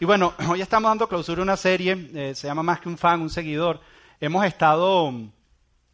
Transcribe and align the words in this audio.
Y 0.00 0.06
bueno, 0.06 0.32
hoy 0.48 0.62
estamos 0.62 0.90
dando 0.90 1.06
clausura 1.06 1.40
a 1.40 1.44
una 1.44 1.58
serie, 1.58 2.08
eh, 2.14 2.32
se 2.34 2.46
llama 2.46 2.62
Más 2.62 2.80
que 2.80 2.88
un 2.88 2.96
fan, 2.96 3.20
un 3.20 3.28
seguidor. 3.28 3.80
Hemos 4.18 4.46
estado 4.46 5.12
mm, 5.12 5.30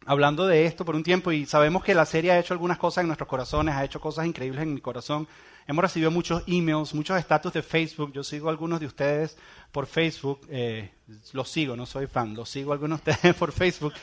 hablando 0.05 0.47
de 0.47 0.65
esto 0.65 0.85
por 0.85 0.95
un 0.95 1.03
tiempo 1.03 1.33
y 1.33 1.45
sabemos 1.45 1.83
que 1.83 1.93
la 1.93 2.05
serie 2.05 2.31
ha 2.31 2.39
hecho 2.39 2.53
algunas 2.53 2.77
cosas 2.77 3.01
en 3.01 3.07
nuestros 3.07 3.27
corazones, 3.27 3.75
ha 3.75 3.83
hecho 3.83 3.99
cosas 3.99 4.25
increíbles 4.25 4.63
en 4.63 4.73
mi 4.73 4.79
corazón. 4.79 5.27
Hemos 5.67 5.81
recibido 5.81 6.09
muchos 6.09 6.41
emails, 6.47 6.93
muchos 6.93 7.19
estatus 7.19 7.51
de 7.51 7.61
Facebook. 7.61 8.13
Yo 8.13 8.23
sigo 8.23 8.47
a 8.47 8.51
algunos 8.51 8.79
de 8.79 8.85
ustedes 8.85 9.37
por 9.73 9.85
Facebook. 9.87 10.39
Eh, 10.49 10.89
los 11.33 11.49
sigo, 11.49 11.75
no 11.75 11.85
soy 11.85 12.07
fan, 12.07 12.33
los 12.33 12.49
sigo 12.49 12.71
a 12.71 12.75
algunos 12.75 13.03
de 13.03 13.11
ustedes 13.11 13.35
por 13.39 13.51
Facebook. 13.51 13.93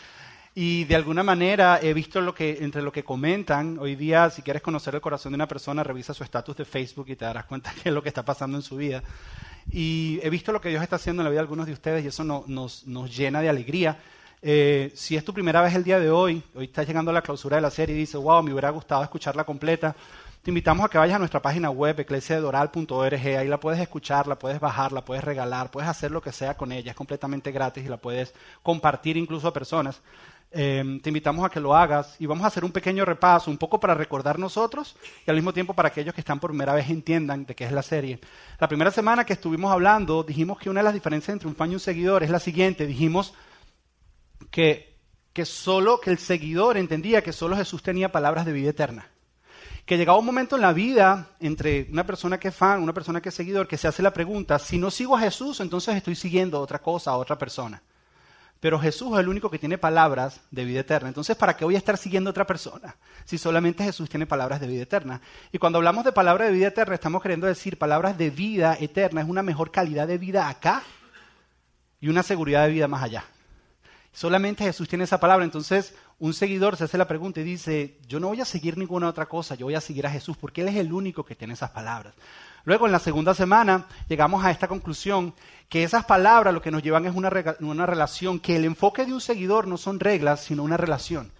Y 0.54 0.84
de 0.84 0.96
alguna 0.96 1.22
manera 1.22 1.80
he 1.82 1.94
visto 1.94 2.20
lo 2.20 2.34
que, 2.34 2.58
entre 2.60 2.82
lo 2.82 2.92
que 2.92 3.02
comentan, 3.02 3.78
hoy 3.78 3.96
día 3.96 4.28
si 4.28 4.42
quieres 4.42 4.62
conocer 4.62 4.94
el 4.94 5.00
corazón 5.00 5.32
de 5.32 5.36
una 5.36 5.48
persona, 5.48 5.82
revisa 5.82 6.12
su 6.12 6.22
estatus 6.22 6.56
de 6.58 6.66
Facebook 6.66 7.06
y 7.08 7.16
te 7.16 7.24
darás 7.24 7.46
cuenta 7.46 7.72
es 7.84 7.92
lo 7.92 8.02
que 8.02 8.10
está 8.10 8.22
pasando 8.22 8.58
en 8.58 8.62
su 8.62 8.76
vida. 8.76 9.02
Y 9.70 10.20
he 10.22 10.30
visto 10.30 10.52
lo 10.52 10.60
que 10.60 10.68
Dios 10.68 10.82
está 10.82 10.96
haciendo 10.96 11.22
en 11.22 11.24
la 11.24 11.30
vida 11.30 11.38
de 11.38 11.44
algunos 11.44 11.66
de 11.66 11.72
ustedes 11.72 12.04
y 12.04 12.08
eso 12.08 12.24
nos, 12.24 12.84
llena 13.16 13.40
de 13.40 13.48
alegría. 13.48 13.98
Eh, 14.42 14.92
si 14.94 15.16
es 15.16 15.24
tu 15.24 15.32
primera 15.32 15.62
vez 15.62 15.74
el 15.74 15.84
día 15.84 15.98
de 15.98 16.10
hoy, 16.10 16.42
hoy 16.54 16.64
estás 16.64 16.86
llegando 16.86 17.10
a 17.10 17.14
la 17.14 17.22
clausura 17.22 17.56
de 17.56 17.62
la 17.62 17.70
serie 17.70 17.96
y 17.96 18.00
dices, 18.00 18.20
wow, 18.20 18.42
me 18.42 18.52
hubiera 18.52 18.70
gustado 18.70 19.02
escucharla 19.02 19.44
completa, 19.44 19.96
te 20.44 20.50
invitamos 20.50 20.84
a 20.84 20.90
que 20.90 20.98
vayas 20.98 21.16
a 21.16 21.18
nuestra 21.18 21.40
página 21.40 21.70
web, 21.70 21.98
eclesiadoral.org, 21.98 23.14
ahí 23.14 23.48
la 23.48 23.58
puedes 23.58 23.80
escuchar, 23.80 24.26
la 24.26 24.38
puedes 24.38 24.60
bajar, 24.60 24.92
la 24.92 25.02
puedes 25.02 25.24
regalar, 25.24 25.70
puedes 25.70 25.88
hacer 25.88 26.10
lo 26.10 26.20
que 26.20 26.32
sea 26.32 26.54
con 26.54 26.70
ella, 26.70 26.90
es 26.90 26.96
completamente 26.96 27.50
gratis 27.50 27.86
y 27.86 27.88
la 27.88 27.96
puedes 27.96 28.34
compartir 28.62 29.16
incluso 29.16 29.48
a 29.48 29.54
personas. 29.54 30.02
Em, 30.56 31.00
te 31.00 31.10
invitamos 31.10 31.44
a 31.44 31.48
que 31.48 31.58
lo 31.58 31.74
hagas 31.74 32.14
y 32.20 32.26
vamos 32.26 32.44
a 32.44 32.46
hacer 32.46 32.64
un 32.64 32.70
pequeño 32.70 33.04
repaso, 33.04 33.50
un 33.50 33.58
poco 33.58 33.80
para 33.80 33.92
recordar 33.92 34.38
nosotros 34.38 34.94
y 35.26 35.28
al 35.28 35.34
mismo 35.34 35.52
tiempo 35.52 35.74
para 35.74 35.88
aquellos 35.88 36.14
que 36.14 36.20
están 36.20 36.38
por 36.38 36.50
primera 36.50 36.72
vez 36.74 36.88
entiendan 36.90 37.44
de 37.44 37.56
qué 37.56 37.64
es 37.64 37.72
la 37.72 37.82
serie. 37.82 38.20
La 38.60 38.68
primera 38.68 38.92
semana 38.92 39.26
que 39.26 39.32
estuvimos 39.32 39.72
hablando, 39.72 40.22
dijimos 40.22 40.60
que 40.60 40.70
una 40.70 40.78
de 40.78 40.84
las 40.84 40.94
diferencias 40.94 41.32
entre 41.32 41.48
un 41.48 41.56
fan 41.56 41.72
y 41.72 41.74
un 41.74 41.80
seguidor 41.80 42.22
es 42.22 42.30
la 42.30 42.38
siguiente. 42.38 42.86
Dijimos 42.86 43.34
que, 44.52 44.96
que 45.32 45.44
solo, 45.44 45.98
que 46.00 46.10
el 46.10 46.18
seguidor 46.18 46.76
entendía 46.76 47.24
que 47.24 47.32
solo 47.32 47.56
Jesús 47.56 47.82
tenía 47.82 48.12
palabras 48.12 48.46
de 48.46 48.52
vida 48.52 48.70
eterna. 48.70 49.08
Que 49.84 49.96
llegaba 49.96 50.20
un 50.20 50.26
momento 50.26 50.54
en 50.54 50.62
la 50.62 50.72
vida 50.72 51.30
entre 51.40 51.88
una 51.90 52.06
persona 52.06 52.38
que 52.38 52.48
es 52.48 52.54
fan, 52.54 52.80
una 52.80 52.94
persona 52.94 53.20
que 53.20 53.30
es 53.30 53.34
seguidor, 53.34 53.66
que 53.66 53.76
se 53.76 53.88
hace 53.88 54.04
la 54.04 54.12
pregunta, 54.12 54.60
si 54.60 54.78
no 54.78 54.92
sigo 54.92 55.16
a 55.16 55.20
Jesús, 55.20 55.58
entonces 55.58 55.96
estoy 55.96 56.14
siguiendo 56.14 56.60
otra 56.60 56.80
cosa, 56.80 57.10
a 57.10 57.16
otra 57.16 57.36
persona. 57.36 57.82
Pero 58.64 58.80
Jesús 58.80 59.12
es 59.12 59.18
el 59.18 59.28
único 59.28 59.50
que 59.50 59.58
tiene 59.58 59.76
palabras 59.76 60.40
de 60.50 60.64
vida 60.64 60.80
eterna. 60.80 61.08
Entonces, 61.08 61.36
¿para 61.36 61.54
qué 61.54 61.66
voy 61.66 61.74
a 61.74 61.76
estar 61.76 61.98
siguiendo 61.98 62.30
a 62.30 62.32
otra 62.32 62.46
persona 62.46 62.96
si 63.26 63.36
solamente 63.36 63.84
Jesús 63.84 64.08
tiene 64.08 64.24
palabras 64.24 64.58
de 64.58 64.66
vida 64.66 64.84
eterna? 64.84 65.20
Y 65.52 65.58
cuando 65.58 65.76
hablamos 65.76 66.02
de 66.02 66.12
palabras 66.12 66.48
de 66.48 66.54
vida 66.54 66.68
eterna, 66.68 66.94
estamos 66.94 67.20
queriendo 67.20 67.46
decir 67.46 67.76
palabras 67.76 68.16
de 68.16 68.30
vida 68.30 68.74
eterna. 68.80 69.20
Es 69.20 69.28
una 69.28 69.42
mejor 69.42 69.70
calidad 69.70 70.08
de 70.08 70.16
vida 70.16 70.48
acá 70.48 70.82
y 72.00 72.08
una 72.08 72.22
seguridad 72.22 72.64
de 72.64 72.72
vida 72.72 72.88
más 72.88 73.02
allá. 73.02 73.24
Solamente 74.14 74.64
Jesús 74.64 74.88
tiene 74.88 75.04
esa 75.04 75.20
palabra. 75.20 75.44
Entonces, 75.44 75.94
un 76.18 76.32
seguidor 76.32 76.78
se 76.78 76.84
hace 76.84 76.96
la 76.96 77.06
pregunta 77.06 77.40
y 77.40 77.44
dice, 77.44 77.98
yo 78.08 78.18
no 78.18 78.28
voy 78.28 78.40
a 78.40 78.46
seguir 78.46 78.78
ninguna 78.78 79.08
otra 79.08 79.26
cosa, 79.26 79.56
yo 79.56 79.66
voy 79.66 79.74
a 79.74 79.80
seguir 79.82 80.06
a 80.06 80.10
Jesús, 80.10 80.38
porque 80.38 80.62
Él 80.62 80.68
es 80.68 80.76
el 80.76 80.90
único 80.90 81.22
que 81.24 81.34
tiene 81.34 81.52
esas 81.52 81.70
palabras. 81.70 82.14
Luego, 82.64 82.86
en 82.86 82.92
la 82.92 82.98
segunda 82.98 83.34
semana, 83.34 83.86
llegamos 84.08 84.42
a 84.42 84.50
esta 84.50 84.68
conclusión 84.68 85.34
que 85.68 85.84
esas 85.84 86.04
palabras 86.04 86.54
lo 86.54 86.62
que 86.62 86.70
nos 86.70 86.82
llevan 86.82 87.06
es 87.06 87.14
una, 87.14 87.30
una 87.60 87.86
relación, 87.86 88.40
que 88.40 88.56
el 88.56 88.64
enfoque 88.64 89.04
de 89.04 89.12
un 89.12 89.20
seguidor 89.20 89.66
no 89.66 89.76
son 89.76 90.00
reglas, 90.00 90.44
sino 90.44 90.62
una 90.62 90.76
relación. 90.76 91.32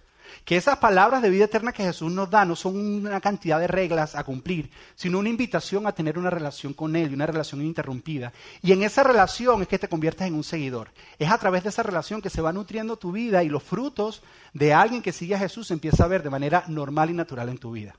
Que 0.43 0.57
esas 0.57 0.77
palabras 0.77 1.21
de 1.21 1.29
vida 1.29 1.45
eterna 1.45 1.71
que 1.71 1.83
Jesús 1.83 2.11
nos 2.11 2.29
da 2.29 2.45
no 2.45 2.55
son 2.55 2.75
una 2.75 3.19
cantidad 3.21 3.59
de 3.59 3.67
reglas 3.67 4.15
a 4.15 4.23
cumplir, 4.23 4.69
sino 4.95 5.19
una 5.19 5.29
invitación 5.29 5.87
a 5.87 5.93
tener 5.93 6.19
una 6.19 6.29
relación 6.29 6.73
con 6.73 6.95
Él 6.95 7.11
y 7.11 7.13
una 7.13 7.25
relación 7.25 7.61
ininterrumpida. 7.61 8.33
Y 8.61 8.71
en 8.71 8.83
esa 8.83 9.03
relación 9.03 9.61
es 9.61 9.67
que 9.67 9.79
te 9.79 9.87
conviertes 9.87 10.27
en 10.27 10.35
un 10.35 10.43
seguidor. 10.43 10.91
Es 11.17 11.31
a 11.31 11.37
través 11.37 11.63
de 11.63 11.69
esa 11.69 11.83
relación 11.83 12.21
que 12.21 12.29
se 12.29 12.41
va 12.41 12.53
nutriendo 12.53 12.97
tu 12.97 13.11
vida 13.11 13.43
y 13.43 13.49
los 13.49 13.63
frutos 13.63 14.21
de 14.53 14.73
alguien 14.73 15.01
que 15.01 15.13
sigue 15.13 15.35
a 15.35 15.39
Jesús 15.39 15.67
se 15.67 15.73
empieza 15.73 16.03
a 16.03 16.09
ver 16.09 16.21
de 16.21 16.29
manera 16.29 16.63
normal 16.67 17.09
y 17.09 17.13
natural 17.13 17.49
en 17.49 17.57
tu 17.57 17.71
vida. 17.71 17.95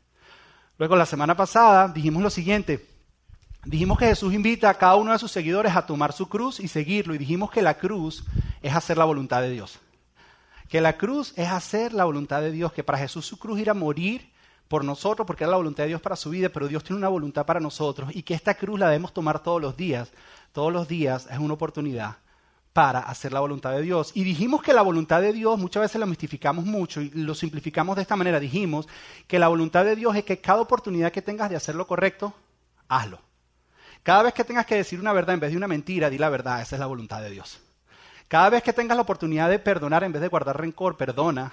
Luego, 0.78 0.94
la 0.94 1.06
semana 1.06 1.36
pasada 1.36 1.88
dijimos 1.88 2.22
lo 2.22 2.30
siguiente. 2.30 2.95
Dijimos 3.66 3.98
que 3.98 4.06
Jesús 4.06 4.32
invita 4.32 4.70
a 4.70 4.74
cada 4.74 4.94
uno 4.94 5.10
de 5.10 5.18
sus 5.18 5.32
seguidores 5.32 5.74
a 5.74 5.84
tomar 5.84 6.12
su 6.12 6.28
cruz 6.28 6.60
y 6.60 6.68
seguirlo. 6.68 7.16
Y 7.16 7.18
dijimos 7.18 7.50
que 7.50 7.62
la 7.62 7.76
cruz 7.76 8.24
es 8.62 8.72
hacer 8.72 8.96
la 8.96 9.04
voluntad 9.04 9.42
de 9.42 9.50
Dios. 9.50 9.80
Que 10.68 10.80
la 10.80 10.96
cruz 10.96 11.32
es 11.34 11.48
hacer 11.48 11.92
la 11.92 12.04
voluntad 12.04 12.42
de 12.42 12.52
Dios. 12.52 12.72
Que 12.72 12.84
para 12.84 12.98
Jesús 12.98 13.26
su 13.26 13.40
cruz 13.40 13.58
era 13.58 13.74
morir 13.74 14.30
por 14.68 14.84
nosotros 14.84 15.26
porque 15.26 15.42
era 15.42 15.50
la 15.50 15.56
voluntad 15.56 15.82
de 15.82 15.88
Dios 15.88 16.00
para 16.00 16.14
su 16.14 16.30
vida. 16.30 16.48
Pero 16.48 16.68
Dios 16.68 16.84
tiene 16.84 16.98
una 16.98 17.08
voluntad 17.08 17.44
para 17.44 17.58
nosotros. 17.58 18.14
Y 18.14 18.22
que 18.22 18.34
esta 18.34 18.54
cruz 18.54 18.78
la 18.78 18.86
debemos 18.86 19.12
tomar 19.12 19.42
todos 19.42 19.60
los 19.60 19.76
días. 19.76 20.12
Todos 20.52 20.72
los 20.72 20.86
días 20.86 21.26
es 21.28 21.38
una 21.38 21.54
oportunidad 21.54 22.18
para 22.72 23.00
hacer 23.00 23.32
la 23.32 23.40
voluntad 23.40 23.72
de 23.72 23.82
Dios. 23.82 24.12
Y 24.14 24.22
dijimos 24.22 24.62
que 24.62 24.74
la 24.74 24.82
voluntad 24.82 25.20
de 25.20 25.32
Dios 25.32 25.58
muchas 25.58 25.80
veces 25.80 25.98
la 25.98 26.06
mistificamos 26.06 26.64
mucho 26.64 27.00
y 27.00 27.10
lo 27.10 27.34
simplificamos 27.34 27.96
de 27.96 28.02
esta 28.02 28.14
manera. 28.14 28.38
Dijimos 28.38 28.86
que 29.26 29.40
la 29.40 29.48
voluntad 29.48 29.84
de 29.84 29.96
Dios 29.96 30.14
es 30.14 30.22
que 30.22 30.40
cada 30.40 30.60
oportunidad 30.60 31.10
que 31.10 31.20
tengas 31.20 31.50
de 31.50 31.56
hacer 31.56 31.74
lo 31.74 31.88
correcto, 31.88 32.32
hazlo. 32.86 33.25
Cada 34.06 34.22
vez 34.22 34.34
que 34.34 34.44
tengas 34.44 34.66
que 34.66 34.76
decir 34.76 35.00
una 35.00 35.12
verdad 35.12 35.34
en 35.34 35.40
vez 35.40 35.50
de 35.50 35.56
una 35.56 35.66
mentira, 35.66 36.08
di 36.08 36.16
la 36.16 36.28
verdad, 36.28 36.62
esa 36.62 36.76
es 36.76 36.78
la 36.78 36.86
voluntad 36.86 37.20
de 37.22 37.28
Dios. 37.28 37.58
Cada 38.28 38.50
vez 38.50 38.62
que 38.62 38.72
tengas 38.72 38.96
la 38.96 39.02
oportunidad 39.02 39.50
de 39.50 39.58
perdonar 39.58 40.04
en 40.04 40.12
vez 40.12 40.22
de 40.22 40.28
guardar 40.28 40.60
rencor, 40.60 40.96
perdona, 40.96 41.52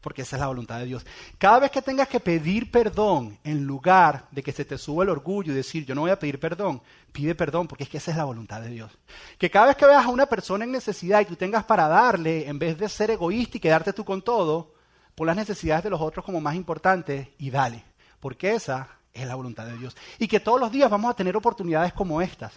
porque 0.00 0.22
esa 0.22 0.36
es 0.36 0.40
la 0.40 0.46
voluntad 0.46 0.78
de 0.78 0.86
Dios. 0.86 1.04
Cada 1.36 1.58
vez 1.58 1.70
que 1.70 1.82
tengas 1.82 2.08
que 2.08 2.18
pedir 2.18 2.70
perdón 2.70 3.38
en 3.44 3.66
lugar 3.66 4.24
de 4.30 4.42
que 4.42 4.52
se 4.52 4.64
te 4.64 4.78
suba 4.78 5.04
el 5.04 5.10
orgullo 5.10 5.52
y 5.52 5.54
decir 5.54 5.84
yo 5.84 5.94
no 5.94 6.00
voy 6.00 6.10
a 6.10 6.18
pedir 6.18 6.40
perdón, 6.40 6.80
pide 7.12 7.34
perdón, 7.34 7.68
porque 7.68 7.84
es 7.84 7.90
que 7.90 7.98
esa 7.98 8.12
es 8.12 8.16
la 8.16 8.24
voluntad 8.24 8.62
de 8.62 8.70
Dios. 8.70 8.98
Que 9.36 9.50
cada 9.50 9.66
vez 9.66 9.76
que 9.76 9.84
veas 9.84 10.06
a 10.06 10.08
una 10.08 10.24
persona 10.24 10.64
en 10.64 10.72
necesidad 10.72 11.20
y 11.20 11.26
tú 11.26 11.36
tengas 11.36 11.64
para 11.64 11.88
darle, 11.88 12.48
en 12.48 12.58
vez 12.58 12.78
de 12.78 12.88
ser 12.88 13.10
egoísta 13.10 13.58
y 13.58 13.60
quedarte 13.60 13.92
tú 13.92 14.02
con 14.02 14.22
todo, 14.22 14.72
pon 15.14 15.26
las 15.26 15.36
necesidades 15.36 15.84
de 15.84 15.90
los 15.90 16.00
otros 16.00 16.24
como 16.24 16.40
más 16.40 16.54
importantes 16.54 17.28
y 17.36 17.50
dale, 17.50 17.84
porque 18.18 18.54
esa 18.54 18.88
es 19.12 19.26
la 19.26 19.34
voluntad 19.34 19.66
de 19.66 19.76
Dios. 19.76 19.96
Y 20.18 20.28
que 20.28 20.40
todos 20.40 20.60
los 20.60 20.72
días 20.72 20.90
vamos 20.90 21.10
a 21.10 21.14
tener 21.14 21.36
oportunidades 21.36 21.92
como 21.92 22.22
estas. 22.22 22.52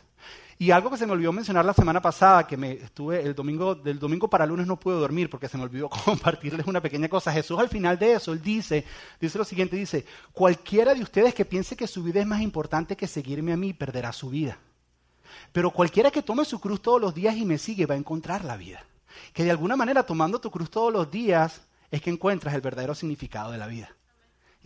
Y 0.57 0.71
algo 0.71 0.89
que 0.89 0.97
se 0.97 1.05
me 1.05 1.11
olvidó 1.11 1.33
mencionar 1.33 1.65
la 1.65 1.73
semana 1.73 2.01
pasada, 2.01 2.47
que 2.47 2.55
me 2.55 2.71
estuve 2.71 3.21
el 3.21 3.35
domingo, 3.35 3.75
del 3.75 3.99
domingo 3.99 4.29
para 4.29 4.45
lunes 4.45 4.65
no 4.65 4.79
pude 4.79 4.95
dormir 4.95 5.29
porque 5.29 5.49
se 5.49 5.57
me 5.57 5.63
olvidó 5.63 5.89
compartirles 6.05 6.65
una 6.65 6.81
pequeña 6.81 7.09
cosa. 7.09 7.33
Jesús 7.33 7.59
al 7.59 7.67
final 7.67 7.99
de 7.99 8.13
eso, 8.13 8.31
él 8.31 8.41
dice, 8.41 8.85
dice 9.19 9.37
lo 9.37 9.43
siguiente, 9.43 9.75
dice, 9.75 10.05
cualquiera 10.31 10.93
de 10.93 11.01
ustedes 11.01 11.33
que 11.33 11.43
piense 11.43 11.75
que 11.75 11.87
su 11.87 12.03
vida 12.03 12.21
es 12.21 12.27
más 12.27 12.41
importante 12.41 12.95
que 12.95 13.07
seguirme 13.07 13.51
a 13.51 13.57
mí, 13.57 13.73
perderá 13.73 14.13
su 14.13 14.29
vida. 14.29 14.57
Pero 15.51 15.71
cualquiera 15.71 16.09
que 16.09 16.21
tome 16.21 16.45
su 16.45 16.59
cruz 16.61 16.81
todos 16.81 17.01
los 17.01 17.13
días 17.13 17.35
y 17.35 17.43
me 17.43 17.57
sigue 17.57 17.85
va 17.85 17.95
a 17.95 17.97
encontrar 17.97 18.45
la 18.45 18.55
vida. 18.55 18.85
Que 19.33 19.43
de 19.43 19.51
alguna 19.51 19.75
manera 19.75 20.03
tomando 20.03 20.39
tu 20.39 20.49
cruz 20.51 20.69
todos 20.69 20.91
los 20.91 21.11
días 21.11 21.61
es 21.91 22.01
que 22.01 22.09
encuentras 22.09 22.55
el 22.55 22.61
verdadero 22.61 22.95
significado 22.95 23.51
de 23.51 23.57
la 23.57 23.67
vida. 23.67 23.93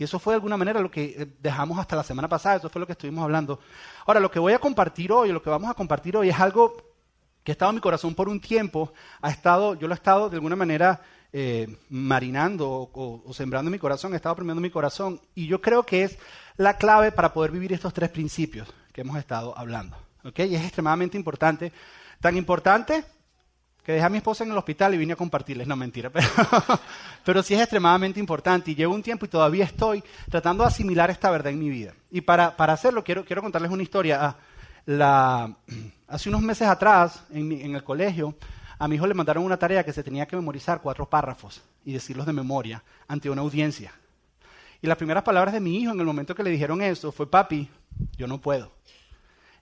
Y 0.00 0.04
eso 0.04 0.18
fue 0.18 0.32
de 0.32 0.36
alguna 0.36 0.56
manera 0.56 0.80
lo 0.80 0.90
que 0.90 1.04
eh, 1.04 1.26
dejamos 1.42 1.78
hasta 1.78 1.94
la 1.94 2.02
semana 2.02 2.26
pasada, 2.26 2.56
eso 2.56 2.70
fue 2.70 2.80
lo 2.80 2.86
que 2.86 2.92
estuvimos 2.92 3.22
hablando. 3.22 3.60
Ahora, 4.06 4.18
lo 4.18 4.30
que 4.30 4.38
voy 4.38 4.54
a 4.54 4.58
compartir 4.58 5.12
hoy, 5.12 5.30
lo 5.30 5.42
que 5.42 5.50
vamos 5.50 5.70
a 5.70 5.74
compartir 5.74 6.16
hoy 6.16 6.30
es 6.30 6.40
algo 6.40 6.74
que 7.44 7.50
ha 7.50 7.52
estado 7.52 7.70
en 7.70 7.74
mi 7.74 7.80
corazón 7.82 8.14
por 8.14 8.26
un 8.26 8.40
tiempo, 8.40 8.94
ha 9.20 9.30
estado, 9.30 9.74
yo 9.74 9.86
lo 9.86 9.92
he 9.92 9.96
estado 9.96 10.30
de 10.30 10.36
alguna 10.36 10.56
manera 10.56 11.02
eh, 11.34 11.76
marinando 11.90 12.90
o, 12.94 13.30
sembrando 13.34 13.68
en 13.68 13.72
mi 13.72 13.78
corazón, 13.78 14.14
he 14.14 14.16
estado 14.16 14.36
premiando 14.36 14.62
mi 14.62 14.70
corazón, 14.70 15.20
y 15.34 15.46
yo 15.46 15.60
creo 15.60 15.84
que 15.84 16.04
es 16.04 16.18
la 16.56 16.78
clave 16.78 17.12
para 17.12 17.34
poder 17.34 17.50
vivir 17.50 17.74
estos 17.74 17.92
tres 17.92 18.08
principios 18.08 18.72
que 18.94 19.02
hemos 19.02 19.18
estado 19.18 19.52
hablando. 19.54 19.98
Y 20.24 20.54
es 20.54 20.62
extremadamente 20.62 21.18
importante, 21.18 21.74
tan 22.22 22.38
importante 22.38 23.04
que 23.84 23.92
dejé 23.92 24.04
a 24.04 24.08
mi 24.08 24.18
esposa 24.18 24.44
en 24.44 24.50
el 24.50 24.58
hospital 24.58 24.94
y 24.94 24.98
vine 24.98 25.14
a 25.14 25.16
compartirles. 25.16 25.66
No, 25.66 25.76
mentira, 25.76 26.10
pero, 26.12 26.28
pero 27.24 27.42
sí 27.42 27.54
es 27.54 27.60
extremadamente 27.60 28.20
importante 28.20 28.70
y 28.70 28.74
llevo 28.74 28.94
un 28.94 29.02
tiempo 29.02 29.26
y 29.26 29.28
todavía 29.28 29.64
estoy 29.64 30.02
tratando 30.30 30.64
de 30.64 30.68
asimilar 30.68 31.10
esta 31.10 31.30
verdad 31.30 31.52
en 31.52 31.58
mi 31.58 31.68
vida. 31.68 31.94
Y 32.10 32.20
para, 32.20 32.56
para 32.56 32.72
hacerlo 32.72 33.04
quiero, 33.04 33.24
quiero 33.24 33.42
contarles 33.42 33.70
una 33.70 33.82
historia. 33.82 34.18
Ah, 34.22 34.36
hace 36.08 36.28
unos 36.28 36.42
meses 36.42 36.68
atrás, 36.68 37.24
en, 37.30 37.52
en 37.52 37.74
el 37.74 37.84
colegio, 37.84 38.34
a 38.78 38.88
mi 38.88 38.96
hijo 38.96 39.06
le 39.06 39.14
mandaron 39.14 39.44
una 39.44 39.58
tarea 39.58 39.84
que 39.84 39.92
se 39.92 40.02
tenía 40.02 40.26
que 40.26 40.36
memorizar 40.36 40.80
cuatro 40.80 41.08
párrafos 41.08 41.62
y 41.84 41.92
decirlos 41.92 42.26
de 42.26 42.32
memoria 42.32 42.82
ante 43.08 43.28
una 43.28 43.42
audiencia. 43.42 43.92
Y 44.82 44.86
las 44.86 44.96
primeras 44.96 45.22
palabras 45.22 45.52
de 45.52 45.60
mi 45.60 45.76
hijo 45.76 45.92
en 45.92 46.00
el 46.00 46.06
momento 46.06 46.34
que 46.34 46.42
le 46.42 46.50
dijeron 46.50 46.80
eso 46.80 47.12
fue, 47.12 47.30
papi, 47.30 47.68
yo 48.16 48.26
no 48.26 48.40
puedo. 48.40 48.72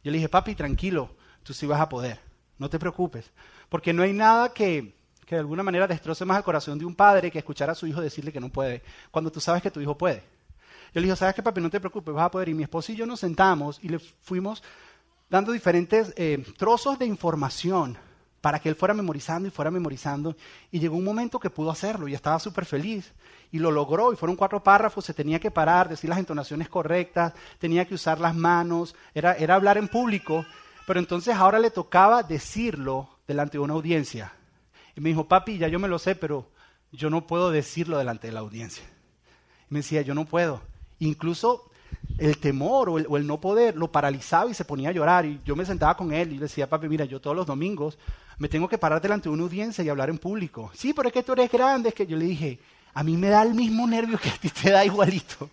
Yo 0.04 0.12
le 0.12 0.19
dije, 0.19 0.28
papi, 0.28 0.54
tranquilo, 0.54 1.10
tú 1.42 1.52
sí 1.52 1.66
vas 1.66 1.81
a 1.81 1.88
poder, 1.88 2.20
no 2.58 2.70
te 2.70 2.78
preocupes. 2.78 3.31
Porque 3.68 3.92
no 3.92 4.02
hay 4.02 4.12
nada 4.12 4.52
que, 4.52 4.94
que 5.26 5.34
de 5.34 5.40
alguna 5.40 5.62
manera 5.62 5.86
destroce 5.86 6.24
más 6.24 6.38
el 6.38 6.44
corazón 6.44 6.78
de 6.78 6.84
un 6.84 6.94
padre 6.94 7.30
que 7.30 7.38
escuchar 7.38 7.70
a 7.70 7.74
su 7.74 7.86
hijo 7.86 8.00
decirle 8.00 8.32
que 8.32 8.40
no 8.40 8.48
puede, 8.48 8.82
cuando 9.10 9.30
tú 9.30 9.40
sabes 9.40 9.62
que 9.62 9.70
tu 9.70 9.80
hijo 9.80 9.96
puede. 9.96 10.22
Yo 10.94 11.00
le 11.00 11.02
dije, 11.02 11.16
¿sabes 11.16 11.34
qué, 11.34 11.42
papi? 11.42 11.60
No 11.60 11.70
te 11.70 11.80
preocupes, 11.80 12.14
vas 12.14 12.26
a 12.26 12.30
poder. 12.30 12.48
Y 12.48 12.54
mi 12.54 12.62
esposo 12.62 12.92
y 12.92 12.96
yo 12.96 13.06
nos 13.06 13.20
sentamos 13.20 13.78
y 13.82 13.88
le 13.88 13.98
fuimos 13.98 14.62
dando 15.28 15.52
diferentes 15.52 16.14
eh, 16.16 16.42
trozos 16.56 16.98
de 16.98 17.06
información 17.06 17.98
para 18.40 18.60
que 18.60 18.68
él 18.68 18.76
fuera 18.76 18.94
memorizando 18.94 19.48
y 19.48 19.50
fuera 19.50 19.70
memorizando. 19.70 20.36
Y 20.70 20.78
llegó 20.78 20.96
un 20.96 21.04
momento 21.04 21.38
que 21.38 21.50
pudo 21.50 21.70
hacerlo 21.70 22.08
y 22.08 22.14
estaba 22.14 22.38
súper 22.38 22.64
feliz. 22.64 23.12
Y 23.50 23.58
lo 23.58 23.70
logró 23.70 24.12
y 24.12 24.16
fueron 24.16 24.36
cuatro 24.36 24.62
párrafos, 24.62 25.04
se 25.04 25.14
tenía 25.14 25.40
que 25.40 25.50
parar, 25.50 25.88
decir 25.88 26.08
las 26.08 26.18
entonaciones 26.18 26.68
correctas, 26.68 27.32
tenía 27.58 27.86
que 27.86 27.94
usar 27.94 28.20
las 28.20 28.34
manos, 28.34 28.94
era, 29.14 29.34
era 29.34 29.54
hablar 29.54 29.78
en 29.78 29.88
público 29.88 30.44
Pero 30.86 31.00
entonces 31.00 31.34
ahora 31.34 31.58
le 31.58 31.70
tocaba 31.70 32.22
decirlo 32.22 33.08
delante 33.28 33.58
de 33.58 33.62
una 33.62 33.75
audiencia. 33.75 34.32
Y 34.96 35.00
me 35.00 35.10
dijo, 35.10 35.28
papi, 35.28 35.58
ya 35.58 35.69
yo 35.69 35.78
me 35.78 35.86
lo 35.86 36.00
sé, 36.00 36.16
pero 36.16 36.50
yo 36.90 37.10
no 37.10 37.26
puedo 37.26 37.50
decirlo 37.52 37.98
delante 37.98 38.26
de 38.26 38.32
la 38.32 38.40
audiencia. 38.40 38.82
Y 39.70 39.75
me 39.75 39.80
decía, 39.80 40.02
yo 40.02 40.14
no 40.14 40.25
puedo. 40.25 40.62
Incluso 40.98 41.70
el 42.16 42.38
temor 42.38 42.88
o 42.88 43.16
el, 43.16 43.26
no 43.26 43.40
poder 43.40 43.76
lo 43.76 43.92
paralizaba 43.92 44.50
y 44.50 44.54
se 44.54 44.64
ponía 44.64 44.88
a 44.88 44.92
llorar. 44.92 45.26
Y 45.26 45.40
yo 45.44 45.54
me 45.54 45.66
sentaba 45.66 45.96
con 45.96 46.12
él 46.12 46.32
y 46.32 46.34
le 46.36 46.42
decía, 46.42 46.69
papi, 46.69 46.88
mira, 46.88 47.04
yo 47.04 47.20
todos 47.20 47.36
los 47.36 47.46
domingos 47.46 47.98
me 48.38 48.48
tengo 48.48 48.69
que 48.69 48.78
parar 48.78 49.00
delante 49.00 49.28
de 49.28 49.34
una 49.34 49.44
audiencia 49.44 49.84
y 49.84 49.88
hablar 49.88 50.08
en 50.08 50.19
público. 50.19 50.70
Sí, 50.75 50.92
pero 50.94 51.08
es 51.08 51.14
que 51.14 51.22
tú 51.22 51.32
eres 51.32 51.52
grande. 51.52 51.90
Es 51.90 51.94
que 51.94 52.06
yo 52.06 52.16
le 52.16 52.25
dije, 52.25 52.58
a 52.94 53.04
mí 53.04 53.16
me 53.16 53.28
da 53.28 53.42
el 53.42 53.54
mismo 53.54 53.86
nervio 53.86 54.19
que 54.19 54.30
a 54.30 54.36
ti 54.36 54.48
te 54.48 54.70
da 54.70 54.84
igualito. 54.84 55.50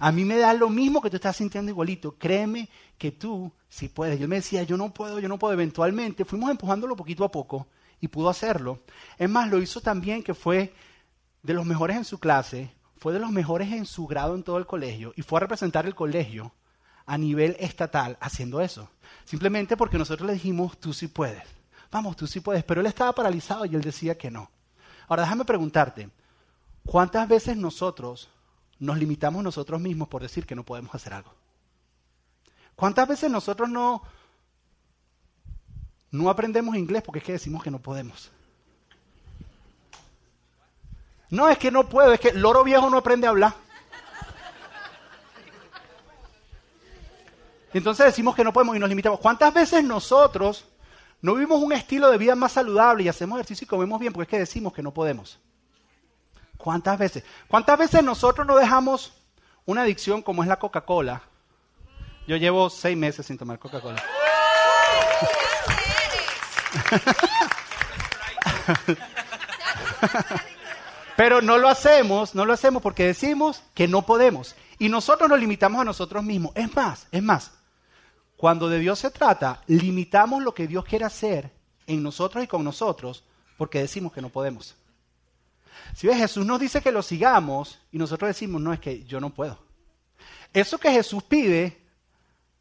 A 0.00 0.12
mí 0.12 0.24
me 0.24 0.38
da 0.38 0.54
lo 0.54 0.70
mismo 0.70 1.02
que 1.02 1.10
tú 1.10 1.16
estás 1.16 1.36
sintiendo 1.36 1.70
igualito. 1.70 2.16
Créeme 2.16 2.70
que 2.96 3.12
tú 3.12 3.52
sí 3.68 3.88
puedes. 3.88 4.18
Y 4.18 4.22
él 4.22 4.28
me 4.28 4.36
decía, 4.36 4.62
yo 4.62 4.78
no 4.78 4.94
puedo, 4.94 5.20
yo 5.20 5.28
no 5.28 5.38
puedo. 5.38 5.52
Eventualmente 5.52 6.24
fuimos 6.24 6.50
empujándolo 6.50 6.96
poquito 6.96 7.22
a 7.22 7.30
poco 7.30 7.68
y 8.00 8.08
pudo 8.08 8.30
hacerlo. 8.30 8.80
Es 9.18 9.28
más, 9.28 9.50
lo 9.50 9.60
hizo 9.60 9.82
también 9.82 10.22
que 10.22 10.32
fue 10.32 10.72
de 11.42 11.52
los 11.52 11.66
mejores 11.66 11.98
en 11.98 12.06
su 12.06 12.18
clase, 12.18 12.72
fue 12.96 13.12
de 13.12 13.18
los 13.18 13.30
mejores 13.30 13.72
en 13.72 13.84
su 13.84 14.06
grado 14.06 14.34
en 14.34 14.42
todo 14.42 14.56
el 14.56 14.66
colegio 14.66 15.12
y 15.16 15.22
fue 15.22 15.38
a 15.38 15.40
representar 15.40 15.84
el 15.84 15.94
colegio 15.94 16.54
a 17.04 17.18
nivel 17.18 17.56
estatal 17.60 18.16
haciendo 18.22 18.62
eso. 18.62 18.88
Simplemente 19.24 19.76
porque 19.76 19.98
nosotros 19.98 20.26
le 20.26 20.32
dijimos, 20.32 20.78
tú 20.78 20.94
sí 20.94 21.08
puedes. 21.08 21.42
Vamos, 21.90 22.16
tú 22.16 22.26
sí 22.26 22.40
puedes. 22.40 22.64
Pero 22.64 22.80
él 22.80 22.86
estaba 22.86 23.14
paralizado 23.14 23.66
y 23.66 23.74
él 23.74 23.82
decía 23.82 24.16
que 24.16 24.30
no. 24.30 24.50
Ahora 25.08 25.24
déjame 25.24 25.44
preguntarte, 25.44 26.08
¿cuántas 26.86 27.28
veces 27.28 27.58
nosotros 27.58 28.30
nos 28.80 28.98
limitamos 28.98 29.44
nosotros 29.44 29.80
mismos 29.80 30.08
por 30.08 30.22
decir 30.22 30.46
que 30.46 30.56
no 30.56 30.64
podemos 30.64 30.94
hacer 30.94 31.12
algo. 31.12 31.32
¿Cuántas 32.74 33.06
veces 33.06 33.30
nosotros 33.30 33.68
no, 33.68 34.02
no 36.10 36.30
aprendemos 36.30 36.74
inglés 36.76 37.02
porque 37.02 37.18
es 37.18 37.24
que 37.24 37.32
decimos 37.32 37.62
que 37.62 37.70
no 37.70 37.78
podemos? 37.78 38.30
No, 41.28 41.48
es 41.48 41.58
que 41.58 41.70
no 41.70 41.88
puedo, 41.88 42.12
es 42.12 42.20
que 42.20 42.30
el 42.30 42.40
loro 42.40 42.64
viejo 42.64 42.88
no 42.90 42.96
aprende 42.96 43.26
a 43.26 43.30
hablar. 43.30 43.54
Entonces 47.72 48.06
decimos 48.06 48.34
que 48.34 48.42
no 48.42 48.52
podemos 48.52 48.74
y 48.74 48.80
nos 48.80 48.88
limitamos. 48.88 49.20
¿Cuántas 49.20 49.52
veces 49.54 49.84
nosotros 49.84 50.64
no 51.20 51.34
vivimos 51.34 51.62
un 51.62 51.72
estilo 51.72 52.10
de 52.10 52.18
vida 52.18 52.34
más 52.34 52.52
saludable 52.52 53.04
y 53.04 53.08
hacemos 53.08 53.38
ejercicio 53.38 53.66
y 53.66 53.68
comemos 53.68 54.00
bien 54.00 54.12
porque 54.12 54.24
es 54.24 54.28
que 54.28 54.38
decimos 54.38 54.72
que 54.72 54.82
no 54.82 54.92
podemos? 54.92 55.38
¿Cuántas 56.62 56.98
veces? 56.98 57.24
¿Cuántas 57.48 57.78
veces 57.78 58.04
nosotros 58.04 58.46
no 58.46 58.56
dejamos 58.56 59.14
una 59.64 59.80
adicción 59.82 60.20
como 60.20 60.42
es 60.42 60.48
la 60.48 60.58
Coca-Cola? 60.58 61.22
Yo 62.26 62.36
llevo 62.36 62.68
seis 62.68 62.96
meses 62.96 63.26
sin 63.26 63.38
tomar 63.38 63.58
Coca-Cola. 63.58 63.96
Pero 71.16 71.40
no 71.40 71.58
lo 71.58 71.68
hacemos, 71.68 72.34
no 72.34 72.44
lo 72.44 72.52
hacemos 72.52 72.82
porque 72.82 73.06
decimos 73.06 73.62
que 73.74 73.88
no 73.88 74.02
podemos. 74.02 74.54
Y 74.78 74.90
nosotros 74.90 75.28
nos 75.28 75.40
limitamos 75.40 75.80
a 75.80 75.84
nosotros 75.84 76.22
mismos. 76.22 76.52
Es 76.54 76.74
más, 76.74 77.06
es 77.10 77.22
más. 77.22 77.52
Cuando 78.36 78.68
de 78.68 78.78
Dios 78.78 78.98
se 78.98 79.10
trata, 79.10 79.62
limitamos 79.66 80.42
lo 80.42 80.54
que 80.54 80.66
Dios 80.66 80.84
quiere 80.84 81.06
hacer 81.06 81.50
en 81.86 82.02
nosotros 82.02 82.44
y 82.44 82.46
con 82.46 82.64
nosotros 82.64 83.24
porque 83.56 83.80
decimos 83.80 84.12
que 84.12 84.22
no 84.22 84.28
podemos. 84.28 84.76
Si 85.94 86.06
ves, 86.06 86.18
Jesús 86.18 86.46
nos 86.46 86.60
dice 86.60 86.82
que 86.82 86.92
lo 86.92 87.02
sigamos 87.02 87.78
y 87.92 87.98
nosotros 87.98 88.28
decimos, 88.28 88.60
no, 88.60 88.72
es 88.72 88.80
que 88.80 89.04
yo 89.04 89.20
no 89.20 89.30
puedo. 89.30 89.58
Eso 90.52 90.78
que 90.78 90.90
Jesús 90.90 91.22
pide 91.22 91.80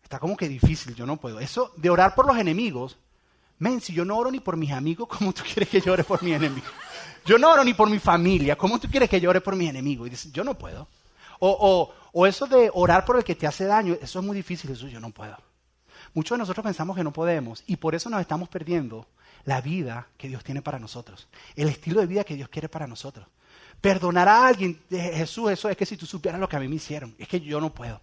está 0.04 0.20
como 0.20 0.36
que 0.36 0.50
difícil, 0.50 0.96
yo 0.96 1.06
no 1.06 1.18
puedo. 1.18 1.40
Eso 1.40 1.72
de 1.78 1.90
orar 1.90 2.16
por 2.16 2.26
los 2.26 2.38
enemigos, 2.38 2.98
men, 3.60 3.82
si 3.82 3.94
yo 3.94 4.06
no 4.06 4.18
oro 4.18 4.32
ni 4.32 4.40
por 4.40 4.58
mis 4.58 4.72
amigos, 4.72 5.08
¿cómo 5.18 5.34
tú 5.34 5.44
quieres 5.44 5.70
que 5.70 5.82
llore 5.82 6.04
por 6.04 6.24
mi 6.24 6.34
enemigo? 6.34 6.68
Yo 7.26 7.38
no 7.38 7.52
oro 7.52 7.64
ni 7.64 7.74
por 7.74 7.90
mi 7.90 8.00
familia, 8.00 8.56
¿cómo 8.56 8.80
tú 8.80 8.88
quieres 8.90 9.10
que 9.10 9.22
llore 9.22 9.42
por 9.42 9.56
mi 9.56 9.68
enemigo? 9.68 10.08
Y 10.08 10.10
dices, 10.10 10.32
yo 10.32 10.44
no 10.44 10.58
puedo. 10.58 10.88
O, 11.40 11.50
o, 11.50 11.94
o 12.12 12.28
eso 12.28 12.48
de 12.48 12.72
orar 12.74 13.06
por 13.06 13.18
el 13.18 13.24
que 13.24 13.36
te 13.36 13.46
hace 13.46 13.66
daño, 13.66 13.96
eso 14.02 14.20
es 14.20 14.26
muy 14.26 14.36
difícil, 14.36 14.72
eso 14.72 14.88
yo 14.88 15.00
no 15.00 15.12
puedo. 15.12 15.38
Muchos 16.14 16.38
de 16.38 16.40
nosotros 16.40 16.64
pensamos 16.64 16.96
que 16.96 17.04
no 17.04 17.14
podemos 17.14 17.64
y 17.68 17.76
por 17.76 17.94
eso 17.94 18.10
nos 18.10 18.22
estamos 18.22 18.50
perdiendo 18.50 19.06
la 19.46 19.62
vida 19.62 20.08
que 20.18 20.28
Dios 20.28 20.44
tiene 20.44 20.62
para 20.62 20.80
nosotros, 20.80 21.28
el 21.56 21.70
estilo 21.70 22.02
de 22.02 22.08
vida 22.08 22.24
que 22.24 22.36
Dios 22.36 22.50
quiere 22.50 22.70
para 22.70 22.88
nosotros. 22.88 23.28
Perdonar 23.82 24.28
a 24.28 24.46
alguien, 24.46 24.82
Jesús, 24.90 25.52
eso 25.52 25.70
es 25.70 25.78
que 25.78 25.86
si 25.86 25.96
tú 25.96 26.06
supieras 26.06 26.40
lo 26.40 26.50
que 26.50 26.58
a 26.58 26.60
mí 26.60 26.68
me 26.68 26.76
hicieron, 26.76 27.16
es 27.18 27.28
que 27.28 27.40
yo 27.40 27.62
no 27.62 27.74
puedo. 27.74 28.02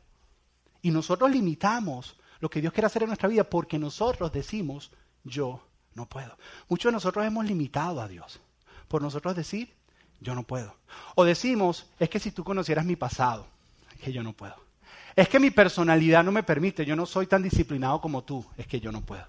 Y 0.83 0.91
nosotros 0.91 1.31
limitamos 1.31 2.17
lo 2.41 2.49
que 2.49 2.61
Dios 2.61 2.73
quiere 2.73 2.87
hacer 2.87 3.03
en 3.03 3.09
nuestra 3.09 3.29
vida 3.29 3.45
porque 3.45 3.79
nosotros 3.79 4.33
decimos, 4.33 4.91
yo 5.25 5.61
no 5.95 6.07
puedo. 6.07 6.37
Muchos 6.69 6.91
de 6.91 6.95
nosotros 6.95 7.27
hemos 7.27 7.45
limitado 7.45 8.01
a 8.01 8.09
Dios 8.09 8.41
por 8.89 9.03
nosotros 9.03 9.37
decir, 9.37 9.75
yo 10.21 10.35
no 10.35 10.45
puedo. 10.45 10.77
O 11.15 11.25
decimos, 11.25 11.87
es 11.99 12.09
que 12.09 12.21
si 12.21 12.31
tú 12.31 12.45
conocieras 12.45 12.85
mi 12.85 12.97
pasado, 12.97 13.47
es 13.95 14.01
que 14.01 14.13
yo 14.13 14.23
no 14.23 14.33
puedo. 14.33 14.55
Es 15.15 15.29
que 15.29 15.41
mi 15.41 15.51
personalidad 15.51 16.23
no 16.25 16.33
me 16.33 16.43
permite, 16.43 16.85
yo 16.85 16.95
no 16.95 17.07
soy 17.07 17.27
tan 17.27 17.43
disciplinado 17.43 18.01
como 18.01 18.23
tú, 18.23 18.45
es 18.57 18.67
que 18.67 18.81
yo 18.81 18.93
no 18.93 19.01
puedo. 19.01 19.27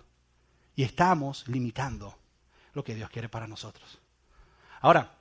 Y 0.77 0.83
estamos 0.83 1.45
limitando 1.47 2.15
lo 2.73 2.83
que 2.83 2.93
Dios 2.93 3.09
quiere 3.09 3.27
para 3.27 3.47
nosotros. 3.47 3.97
Ahora, 4.79 5.15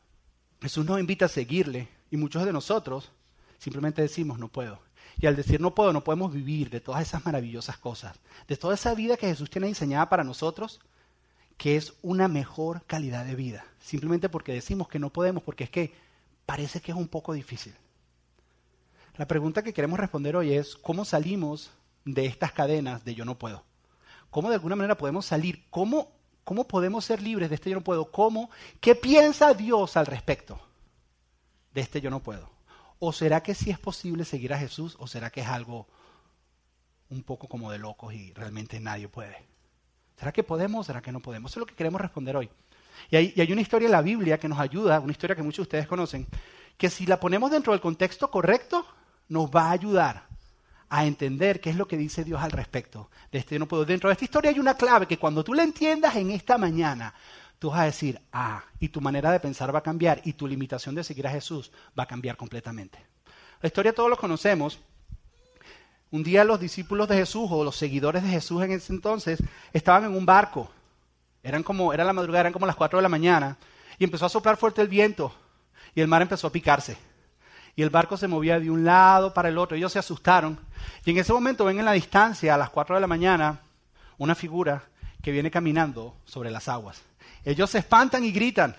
Jesús 0.61 0.85
nos 0.85 1.00
invita 1.00 1.25
a 1.25 1.29
seguirle 1.29 1.88
y 2.11 2.19
muchos 2.19 2.44
de 2.44 2.53
nosotros 2.53 3.11
simplemente 3.58 4.03
decimos 4.03 4.38
no 4.38 4.49
puedo. 4.49 4.79
Y 5.19 5.25
al 5.25 5.35
decir 5.35 5.62
no 5.62 5.75
puedo, 5.75 5.94
no 5.94 6.05
podemos 6.05 6.31
vivir 6.31 6.69
de 6.69 6.81
todas 6.81 7.00
esas 7.00 7.25
maravillosas 7.25 7.79
cosas, 7.79 8.19
de 8.47 8.56
toda 8.58 8.75
esa 8.75 8.94
vida 8.94 9.17
que 9.17 9.29
Jesús 9.29 9.49
tiene 9.49 9.67
diseñada 9.67 10.11
para 10.11 10.25
nosotros, 10.25 10.79
que 11.56 11.76
es 11.76 11.94
una 12.03 12.29
mejor 12.29 12.82
calidad 12.85 13.25
de 13.25 13.35
vida. 13.35 13.64
Simplemente 13.81 14.29
porque 14.29 14.53
decimos 14.53 14.88
que 14.88 14.99
no 14.99 15.11
podemos, 15.11 15.43
porque 15.43 15.64
es 15.64 15.70
que 15.70 15.94
parece 16.44 16.82
que 16.82 16.93
es 16.93 16.99
un 16.99 17.08
poco 17.08 17.32
difícil. 17.32 17.75
La 19.17 19.26
pregunta 19.26 19.62
que 19.62 19.73
queremos 19.73 19.99
responder 19.99 20.37
hoy 20.37 20.53
es, 20.53 20.76
¿cómo 20.76 21.06
salimos 21.06 21.70
de 22.05 22.26
estas 22.26 22.53
cadenas 22.53 23.06
de 23.06 23.14
yo 23.14 23.25
no 23.25 23.38
puedo? 23.38 23.64
¿Cómo 24.37 24.50
de 24.50 24.56
alguna 24.56 24.77
manera 24.77 24.99
podemos 24.99 25.25
salir? 25.25 25.65
¿Cómo, 25.71 26.12
¿Cómo 26.44 26.69
podemos 26.69 27.06
ser 27.06 27.23
libres 27.23 27.49
de 27.49 27.55
este 27.55 27.71
yo 27.71 27.77
no 27.77 27.83
puedo? 27.83 28.12
¿Cómo? 28.12 28.50
¿Qué 28.83 28.94
piensa 28.94 29.55
Dios 29.55 29.97
al 29.97 30.05
respecto 30.05 30.61
de 31.73 31.81
este 31.81 32.03
yo 32.03 32.11
no 32.11 32.23
puedo? 32.23 32.50
¿O 32.99 33.15
será 33.15 33.43
que 33.43 33.55
sí 33.55 33.71
es 33.71 33.79
posible 33.79 34.27
seguir 34.27 34.53
a 34.53 34.59
Jesús 34.59 34.94
o 34.99 35.06
será 35.06 35.31
que 35.31 35.41
es 35.41 35.47
algo 35.47 35.87
un 37.08 37.22
poco 37.22 37.49
como 37.49 37.70
de 37.70 37.79
locos 37.79 38.13
y 38.13 38.34
realmente 38.34 38.79
nadie 38.79 39.08
puede? 39.08 39.43
¿Será 40.19 40.32
que 40.32 40.43
podemos 40.43 40.81
o 40.81 40.84
será 40.84 41.01
que 41.01 41.13
no 41.13 41.20
podemos? 41.20 41.51
Eso 41.51 41.60
es 41.60 41.63
lo 41.63 41.67
que 41.67 41.75
queremos 41.75 42.03
responder 42.03 42.37
hoy. 42.37 42.51
Y 43.08 43.17
hay, 43.17 43.32
y 43.34 43.41
hay, 43.41 43.51
una 43.51 43.63
historia 43.63 43.87
en 43.87 43.93
la 43.93 44.03
Biblia 44.03 44.39
que 44.39 44.49
nos 44.49 44.58
ayuda, 44.58 45.01
una 45.01 45.13
historia 45.13 45.34
que 45.34 45.43
muchos 45.43 45.63
de 45.65 45.69
ustedes 45.69 45.87
conocen, 45.87 46.27
que 46.77 46.91
si 46.91 47.06
la 47.06 47.19
ponemos 47.19 47.51
dentro 47.51 47.72
del 47.72 47.81
contexto 47.81 48.31
correcto, 48.31 48.87
nos 49.31 49.49
va 49.49 49.69
a 49.69 49.70
ayudar 49.70 50.26
a 50.88 51.05
entender 51.06 51.60
qué 51.60 51.70
es 51.70 51.76
lo 51.76 51.88
que 51.88 51.96
dice 51.96 52.24
Dios 52.24 52.40
al 52.40 52.52
respecto 52.52 53.10
de 53.32 53.38
este 53.38 53.58
no 53.58 53.66
puedo. 53.66 53.84
Dentro 53.84 54.08
de 54.08 54.12
esta 54.12 54.24
historia 54.24 54.50
hay 54.50 54.58
una 54.58 54.74
clave 54.74 55.06
que 55.06 55.19
cuando 55.19 55.43
tú 55.43 55.55
la 55.55 55.62
entiendas 55.62 56.16
en 56.16 56.31
esta 56.31 56.58
mañana, 56.58 57.14
tú 57.58 57.70
vas 57.70 57.81
a 57.81 57.84
decir, 57.84 58.20
ah, 58.32 58.64
y 58.78 58.88
tu 58.88 59.00
manera 59.00 59.31
de 59.31 59.40
pensar 59.40 59.74
va 59.74 59.81
a 59.81 59.82
cambiar 59.82 60.20
y 60.24 60.34
tu 60.34 60.46
limitación 60.46 60.94
de 60.94 61.05
seguir 61.05 61.26
a 61.26 61.31
Jesús 61.31 61.72
va 61.98 62.05
a 62.05 62.06
cambiar 62.06 62.36
completamente. 62.36 62.98
La 63.60 63.66
historia 63.66 63.93
todos 63.93 64.10
lo 64.10 64.16
conocemos. 64.16 64.78
Un 66.10 66.22
día 66.22 66.44
los 66.44 66.60
discípulos 66.60 67.08
de 67.08 67.16
Jesús 67.16 67.48
o 67.50 67.64
los 67.64 67.76
seguidores 67.76 68.22
de 68.22 68.28
Jesús 68.28 68.62
en 68.62 68.72
ese 68.72 68.93
entonces 68.93 69.43
estaban 69.72 70.05
en 70.05 70.16
un 70.16 70.24
barco. 70.24 70.70
Eran 71.43 71.62
como, 71.62 71.93
era 71.93 72.05
la 72.05 72.12
madrugada, 72.12 72.43
eran 72.43 72.52
como 72.52 72.66
las 72.66 72.76
4 72.76 72.98
de 72.98 73.02
la 73.02 73.08
mañana. 73.08 73.56
Y 73.98 74.05
empezó 74.05 74.26
a 74.26 74.28
soplar 74.28 74.56
fuerte 74.56 74.82
el 74.82 74.88
viento 74.88 75.34
y 75.94 76.00
el 76.00 76.08
mar 76.08 76.22
empezó 76.22 76.46
a 76.46 76.52
picarse 76.52 76.96
y 77.76 77.82
el 77.82 77.90
barco 77.90 78.16
se 78.16 78.26
movía 78.26 78.58
de 78.58 78.70
un 78.70 78.84
lado 78.84 79.34
para 79.34 79.50
el 79.50 79.58
otro. 79.58 79.76
Ellos 79.76 79.93
se 79.93 79.98
asustaron. 79.98 80.58
Y 81.05 81.10
en 81.10 81.19
ese 81.19 81.32
momento 81.32 81.64
ven 81.64 81.78
en 81.78 81.84
la 81.84 81.93
distancia, 81.93 82.55
a 82.55 82.58
las 82.58 82.70
4 82.70 82.96
de 82.96 83.00
la 83.00 83.06
mañana, 83.06 83.60
una 84.19 84.34
figura 84.34 84.84
que 85.22 85.32
viene 85.32 85.50
caminando 85.50 86.16
sobre 86.24 86.50
las 86.50 86.69
aguas. 86.69 87.02
Ellos 87.44 87.70
se 87.70 87.78
espantan 87.78 88.24
y 88.24 88.32
gritan 88.32 88.74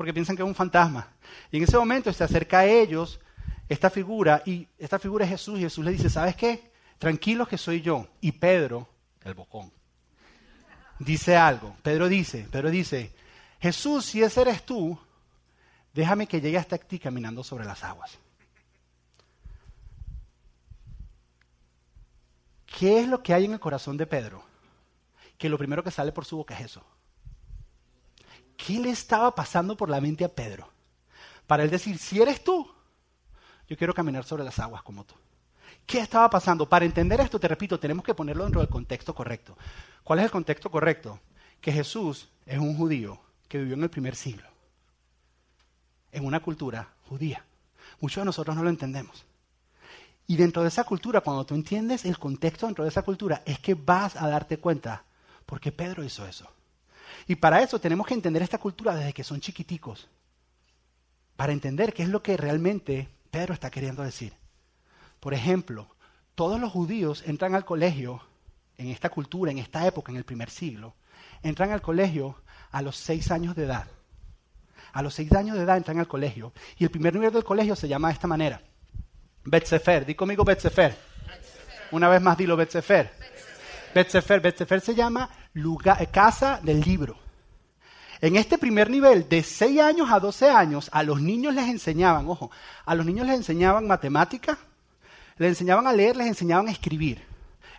porque 0.00 0.14
piensan 0.14 0.34
que 0.34 0.42
es 0.42 0.48
un 0.48 0.54
fantasma. 0.54 1.08
Y 1.50 1.58
en 1.58 1.64
ese 1.64 1.76
momento 1.76 2.10
se 2.10 2.24
acerca 2.24 2.60
a 2.60 2.64
ellos 2.64 3.20
esta 3.68 3.90
figura 3.90 4.42
y 4.46 4.66
esta 4.78 4.98
figura 4.98 5.26
es 5.26 5.30
Jesús 5.32 5.58
y 5.58 5.62
Jesús 5.62 5.84
le 5.84 5.92
dice, 5.92 6.08
¿sabes 6.08 6.34
qué? 6.36 6.72
Tranquilos 6.98 7.46
que 7.46 7.58
soy 7.58 7.82
yo. 7.82 8.08
Y 8.22 8.32
Pedro, 8.32 8.88
el 9.24 9.34
bocón, 9.34 9.70
dice 10.98 11.36
algo. 11.36 11.76
Pedro 11.82 12.08
dice, 12.08 12.48
Pedro 12.50 12.70
dice, 12.70 13.12
Jesús, 13.60 14.06
si 14.06 14.22
ese 14.22 14.40
eres 14.40 14.64
tú, 14.64 14.98
déjame 15.92 16.26
que 16.26 16.40
llegue 16.40 16.56
hasta 16.56 16.78
ti 16.78 16.98
caminando 16.98 17.44
sobre 17.44 17.66
las 17.66 17.84
aguas. 17.84 18.18
¿Qué 22.78 23.00
es 23.00 23.08
lo 23.08 23.22
que 23.22 23.34
hay 23.34 23.44
en 23.44 23.52
el 23.52 23.60
corazón 23.60 23.96
de 23.96 24.06
Pedro? 24.06 24.42
Que 25.36 25.48
lo 25.48 25.58
primero 25.58 25.82
que 25.82 25.90
sale 25.90 26.12
por 26.12 26.24
su 26.24 26.36
boca 26.36 26.54
es 26.54 26.66
eso. 26.66 26.84
¿Qué 28.56 28.78
le 28.78 28.90
estaba 28.90 29.34
pasando 29.34 29.76
por 29.76 29.88
la 29.88 30.00
mente 30.00 30.24
a 30.24 30.28
Pedro? 30.28 30.70
Para 31.46 31.64
él 31.64 31.70
decir, 31.70 31.98
si 31.98 32.20
eres 32.20 32.44
tú, 32.44 32.70
yo 33.68 33.76
quiero 33.76 33.94
caminar 33.94 34.24
sobre 34.24 34.44
las 34.44 34.58
aguas 34.58 34.82
como 34.82 35.04
tú. 35.04 35.14
¿Qué 35.86 35.98
estaba 35.98 36.30
pasando? 36.30 36.68
Para 36.68 36.84
entender 36.84 37.20
esto, 37.20 37.40
te 37.40 37.48
repito, 37.48 37.80
tenemos 37.80 38.04
que 38.04 38.14
ponerlo 38.14 38.44
dentro 38.44 38.60
del 38.60 38.70
contexto 38.70 39.14
correcto. 39.14 39.56
¿Cuál 40.04 40.20
es 40.20 40.26
el 40.26 40.30
contexto 40.30 40.70
correcto? 40.70 41.18
Que 41.60 41.72
Jesús 41.72 42.28
es 42.46 42.58
un 42.58 42.76
judío 42.76 43.20
que 43.48 43.58
vivió 43.58 43.74
en 43.74 43.82
el 43.82 43.90
primer 43.90 44.14
siglo, 44.14 44.48
en 46.12 46.24
una 46.24 46.40
cultura 46.40 46.88
judía. 47.08 47.44
Muchos 48.00 48.20
de 48.20 48.26
nosotros 48.26 48.56
no 48.56 48.62
lo 48.62 48.70
entendemos. 48.70 49.26
Y 50.30 50.36
dentro 50.36 50.62
de 50.62 50.68
esa 50.68 50.84
cultura, 50.84 51.22
cuando 51.22 51.44
tú 51.44 51.56
entiendes 51.56 52.04
el 52.04 52.16
contexto 52.16 52.66
dentro 52.66 52.84
de 52.84 52.90
esa 52.90 53.02
cultura, 53.02 53.42
es 53.44 53.58
que 53.58 53.74
vas 53.74 54.14
a 54.14 54.28
darte 54.28 54.58
cuenta 54.58 55.02
por 55.44 55.58
qué 55.58 55.72
Pedro 55.72 56.04
hizo 56.04 56.24
eso. 56.24 56.48
Y 57.26 57.34
para 57.34 57.60
eso 57.60 57.80
tenemos 57.80 58.06
que 58.06 58.14
entender 58.14 58.40
esta 58.40 58.58
cultura 58.58 58.94
desde 58.94 59.12
que 59.12 59.24
son 59.24 59.40
chiquiticos, 59.40 60.06
para 61.34 61.52
entender 61.52 61.92
qué 61.92 62.04
es 62.04 62.08
lo 62.08 62.22
que 62.22 62.36
realmente 62.36 63.08
Pedro 63.32 63.54
está 63.54 63.72
queriendo 63.72 64.04
decir. 64.04 64.32
Por 65.18 65.34
ejemplo, 65.34 65.88
todos 66.36 66.60
los 66.60 66.70
judíos 66.70 67.24
entran 67.26 67.56
al 67.56 67.64
colegio 67.64 68.22
en 68.78 68.86
esta 68.86 69.10
cultura, 69.10 69.50
en 69.50 69.58
esta 69.58 69.84
época, 69.84 70.12
en 70.12 70.18
el 70.18 70.24
primer 70.24 70.48
siglo, 70.48 70.94
entran 71.42 71.72
al 71.72 71.82
colegio 71.82 72.36
a 72.70 72.82
los 72.82 72.94
seis 72.94 73.32
años 73.32 73.56
de 73.56 73.64
edad. 73.64 73.88
A 74.92 75.02
los 75.02 75.12
seis 75.12 75.32
años 75.32 75.56
de 75.56 75.64
edad 75.64 75.76
entran 75.76 75.98
al 75.98 76.06
colegio. 76.06 76.52
Y 76.78 76.84
el 76.84 76.90
primer 76.92 77.14
nivel 77.14 77.32
del 77.32 77.42
colegio 77.42 77.74
se 77.74 77.88
llama 77.88 78.06
de 78.06 78.14
esta 78.14 78.28
manera. 78.28 78.62
Betsefer. 79.44 80.04
Di 80.04 80.14
conmigo 80.14 80.44
Betsefer. 80.44 80.96
Una 81.92 82.08
vez 82.08 82.20
más 82.20 82.36
dilo 82.36 82.56
Betsefer. 82.56 83.10
Betsefer. 83.94 84.40
Betsefer 84.40 84.80
se 84.80 84.94
llama 84.94 85.28
lugar, 85.54 86.10
casa 86.10 86.60
del 86.62 86.80
libro. 86.80 87.18
En 88.20 88.36
este 88.36 88.58
primer 88.58 88.90
nivel, 88.90 89.28
de 89.28 89.42
6 89.42 89.80
años 89.80 90.10
a 90.10 90.20
12 90.20 90.50
años, 90.50 90.90
a 90.92 91.02
los 91.02 91.22
niños 91.22 91.54
les 91.54 91.68
enseñaban, 91.68 92.28
ojo, 92.28 92.50
a 92.84 92.94
los 92.94 93.06
niños 93.06 93.26
les 93.26 93.36
enseñaban 93.36 93.86
matemática, 93.86 94.58
les 95.38 95.48
enseñaban 95.48 95.86
a 95.86 95.92
leer, 95.92 96.16
les 96.16 96.26
enseñaban 96.26 96.68
a 96.68 96.70
escribir, 96.70 97.24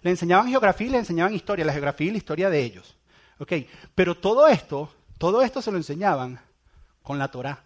les 0.02 0.12
enseñaban 0.12 0.50
geografía 0.50 0.88
y 0.88 0.90
les 0.90 1.02
enseñaban 1.02 1.36
historia, 1.36 1.64
la 1.64 1.74
geografía 1.74 2.08
y 2.08 2.12
la 2.12 2.18
historia 2.18 2.50
de 2.50 2.64
ellos. 2.64 2.98
¿Ok? 3.38 3.54
Pero 3.94 4.18
todo 4.18 4.48
esto, 4.48 4.92
todo 5.20 5.44
esto 5.44 5.62
se 5.62 5.72
lo 5.72 5.78
enseñaban 5.78 6.40
con 7.04 7.20
la 7.20 7.28
Torá, 7.30 7.64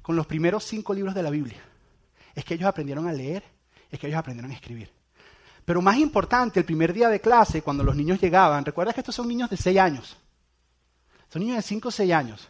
con 0.00 0.16
los 0.16 0.26
primeros 0.26 0.64
cinco 0.64 0.94
libros 0.94 1.14
de 1.14 1.22
la 1.22 1.30
Biblia. 1.30 1.60
Es 2.38 2.44
que 2.44 2.54
ellos 2.54 2.68
aprendieron 2.68 3.08
a 3.08 3.12
leer, 3.12 3.42
es 3.90 3.98
que 3.98 4.06
ellos 4.06 4.20
aprendieron 4.20 4.52
a 4.52 4.54
escribir. 4.54 4.92
Pero 5.64 5.82
más 5.82 5.98
importante, 5.98 6.60
el 6.60 6.64
primer 6.64 6.92
día 6.92 7.08
de 7.08 7.20
clase, 7.20 7.62
cuando 7.62 7.82
los 7.82 7.96
niños 7.96 8.20
llegaban, 8.20 8.64
recuerda 8.64 8.92
que 8.92 9.00
estos 9.00 9.16
son 9.16 9.26
niños 9.26 9.50
de 9.50 9.56
6 9.56 9.76
años. 9.76 10.16
Son 11.32 11.42
niños 11.42 11.56
de 11.56 11.62
5 11.62 11.88
o 11.88 11.90
6 11.90 12.12
años. 12.12 12.48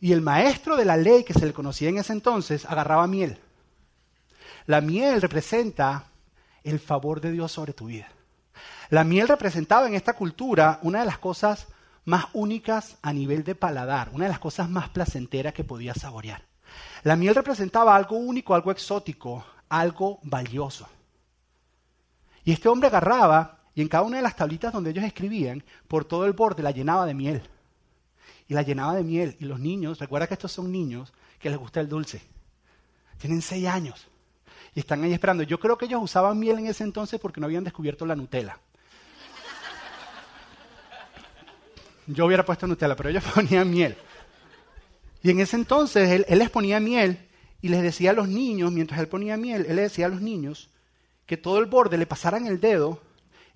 Y 0.00 0.10
el 0.10 0.20
maestro 0.20 0.74
de 0.74 0.84
la 0.84 0.96
ley 0.96 1.22
que 1.22 1.32
se 1.32 1.46
le 1.46 1.52
conocía 1.52 1.90
en 1.90 1.98
ese 1.98 2.12
entonces 2.12 2.64
agarraba 2.64 3.06
miel. 3.06 3.38
La 4.66 4.80
miel 4.80 5.22
representa 5.22 6.06
el 6.64 6.80
favor 6.80 7.20
de 7.20 7.30
Dios 7.30 7.52
sobre 7.52 7.72
tu 7.72 7.86
vida. 7.86 8.08
La 8.90 9.04
miel 9.04 9.28
representaba 9.28 9.86
en 9.86 9.94
esta 9.94 10.14
cultura 10.14 10.80
una 10.82 10.98
de 10.98 11.06
las 11.06 11.18
cosas 11.18 11.68
más 12.04 12.24
únicas 12.32 12.96
a 13.00 13.12
nivel 13.12 13.44
de 13.44 13.54
paladar, 13.54 14.10
una 14.12 14.24
de 14.24 14.30
las 14.30 14.40
cosas 14.40 14.68
más 14.68 14.88
placenteras 14.88 15.54
que 15.54 15.62
podías 15.62 16.00
saborear. 16.00 16.42
La 17.06 17.14
miel 17.14 17.36
representaba 17.36 17.94
algo 17.94 18.16
único, 18.16 18.52
algo 18.52 18.72
exótico, 18.72 19.44
algo 19.68 20.18
valioso. 20.24 20.88
Y 22.44 22.50
este 22.50 22.68
hombre 22.68 22.88
agarraba 22.88 23.60
y 23.76 23.82
en 23.82 23.86
cada 23.86 24.02
una 24.02 24.16
de 24.16 24.24
las 24.24 24.34
tablitas 24.34 24.72
donde 24.72 24.90
ellos 24.90 25.04
escribían, 25.04 25.62
por 25.86 26.04
todo 26.04 26.26
el 26.26 26.32
borde 26.32 26.64
la 26.64 26.72
llenaba 26.72 27.06
de 27.06 27.14
miel. 27.14 27.42
Y 28.48 28.54
la 28.54 28.62
llenaba 28.62 28.96
de 28.96 29.04
miel. 29.04 29.36
Y 29.38 29.44
los 29.44 29.60
niños, 29.60 30.00
recuerda 30.00 30.26
que 30.26 30.34
estos 30.34 30.50
son 30.50 30.72
niños 30.72 31.12
que 31.38 31.48
les 31.48 31.60
gusta 31.60 31.78
el 31.78 31.88
dulce. 31.88 32.20
Tienen 33.18 33.40
seis 33.40 33.68
años. 33.68 34.08
Y 34.74 34.80
están 34.80 35.04
ahí 35.04 35.12
esperando. 35.12 35.44
Yo 35.44 35.60
creo 35.60 35.78
que 35.78 35.84
ellos 35.84 36.02
usaban 36.02 36.36
miel 36.36 36.58
en 36.58 36.66
ese 36.66 36.82
entonces 36.82 37.20
porque 37.20 37.40
no 37.40 37.46
habían 37.46 37.62
descubierto 37.62 38.04
la 38.04 38.16
Nutella. 38.16 38.58
Yo 42.08 42.26
hubiera 42.26 42.44
puesto 42.44 42.66
Nutella, 42.66 42.96
pero 42.96 43.10
ellos 43.10 43.22
ponían 43.32 43.70
miel. 43.70 43.96
Y 45.22 45.30
en 45.30 45.40
ese 45.40 45.56
entonces 45.56 46.08
él, 46.10 46.38
les 46.38 46.50
ponía 46.50 46.80
miel 46.80 47.28
y 47.60 47.68
les 47.68 47.82
decía 47.82 48.10
a 48.10 48.14
los 48.14 48.28
niños, 48.28 48.72
mientras 48.72 49.00
él 49.00 49.08
ponía 49.08 49.36
miel, 49.36 49.66
él 49.68 49.76
les 49.76 49.90
decía 49.90 50.06
a 50.06 50.10
los 50.10 50.20
niños, 50.20 50.70
que 51.26 51.36
todo 51.36 51.58
el 51.58 51.66
borde 51.66 51.98
le 51.98 52.06
pasaran 52.06 52.46
el 52.46 52.60
dedo 52.60 53.02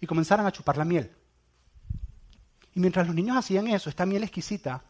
y 0.00 0.06
comenzaran 0.06 0.46
a 0.46 0.52
chupar 0.52 0.76
la 0.76 0.84
miel. 0.84 1.10
Y 2.74 2.80
mientras 2.80 3.06
los 3.06 3.14
niños 3.14 3.36
hacían 3.36 3.68
eso, 3.68 3.88
esta 3.90 4.06
miel 4.06 4.24
exquisita, 4.24 4.82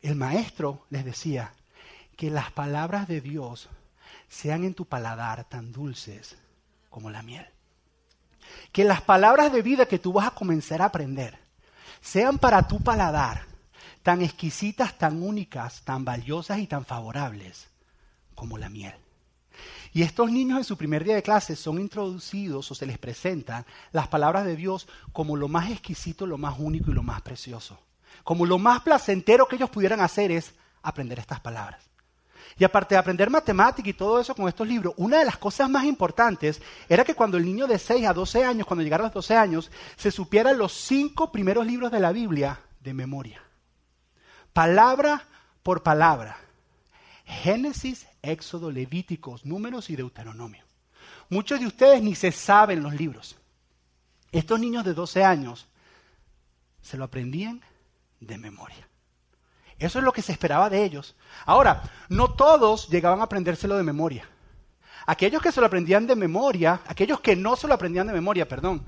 el 0.00 0.16
maestro 0.16 0.86
les 0.90 1.04
decía 1.04 1.52
que 2.16 2.30
las 2.30 2.50
palabras 2.50 3.06
de 3.06 3.20
Dios 3.20 3.68
sean 4.28 4.64
en 4.64 4.74
tu 4.74 4.84
paladar 4.84 5.44
tan 5.44 5.72
dulces 5.72 6.36
como 6.90 7.10
la 7.10 7.22
miel. 7.22 7.46
Que 8.72 8.84
las 8.84 9.02
palabras 9.02 9.52
de 9.52 9.62
vida 9.62 9.86
que 9.86 9.98
tú 9.98 10.12
vas 10.12 10.26
a 10.26 10.34
comenzar 10.34 10.82
a 10.82 10.86
aprender 10.86 11.38
sean 12.00 12.38
para 12.38 12.66
tu 12.66 12.80
paladar 12.80 13.51
tan 14.02 14.22
exquisitas, 14.22 14.98
tan 14.98 15.22
únicas, 15.22 15.82
tan 15.82 16.04
valiosas 16.04 16.58
y 16.58 16.66
tan 16.66 16.84
favorables 16.84 17.68
como 18.34 18.58
la 18.58 18.68
miel. 18.68 18.94
Y 19.92 20.02
estos 20.02 20.30
niños 20.30 20.58
en 20.58 20.64
su 20.64 20.76
primer 20.76 21.04
día 21.04 21.14
de 21.14 21.22
clase 21.22 21.54
son 21.54 21.78
introducidos 21.78 22.70
o 22.70 22.74
se 22.74 22.86
les 22.86 22.98
presentan 22.98 23.66
las 23.92 24.08
palabras 24.08 24.44
de 24.44 24.56
Dios 24.56 24.88
como 25.12 25.36
lo 25.36 25.48
más 25.48 25.70
exquisito, 25.70 26.26
lo 26.26 26.38
más 26.38 26.58
único 26.58 26.90
y 26.90 26.94
lo 26.94 27.02
más 27.02 27.20
precioso. 27.20 27.78
Como 28.24 28.46
lo 28.46 28.58
más 28.58 28.82
placentero 28.82 29.46
que 29.46 29.56
ellos 29.56 29.70
pudieran 29.70 30.00
hacer 30.00 30.30
es 30.30 30.54
aprender 30.82 31.18
estas 31.18 31.40
palabras. 31.40 31.82
Y 32.58 32.64
aparte 32.64 32.94
de 32.94 32.98
aprender 32.98 33.30
matemática 33.30 33.88
y 33.88 33.94
todo 33.94 34.20
eso 34.20 34.34
con 34.34 34.48
estos 34.48 34.66
libros, 34.66 34.94
una 34.96 35.18
de 35.18 35.24
las 35.24 35.36
cosas 35.36 35.70
más 35.70 35.84
importantes 35.84 36.60
era 36.88 37.04
que 37.04 37.14
cuando 37.14 37.36
el 37.36 37.44
niño 37.44 37.66
de 37.66 37.78
6 37.78 38.06
a 38.06 38.12
12 38.12 38.44
años, 38.44 38.66
cuando 38.66 38.82
llegara 38.82 39.04
a 39.04 39.06
los 39.06 39.14
12 39.14 39.36
años, 39.36 39.70
se 39.96 40.10
supieran 40.10 40.58
los 40.58 40.72
cinco 40.72 41.32
primeros 41.32 41.66
libros 41.66 41.90
de 41.90 42.00
la 42.00 42.12
Biblia 42.12 42.60
de 42.80 42.94
memoria. 42.94 43.41
Palabra 44.52 45.24
por 45.62 45.82
palabra. 45.82 46.36
Génesis, 47.24 48.06
Éxodo, 48.20 48.70
Levíticos, 48.70 49.46
Números 49.46 49.90
y 49.90 49.96
Deuteronomio. 49.96 50.64
Muchos 51.30 51.60
de 51.60 51.66
ustedes 51.66 52.02
ni 52.02 52.14
se 52.14 52.32
saben 52.32 52.82
los 52.82 52.94
libros. 52.94 53.36
Estos 54.30 54.60
niños 54.60 54.84
de 54.84 54.94
12 54.94 55.24
años 55.24 55.68
se 56.82 56.96
lo 56.96 57.04
aprendían 57.04 57.62
de 58.20 58.38
memoria. 58.38 58.88
Eso 59.78 59.98
es 59.98 60.04
lo 60.04 60.12
que 60.12 60.22
se 60.22 60.32
esperaba 60.32 60.70
de 60.70 60.84
ellos. 60.84 61.16
Ahora, 61.46 61.82
no 62.08 62.34
todos 62.34 62.88
llegaban 62.88 63.20
a 63.20 63.24
aprendérselo 63.24 63.76
de 63.76 63.82
memoria. 63.82 64.28
Aquellos 65.06 65.42
que 65.42 65.50
se 65.50 65.60
lo 65.60 65.66
aprendían 65.66 66.06
de 66.06 66.14
memoria, 66.14 66.80
aquellos 66.86 67.20
que 67.20 67.34
no 67.34 67.56
se 67.56 67.66
lo 67.66 67.74
aprendían 67.74 68.06
de 68.06 68.12
memoria, 68.12 68.46
perdón, 68.46 68.84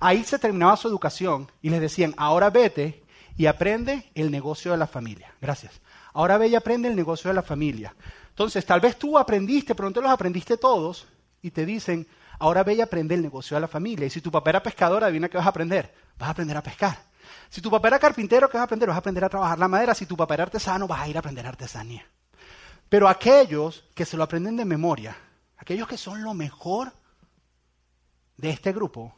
ahí 0.00 0.24
se 0.24 0.38
terminaba 0.38 0.76
su 0.76 0.88
educación 0.88 1.50
y 1.60 1.70
les 1.70 1.80
decían, 1.80 2.14
ahora 2.16 2.50
vete 2.50 3.01
y 3.36 3.46
aprende 3.46 4.10
el 4.14 4.30
negocio 4.30 4.72
de 4.72 4.78
la 4.78 4.86
familia. 4.86 5.32
Gracias. 5.40 5.80
Ahora 6.12 6.38
ve 6.38 6.48
y 6.48 6.54
aprende 6.54 6.88
el 6.88 6.96
negocio 6.96 7.28
de 7.28 7.34
la 7.34 7.42
familia. 7.42 7.94
Entonces, 8.28 8.64
tal 8.64 8.80
vez 8.80 8.98
tú 8.98 9.18
aprendiste, 9.18 9.74
pronto 9.74 10.00
los 10.00 10.10
aprendiste 10.10 10.56
todos 10.56 11.06
y 11.40 11.50
te 11.50 11.66
dicen, 11.66 12.06
ahora 12.38 12.62
ve 12.62 12.74
y 12.74 12.80
aprende 12.80 13.14
el 13.14 13.22
negocio 13.22 13.56
de 13.56 13.60
la 13.62 13.68
familia. 13.68 14.06
Y 14.06 14.10
si 14.10 14.20
tu 14.20 14.30
papá 14.30 14.50
era 14.50 14.62
pescador, 14.62 15.04
adivina 15.04 15.28
qué 15.28 15.36
vas 15.36 15.46
a 15.46 15.50
aprender. 15.50 15.92
Vas 16.18 16.28
a 16.28 16.32
aprender 16.32 16.56
a 16.56 16.62
pescar. 16.62 16.98
Si 17.48 17.60
tu 17.60 17.70
papá 17.70 17.88
era 17.88 17.98
carpintero, 17.98 18.48
¿qué 18.48 18.56
vas 18.56 18.62
a 18.62 18.64
aprender? 18.64 18.88
Vas 18.88 18.96
a 18.96 19.00
aprender 19.00 19.24
a 19.24 19.28
trabajar 19.28 19.58
la 19.58 19.68
madera. 19.68 19.94
Si 19.94 20.06
tu 20.06 20.16
papá 20.16 20.34
era 20.34 20.44
artesano, 20.44 20.86
vas 20.86 21.00
a 21.00 21.08
ir 21.08 21.16
a 21.16 21.20
aprender 21.20 21.46
artesanía. 21.46 22.06
Pero 22.88 23.08
aquellos 23.08 23.84
que 23.94 24.04
se 24.04 24.16
lo 24.16 24.22
aprenden 24.22 24.56
de 24.56 24.64
memoria, 24.64 25.16
aquellos 25.56 25.88
que 25.88 25.96
son 25.96 26.22
lo 26.22 26.34
mejor 26.34 26.92
de 28.36 28.50
este 28.50 28.72
grupo, 28.72 29.14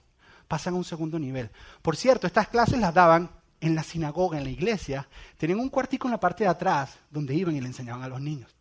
pasan 0.47 0.75
a 0.75 0.77
un 0.77 0.85
segundo 0.85 1.19
nivel. 1.19 1.51
Por 1.83 1.97
cierto, 1.97 2.27
estas 2.27 2.49
clases 2.49 2.79
las 2.79 2.95
daban 2.95 3.31
en 3.67 3.75
la 3.75 3.83
sinagoga, 3.83 4.39
en 4.39 4.45
la 4.45 4.51
iglesia, 4.51 5.09
tenían 5.39 5.59
un 5.59 5.69
cuartico 5.69 6.07
en 6.07 6.13
la 6.13 6.21
parte 6.21 6.45
de 6.45 6.51
atrás 6.51 6.99
donde 7.11 7.35
iban 7.35 7.57
y 7.57 7.61
le 7.61 7.67
enseñaban 7.67 8.03
a 8.03 8.09
los 8.09 8.21
niños. 8.21 8.55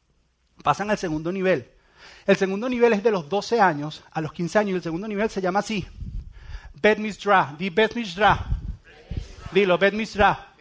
Pasan 0.63 0.89
al 0.89 0.97
segundo 0.97 1.31
nivel. 1.31 1.69
El 2.25 2.37
segundo 2.37 2.69
nivel 2.69 2.93
es 2.93 3.03
de 3.03 3.11
los 3.11 3.27
12 3.27 3.59
años 3.59 4.03
a 4.11 4.21
los 4.21 4.31
15 4.31 4.59
años 4.59 4.71
y 4.71 4.75
el 4.75 4.83
segundo 4.83 5.07
nivel 5.07 5.29
se 5.29 5.41
llama 5.41 5.59
así. 5.59 5.85
Bet 6.81 6.99
Misra. 6.99 7.55
Di 7.57 7.69
Bet 7.69 7.95
Misra. 7.95 8.45
Dilo, 9.51 9.77
Bet 9.77 9.93
Misra. 9.93 10.53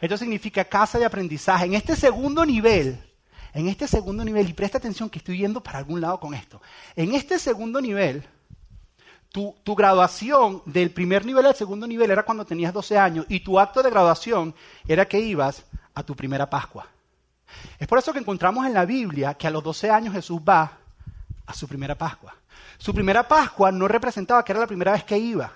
Esto 0.00 0.16
significa 0.16 0.64
casa 0.64 0.98
de 0.98 1.04
aprendizaje. 1.04 1.66
En 1.66 1.74
este 1.74 1.94
segundo 1.94 2.44
nivel, 2.44 2.98
en 3.52 3.68
este 3.68 3.86
segundo 3.86 4.24
nivel, 4.24 4.48
y 4.48 4.52
presta 4.52 4.78
atención 4.78 5.10
que 5.10 5.18
estoy 5.18 5.38
yendo 5.38 5.62
para 5.62 5.78
algún 5.78 6.00
lado 6.00 6.18
con 6.20 6.34
esto. 6.34 6.62
En 6.96 7.14
este 7.14 7.38
segundo 7.38 7.80
nivel, 7.80 8.24
tu, 9.32 9.54
graduación 9.76 10.62
del 10.66 10.90
primer 10.90 11.24
nivel 11.24 11.46
al 11.46 11.54
segundo 11.54 11.86
nivel 11.86 12.10
era 12.10 12.24
cuando 12.24 12.44
tenías 12.44 12.72
12 12.72 12.98
años 12.98 13.26
y 13.28 13.40
tu 13.40 13.60
acto 13.60 13.82
de 13.82 13.90
graduación 13.90 14.54
era 14.86 15.06
que 15.06 15.20
ibas 15.20 15.64
a 15.94 16.02
tu 16.02 16.16
primera 16.16 16.50
Pascua. 16.50 16.86
Es 17.78 17.86
por 17.86 17.98
eso 17.98 18.12
que 18.12 18.18
encontramos 18.18 18.66
en 18.66 18.74
la 18.74 18.84
Biblia 18.84 19.34
que 19.34 19.46
a 19.46 19.50
los 19.50 19.62
12 19.62 19.90
años 19.90 20.14
Jesús 20.14 20.40
va 20.46 20.72
a 21.46 21.54
su 21.54 21.68
primera 21.68 21.96
Pascua. 21.96 22.34
Su 22.78 22.92
primera 22.94 23.26
Pascua 23.26 23.70
no 23.70 23.86
representaba 23.86 24.44
que 24.44 24.52
era 24.52 24.60
la 24.60 24.66
primera 24.66 24.92
vez 24.92 25.04
que 25.04 25.18
iba. 25.18 25.52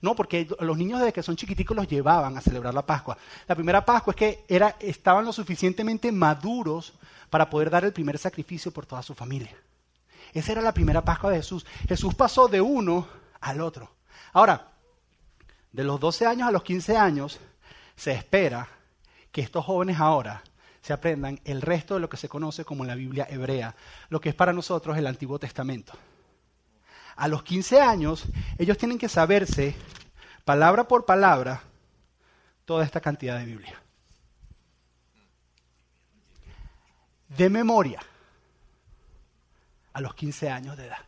No, 0.00 0.16
porque 0.16 0.48
los 0.60 0.76
niños 0.76 0.98
desde 0.98 1.12
que 1.12 1.22
son 1.22 1.36
chiquiticos 1.36 1.76
los 1.76 1.86
llevaban 1.86 2.36
a 2.36 2.40
celebrar 2.40 2.74
la 2.74 2.84
Pascua. 2.84 3.16
La 3.46 3.54
primera 3.54 3.84
Pascua 3.84 4.12
es 4.12 4.16
que 4.16 4.76
estaban 4.80 5.24
lo 5.24 5.32
suficientemente 5.32 6.10
maduros 6.10 6.94
para 7.30 7.48
poder 7.48 7.70
dar 7.70 7.84
el 7.84 7.92
primer 7.92 8.18
sacrificio 8.18 8.72
por 8.72 8.84
toda 8.84 9.02
su 9.02 9.14
familia. 9.14 9.56
Esa 10.32 10.52
era 10.52 10.62
la 10.62 10.72
primera 10.72 11.04
Pascua 11.04 11.30
de 11.30 11.36
Jesús. 11.36 11.66
Jesús 11.88 12.14
pasó 12.14 12.48
de 12.48 12.60
uno 12.60 13.06
al 13.40 13.60
otro. 13.60 13.90
Ahora, 14.32 14.72
de 15.72 15.84
los 15.84 16.00
12 16.00 16.26
años 16.26 16.48
a 16.48 16.52
los 16.52 16.62
15 16.62 16.96
años, 16.96 17.40
se 17.96 18.12
espera 18.12 18.68
que 19.30 19.42
estos 19.42 19.64
jóvenes 19.64 19.98
ahora 20.00 20.42
se 20.80 20.92
aprendan 20.92 21.40
el 21.44 21.62
resto 21.62 21.94
de 21.94 22.00
lo 22.00 22.08
que 22.08 22.16
se 22.16 22.28
conoce 22.28 22.64
como 22.64 22.84
la 22.84 22.94
Biblia 22.94 23.26
hebrea, 23.30 23.74
lo 24.08 24.20
que 24.20 24.30
es 24.30 24.34
para 24.34 24.52
nosotros 24.52 24.96
el 24.96 25.06
Antiguo 25.06 25.38
Testamento. 25.38 25.92
A 27.16 27.28
los 27.28 27.42
15 27.42 27.80
años, 27.80 28.24
ellos 28.58 28.78
tienen 28.78 28.98
que 28.98 29.08
saberse, 29.08 29.76
palabra 30.44 30.88
por 30.88 31.04
palabra, 31.04 31.62
toda 32.64 32.84
esta 32.84 33.00
cantidad 33.00 33.38
de 33.38 33.44
Biblia. 33.44 33.80
De 37.28 37.48
memoria, 37.48 38.00
a 39.92 40.00
los 40.00 40.14
15 40.14 40.50
años 40.50 40.76
de 40.76 40.86
edad. 40.86 41.04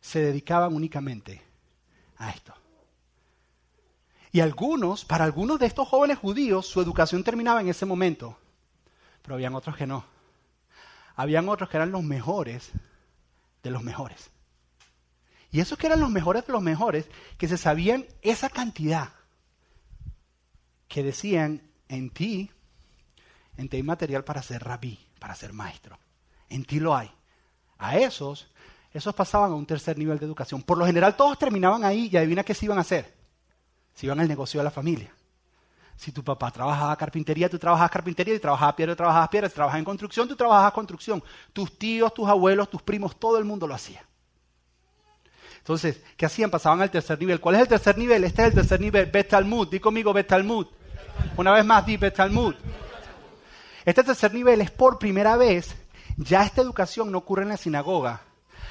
Se 0.00 0.20
dedicaban 0.20 0.74
únicamente 0.74 1.42
a 2.16 2.30
esto. 2.30 2.54
Y 4.32 4.40
algunos, 4.40 5.04
para 5.04 5.24
algunos 5.24 5.58
de 5.58 5.66
estos 5.66 5.88
jóvenes 5.88 6.18
judíos, 6.18 6.66
su 6.66 6.80
educación 6.80 7.24
terminaba 7.24 7.60
en 7.60 7.68
ese 7.68 7.86
momento. 7.86 8.38
Pero 9.22 9.34
habían 9.34 9.54
otros 9.54 9.76
que 9.76 9.86
no. 9.86 10.04
Habían 11.14 11.48
otros 11.48 11.70
que 11.70 11.78
eran 11.78 11.90
los 11.90 12.02
mejores 12.02 12.70
de 13.62 13.70
los 13.70 13.82
mejores. 13.82 14.30
Y 15.50 15.60
esos 15.60 15.78
que 15.78 15.86
eran 15.86 16.00
los 16.00 16.10
mejores 16.10 16.46
de 16.46 16.52
los 16.52 16.62
mejores, 16.62 17.06
que 17.38 17.48
se 17.48 17.56
sabían 17.56 18.04
esa 18.20 18.50
cantidad, 18.50 19.12
que 20.86 21.02
decían, 21.02 21.62
en 21.88 22.10
ti, 22.10 22.50
en 23.56 23.68
ti 23.68 23.78
hay 23.78 23.82
material 23.82 24.22
para 24.24 24.42
ser 24.42 24.62
rabí, 24.62 24.98
para 25.18 25.34
ser 25.34 25.52
maestro. 25.52 25.98
En 26.48 26.64
ti 26.64 26.78
lo 26.78 26.94
hay. 26.94 27.10
A 27.78 27.98
esos, 27.98 28.48
esos 28.92 29.14
pasaban 29.14 29.52
a 29.52 29.54
un 29.54 29.66
tercer 29.66 29.98
nivel 29.98 30.18
de 30.18 30.26
educación. 30.26 30.62
Por 30.62 30.78
lo 30.78 30.86
general 30.86 31.16
todos 31.16 31.38
terminaban 31.38 31.84
ahí 31.84 32.08
y 32.10 32.16
adivina 32.16 32.44
qué 32.44 32.54
se 32.54 32.64
iban 32.64 32.78
a 32.78 32.82
hacer 32.82 33.14
si 33.96 34.06
iban 34.06 34.20
al 34.20 34.28
negocio 34.28 34.60
de 34.60 34.64
la 34.64 34.70
familia. 34.70 35.10
Si 35.96 36.12
tu 36.12 36.22
papá 36.22 36.50
trabajaba 36.50 36.94
carpintería, 36.96 37.48
tú 37.48 37.58
trabajabas 37.58 37.90
carpintería, 37.90 38.34
y 38.34 38.38
trabajabas 38.38 38.74
piedra, 38.74 38.92
tú 38.92 38.98
trabajabas 38.98 39.28
piedra, 39.30 39.48
si 39.48 39.54
trabajabas 39.54 39.78
en 39.78 39.84
construcción, 39.86 40.28
tú 40.28 40.36
trabajabas 40.36 40.72
construcción. 40.72 41.24
Tus 41.54 41.78
tíos, 41.78 42.12
tus 42.12 42.28
abuelos, 42.28 42.68
tus 42.68 42.82
primos, 42.82 43.18
todo 43.18 43.38
el 43.38 43.46
mundo 43.46 43.66
lo 43.66 43.74
hacía. 43.74 44.04
Entonces, 45.58 46.02
¿qué 46.16 46.26
hacían? 46.26 46.50
Pasaban 46.50 46.82
al 46.82 46.90
tercer 46.90 47.18
nivel. 47.18 47.40
¿Cuál 47.40 47.56
es 47.56 47.62
el 47.62 47.68
tercer 47.68 47.96
nivel? 47.96 48.24
Este 48.24 48.42
es 48.42 48.48
el 48.48 48.54
tercer 48.54 48.80
nivel, 48.80 49.06
Bet 49.06 49.30
Talmud. 49.30 49.68
Di 49.68 49.80
conmigo 49.80 50.12
Bet 50.12 50.28
Talmud. 50.28 50.66
Una 51.38 51.52
vez 51.52 51.64
más, 51.64 51.84
di 51.86 51.96
Bet 51.96 52.14
Talmud. 52.14 52.54
Este 53.84 54.04
tercer 54.04 54.34
nivel 54.34 54.60
es 54.60 54.70
por 54.70 54.98
primera 54.98 55.36
vez, 55.36 55.74
ya 56.16 56.42
esta 56.42 56.62
educación 56.62 57.10
no 57.10 57.18
ocurre 57.18 57.42
en 57.42 57.50
la 57.50 57.56
sinagoga, 57.56 58.22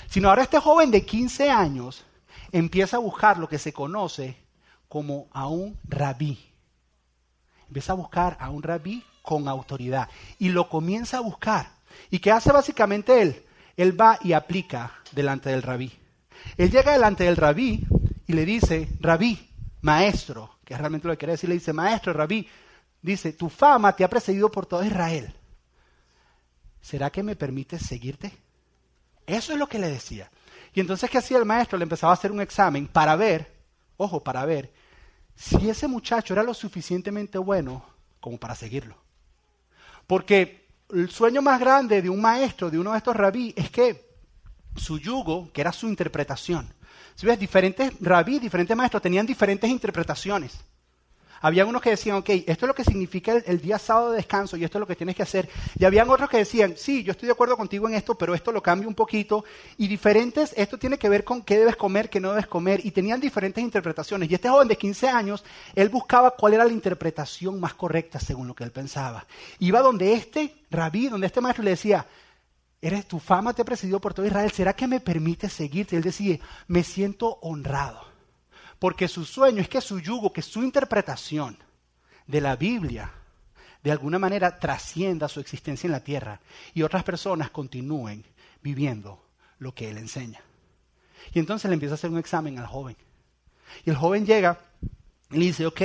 sino 0.10 0.30
ahora 0.30 0.44
este 0.44 0.60
joven 0.60 0.92
de 0.92 1.06
15 1.06 1.50
años 1.50 2.06
empieza 2.52 2.98
a 2.98 3.02
buscar 3.02 3.38
lo 3.38 3.48
que 3.48 3.60
se 3.60 3.74
conoce 3.74 4.38
como 4.88 5.28
a 5.32 5.48
un 5.48 5.78
rabí. 5.88 6.40
Empieza 7.68 7.94
a 7.94 7.96
buscar 7.96 8.38
a 8.40 8.50
un 8.50 8.64
rabí 8.64 9.04
con 9.22 9.48
autoridad 9.48 10.10
y 10.40 10.50
lo 10.50 10.70
comienza 10.70 11.18
a 11.18 11.22
buscar. 11.22 11.70
¿Y 12.10 12.20
qué 12.20 12.32
hace 12.32 12.52
básicamente 12.52 13.22
él? 13.22 13.44
Él 13.76 14.00
va 14.00 14.20
y 14.22 14.34
aplica 14.34 14.92
delante 15.12 15.50
del 15.50 15.64
rabí. 15.64 15.92
Él 16.58 16.72
llega 16.72 16.94
delante 16.94 17.24
del 17.24 17.36
rabí 17.36 17.86
y 18.28 18.34
le 18.34 18.46
dice, 18.46 18.90
rabí, 19.00 19.50
maestro, 19.82 20.58
que 20.64 20.74
es 20.74 20.80
realmente 20.80 21.08
lo 21.08 21.14
que 21.14 21.18
quiere 21.18 21.34
decir, 21.34 21.50
le 21.50 21.56
dice, 21.56 21.74
maestro, 21.74 22.14
rabí, 22.14 22.48
dice, 23.02 23.34
tu 23.34 23.50
fama 23.50 23.96
te 23.96 24.04
ha 24.04 24.10
precedido 24.10 24.50
por 24.50 24.66
todo 24.66 24.84
Israel. 24.84 25.34
¿Será 26.86 27.10
que 27.10 27.24
me 27.24 27.36
permites 27.36 27.82
seguirte? 27.82 28.32
Eso 29.26 29.54
es 29.54 29.58
lo 29.58 29.66
que 29.66 29.80
le 29.80 29.90
decía. 29.90 30.30
Y 30.72 30.82
entonces, 30.82 31.10
¿qué 31.10 31.18
hacía 31.18 31.40
el 31.40 31.44
maestro? 31.46 31.80
Le 31.80 31.84
empezaba 31.84 32.12
a 32.12 32.14
hacer 32.14 32.32
un 32.32 32.42
examen 32.42 32.86
para 32.86 33.16
ver 33.16 33.56
ojo, 33.98 34.24
para 34.24 34.46
ver 34.46 34.72
si 35.36 35.68
ese 35.68 35.88
muchacho 35.88 36.34
era 36.34 36.44
lo 36.44 36.54
suficientemente 36.54 37.40
bueno 37.40 37.84
como 38.20 38.38
para 38.38 38.54
seguirlo. 38.54 38.96
Porque 40.06 40.68
el 40.94 41.10
sueño 41.10 41.42
más 41.42 41.60
grande 41.60 42.04
de 42.04 42.10
un 42.12 42.22
maestro, 42.22 42.70
de 42.70 42.78
uno 42.78 42.92
de 42.92 43.00
estos 43.00 43.16
rabí, 43.16 43.52
es 43.58 43.72
que 43.72 44.06
su 44.76 45.00
yugo, 45.00 45.52
que 45.52 45.62
era 45.62 45.72
su 45.72 45.88
interpretación. 45.88 46.72
Si 47.16 47.26
ves, 47.26 47.40
diferentes 47.40 47.94
rabí, 48.00 48.38
diferentes 48.38 48.78
maestros 48.78 49.02
tenían 49.02 49.26
diferentes 49.26 49.72
interpretaciones. 49.72 50.64
Habían 51.46 51.68
unos 51.68 51.84
que 51.84 51.92
decían, 51.92 52.16
ok, 52.18 52.28
esto 52.28 52.66
es 52.66 52.68
lo 52.68 52.74
que 52.74 52.84
significa 52.84 53.34
el, 53.34 53.62
día 53.62 53.78
sábado 53.78 54.10
de 54.10 54.18
descanso 54.18 54.58
y 54.58 54.64
esto 54.64 54.80
es 54.80 54.80
lo 54.80 54.88
que 54.88 54.96
tienes 54.96 55.16
que 55.16 55.22
hacer. 55.22 55.48
Y 55.78 55.86
habían 55.86 56.10
otros 56.10 56.28
que 56.28 56.38
decían, 56.38 56.74
sí, 56.76 57.04
yo 57.04 57.12
estoy 57.12 57.28
de 57.28 57.34
acuerdo 57.34 57.56
contigo 57.56 57.88
en 57.88 57.94
esto, 57.94 58.16
pero 58.16 58.34
esto 58.34 58.52
lo 58.52 58.64
cambio 58.64 58.90
un 58.90 58.96
poquito. 58.96 59.46
Y 59.78 59.88
diferentes, 59.88 60.56
esto 60.58 60.80
tiene 60.80 60.98
que 60.98 61.08
ver 61.08 61.24
con 61.24 61.44
qué 61.44 61.60
debes 61.60 61.76
comer, 61.76 62.10
qué 62.10 62.20
no 62.20 62.32
debes 62.32 62.48
comer. 62.48 62.84
Y 62.84 62.90
tenían 62.90 63.22
diferentes 63.22 63.64
interpretaciones. 63.64 64.32
Y 64.32 64.34
este 64.34 64.50
joven 64.50 64.68
de 64.68 64.76
15 64.76 65.08
años, 65.08 65.44
él 65.76 65.90
buscaba 65.90 66.32
cuál 66.32 66.56
era 66.56 66.66
la 66.66 66.74
interpretación 66.74 67.60
más 67.60 67.76
correcta 67.76 68.20
según 68.20 68.48
lo 68.48 68.56
que 68.56 68.64
él 68.64 68.72
pensaba. 68.72 69.28
Iba 69.60 69.82
donde 69.82 70.14
este 70.14 70.52
rabí, 70.72 71.10
donde 71.10 71.28
este 71.28 71.42
maestro 71.42 71.64
le 71.64 71.70
decía, 71.70 72.08
eres 72.82 73.08
tu 73.08 73.20
fama 73.20 73.54
te 73.54 73.62
ha 73.62 73.66
presidido 73.66 74.02
por 74.02 74.16
todo 74.16 74.26
Israel, 74.26 74.52
¿será 74.52 74.74
que 74.74 74.88
me 74.88 75.00
permite 75.00 75.48
seguirte? 75.48 75.96
Él 75.96 76.02
decía, 76.02 76.40
me 76.68 76.84
siento 76.84 77.38
honrado. 77.44 78.05
Porque 78.86 79.08
su 79.08 79.26
sueño 79.26 79.64
es 79.64 79.68
que 79.68 79.82
su 79.82 80.00
yugo, 80.00 80.32
que 80.32 80.44
su 80.44 80.62
interpretación 80.62 81.58
de 82.28 82.40
la 82.40 82.56
Biblia, 82.56 83.12
de 83.84 83.90
alguna 83.90 84.20
manera 84.20 84.60
trascienda 84.60 85.28
su 85.28 85.40
existencia 85.40 85.88
en 85.88 85.92
la 85.92 86.04
tierra 86.04 86.40
y 86.72 86.84
otras 86.84 87.04
personas 87.04 87.50
continúen 87.50 88.24
viviendo 88.62 89.26
lo 89.58 89.74
que 89.74 89.90
él 89.90 89.98
enseña. 89.98 90.40
Y 91.34 91.40
entonces 91.40 91.68
le 91.68 91.74
empieza 91.74 91.94
a 91.94 91.96
hacer 91.96 92.12
un 92.12 92.20
examen 92.20 92.60
al 92.60 92.68
joven. 92.68 92.96
Y 93.86 93.90
el 93.90 93.96
joven 93.96 94.24
llega 94.24 94.60
y 95.32 95.38
le 95.40 95.46
dice, 95.46 95.66
ok, 95.66 95.82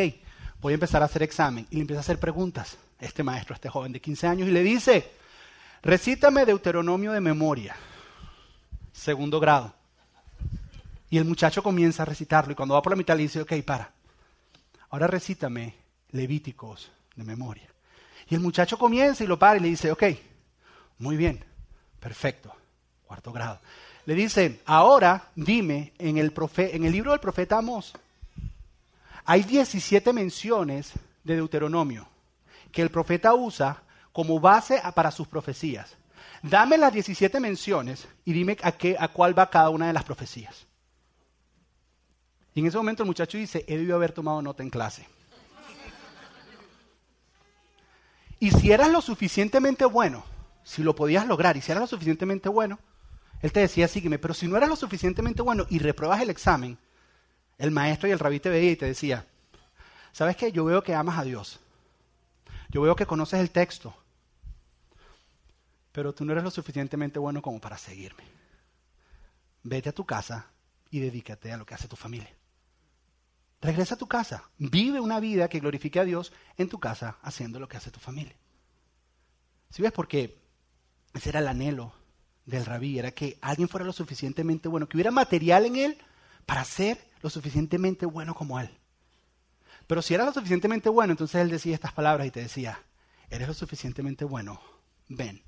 voy 0.60 0.74
a 0.74 0.74
empezar 0.74 1.00
a 1.00 1.06
hacer 1.06 1.22
examen. 1.22 1.66
Y 1.70 1.76
le 1.76 1.80
empieza 1.80 2.00
a 2.00 2.04
hacer 2.04 2.20
preguntas, 2.20 2.76
este 2.98 3.22
maestro, 3.22 3.54
este 3.54 3.70
joven 3.70 3.92
de 3.92 4.02
15 4.02 4.26
años, 4.26 4.46
y 4.46 4.52
le 4.52 4.62
dice, 4.62 5.10
recítame 5.80 6.44
Deuteronomio 6.44 7.12
de 7.12 7.22
memoria, 7.22 7.76
segundo 8.92 9.40
grado. 9.40 9.79
Y 11.10 11.18
el 11.18 11.24
muchacho 11.24 11.62
comienza 11.62 12.04
a 12.04 12.06
recitarlo 12.06 12.52
y 12.52 12.54
cuando 12.54 12.74
va 12.74 12.82
por 12.82 12.92
la 12.92 12.96
mitad 12.96 13.16
le 13.16 13.24
dice, 13.24 13.42
ok, 13.42 13.52
para. 13.64 13.92
Ahora 14.90 15.08
recítame 15.08 15.74
Levíticos 16.12 16.90
de 17.16 17.24
memoria. 17.24 17.68
Y 18.28 18.34
el 18.36 18.40
muchacho 18.40 18.78
comienza 18.78 19.24
y 19.24 19.26
lo 19.26 19.38
para 19.38 19.56
y 19.56 19.60
le 19.60 19.68
dice, 19.68 19.90
ok, 19.90 20.04
muy 20.98 21.16
bien, 21.16 21.44
perfecto, 21.98 22.54
cuarto 23.06 23.32
grado. 23.32 23.60
Le 24.06 24.14
dice, 24.14 24.60
ahora 24.66 25.30
dime, 25.34 25.92
en 25.98 26.18
el, 26.18 26.32
en 26.56 26.84
el 26.84 26.92
libro 26.92 27.10
del 27.10 27.20
profeta 27.20 27.58
Amós, 27.58 27.92
hay 29.24 29.42
17 29.42 30.12
menciones 30.12 30.92
de 31.24 31.36
Deuteronomio 31.36 32.08
que 32.72 32.82
el 32.82 32.90
profeta 32.90 33.34
usa 33.34 33.82
como 34.12 34.40
base 34.40 34.80
para 34.94 35.10
sus 35.10 35.28
profecías. 35.28 35.96
Dame 36.42 36.78
las 36.78 36.92
17 36.92 37.38
menciones 37.40 38.08
y 38.24 38.32
dime 38.32 38.56
a, 38.62 38.72
qué, 38.72 38.96
a 38.98 39.08
cuál 39.08 39.38
va 39.38 39.50
cada 39.50 39.70
una 39.70 39.88
de 39.88 39.92
las 39.92 40.04
profecías. 40.04 40.66
Y 42.54 42.60
en 42.60 42.66
ese 42.66 42.76
momento 42.76 43.02
el 43.02 43.06
muchacho 43.06 43.38
dice, 43.38 43.64
he 43.68 43.76
debido 43.76 43.96
haber 43.96 44.12
tomado 44.12 44.42
nota 44.42 44.62
en 44.62 44.70
clase. 44.70 45.06
Y 48.38 48.50
si 48.50 48.72
eras 48.72 48.90
lo 48.90 49.02
suficientemente 49.02 49.84
bueno, 49.84 50.24
si 50.64 50.82
lo 50.82 50.94
podías 50.94 51.26
lograr 51.26 51.56
y 51.56 51.60
si 51.60 51.70
eras 51.70 51.82
lo 51.82 51.86
suficientemente 51.86 52.48
bueno, 52.48 52.78
él 53.42 53.52
te 53.52 53.60
decía, 53.60 53.86
sígueme, 53.86 54.18
pero 54.18 54.34
si 54.34 54.48
no 54.48 54.56
eras 54.56 54.68
lo 54.68 54.76
suficientemente 54.76 55.42
bueno 55.42 55.66
y 55.68 55.78
repruebas 55.78 56.20
el 56.22 56.30
examen, 56.30 56.78
el 57.58 57.70
maestro 57.70 58.08
y 58.08 58.12
el 58.12 58.18
rabí 58.18 58.40
te 58.40 58.48
veía 58.48 58.70
y 58.70 58.76
te 58.76 58.86
decía, 58.86 59.26
¿sabes 60.12 60.36
qué? 60.36 60.52
Yo 60.52 60.64
veo 60.64 60.82
que 60.82 60.94
amas 60.94 61.18
a 61.18 61.24
Dios. 61.24 61.60
Yo 62.70 62.80
veo 62.80 62.96
que 62.96 63.06
conoces 63.06 63.40
el 63.40 63.50
texto. 63.50 63.94
Pero 65.92 66.14
tú 66.14 66.24
no 66.24 66.32
eres 66.32 66.44
lo 66.44 66.50
suficientemente 66.50 67.18
bueno 67.18 67.42
como 67.42 67.60
para 67.60 67.76
seguirme. 67.76 68.24
Vete 69.62 69.90
a 69.90 69.94
tu 69.94 70.06
casa 70.06 70.46
y 70.90 71.00
dedícate 71.00 71.52
a 71.52 71.58
lo 71.58 71.66
que 71.66 71.74
hace 71.74 71.88
tu 71.88 71.96
familia. 71.96 72.30
Regresa 73.60 73.94
a 73.94 73.98
tu 73.98 74.06
casa. 74.06 74.44
Vive 74.58 75.00
una 75.00 75.20
vida 75.20 75.48
que 75.48 75.60
glorifique 75.60 76.00
a 76.00 76.04
Dios 76.04 76.32
en 76.56 76.68
tu 76.68 76.80
casa 76.80 77.18
haciendo 77.22 77.60
lo 77.60 77.68
que 77.68 77.76
hace 77.76 77.90
tu 77.90 78.00
familia. 78.00 78.34
¿Sí 79.70 79.82
ves? 79.82 79.92
Porque 79.92 80.38
ese 81.12 81.28
era 81.28 81.40
el 81.40 81.48
anhelo 81.48 81.92
del 82.46 82.64
rabí, 82.64 82.98
era 82.98 83.12
que 83.12 83.38
alguien 83.40 83.68
fuera 83.68 83.86
lo 83.86 83.92
suficientemente 83.92 84.68
bueno, 84.68 84.88
que 84.88 84.96
hubiera 84.96 85.10
material 85.10 85.66
en 85.66 85.76
él 85.76 85.98
para 86.46 86.64
ser 86.64 86.98
lo 87.22 87.30
suficientemente 87.30 88.06
bueno 88.06 88.34
como 88.34 88.58
él. 88.58 88.70
Pero 89.86 90.02
si 90.02 90.14
era 90.14 90.24
lo 90.24 90.32
suficientemente 90.32 90.88
bueno, 90.88 91.12
entonces 91.12 91.40
él 91.40 91.50
decía 91.50 91.74
estas 91.74 91.92
palabras 91.92 92.26
y 92.26 92.30
te 92.30 92.40
decía, 92.40 92.82
eres 93.28 93.48
lo 93.48 93.54
suficientemente 93.54 94.24
bueno, 94.24 94.60
ven 95.08 95.42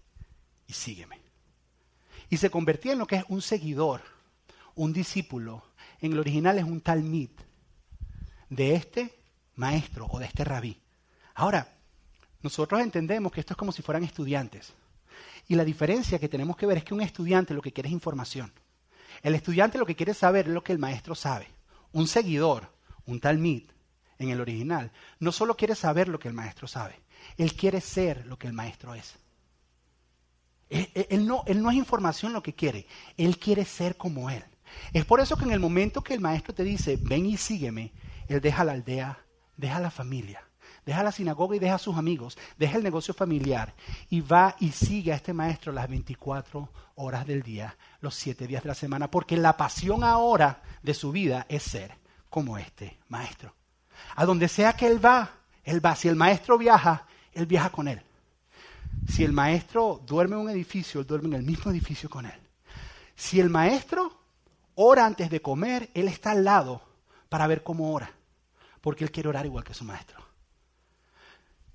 y 0.67 0.73
sígueme. 0.75 1.21
Y 2.29 2.37
se 2.37 2.51
convertía 2.51 2.93
en 2.93 2.99
lo 2.99 3.07
que 3.07 3.17
es 3.17 3.25
un 3.29 3.43
seguidor, 3.43 4.03
un 4.75 4.93
discípulo. 4.93 5.65
En 6.01 6.13
el 6.13 6.19
original 6.19 6.59
es 6.59 6.65
un 6.65 6.81
talmid 6.81 7.31
de 8.53 8.75
este 8.75 9.19
maestro 9.57 10.07
o 10.11 10.19
de 10.19 10.27
este 10.27 10.45
rabí. 10.45 10.79
Ahora, 11.35 11.67
nosotros 12.43 12.81
entendemos 12.81 13.33
que 13.33 13.41
esto 13.41 13.55
es 13.55 13.57
como 13.57 13.73
si 13.73 13.83
fueran 13.83 14.05
estudiantes. 14.05 14.73
Y 15.49 15.55
la 15.55 15.65
diferencia 15.65 16.19
que 16.19 16.29
tenemos 16.29 16.57
que 16.57 16.67
ver 16.67 16.79
es 16.79 16.85
que 16.85 16.95
un 16.95 17.01
estudiante 17.01 17.55
lo 17.55 17.63
que 17.63 17.73
quiere 17.73 17.89
es 17.89 17.93
información. 17.93 18.53
El 19.23 19.35
estudiante 19.35 19.79
lo 19.79 19.87
que 19.87 19.97
quiere 19.97 20.15
saber 20.15 20.47
es 20.47 20.53
lo 20.53 20.63
que 20.63 20.73
el 20.73 20.79
maestro 20.79 21.15
sabe. 21.15 21.49
Un 21.93 22.07
seguidor, 22.07 22.69
un 23.07 23.21
talmid, 23.21 23.65
en 24.19 24.31
el 24.31 24.41
original, 24.41 24.93
no 25.19 25.33
solo 25.33 25.57
quiere 25.57 25.75
saber 25.75 26.09
lo 26.09 26.19
que 26.19 26.29
el 26.29 26.35
maestro 26.35 26.69
sabe, 26.69 27.01
él 27.37 27.55
quiere 27.55 27.81
ser 27.81 28.27
lo 28.27 28.39
que 28.39 28.47
el 28.47 28.53
maestro 28.53 28.95
es. 28.95 29.15
Él, 30.71 31.27
no, 31.27 31.43
él 31.47 31.63
no 31.63 31.71
es 31.71 31.77
información 31.77 32.33
lo 32.33 32.43
que 32.43 32.55
quiere, 32.55 32.87
él 33.17 33.39
quiere 33.39 33.65
ser 33.65 33.97
como 33.97 34.31
él. 34.31 34.43
Es 34.93 35.05
por 35.05 35.21
eso 35.21 35.37
que 35.37 35.45
en 35.45 35.53
el 35.53 35.61
momento 35.61 36.03
que 36.03 36.15
el 36.15 36.21
maestro 36.21 36.55
te 36.55 36.65
dice, 36.65 36.99
ven 37.01 37.27
y 37.27 37.37
sígueme, 37.37 37.93
él 38.29 38.41
deja 38.41 38.65
la 38.65 38.73
aldea, 38.73 39.19
deja 39.57 39.81
la 39.81 39.91
familia, 39.91 40.43
deja 40.85 41.03
la 41.03 41.13
sinagoga 41.13 41.57
y 41.57 41.59
deja 41.59 41.77
a 41.77 41.79
sus 41.79 41.97
amigos, 41.97 42.39
deja 42.59 42.77
el 42.77 42.83
negocio 42.83 43.15
familiar 43.15 43.75
y 44.11 44.21
va 44.21 44.57
y 44.61 44.73
sigue 44.73 45.13
a 45.13 45.17
este 45.17 45.33
maestro 45.33 45.73
las 45.73 45.89
24 45.89 46.69
horas 46.97 47.27
del 47.27 47.43
día, 47.43 47.77
los 48.01 48.15
7 48.15 48.47
días 48.47 48.63
de 48.63 48.69
la 48.69 48.75
semana, 48.75 49.11
porque 49.11 49.37
la 49.37 49.57
pasión 49.57 50.05
ahora 50.05 50.63
de 50.83 50.95
su 50.95 51.13
vida 51.13 51.47
es 51.49 51.63
ser 51.63 51.97
como 52.29 52.59
este 52.59 52.99
maestro. 53.09 53.55
A 54.17 54.25
donde 54.25 54.49
sea 54.49 54.73
que 54.73 54.87
él 54.87 55.05
va, 55.05 55.31
él 55.65 55.85
va. 55.85 55.95
Si 55.95 56.09
el 56.09 56.17
maestro 56.17 56.59
viaja, 56.59 57.07
él 57.33 57.47
viaja 57.47 57.71
con 57.71 57.89
él. 57.89 58.03
Si 59.09 59.25
el 59.25 59.33
maestro 59.33 60.01
duerme 60.05 60.37
en 60.37 60.43
un 60.43 60.51
edificio, 60.51 61.01
él 61.01 61.07
duerme 61.07 61.29
en 61.29 61.35
el 61.35 61.43
mismo 61.43 61.71
edificio 61.71 62.09
con 62.09 62.27
él. 62.27 62.41
Si 63.15 63.41
el 63.41 63.51
maestro 63.51 64.13
ora 64.75 65.07
antes 65.07 65.31
de 65.31 65.43
comer, 65.43 65.91
él 65.95 66.09
está 66.09 66.33
al 66.33 66.45
lado 66.45 66.83
para 67.33 67.47
ver 67.47 67.63
cómo 67.63 67.95
ora, 67.95 68.11
porque 68.83 69.05
él 69.05 69.11
quiere 69.11 69.31
orar 69.31 69.47
igual 69.47 69.65
que 69.65 69.73
su 69.73 69.85
maestro. 69.85 70.23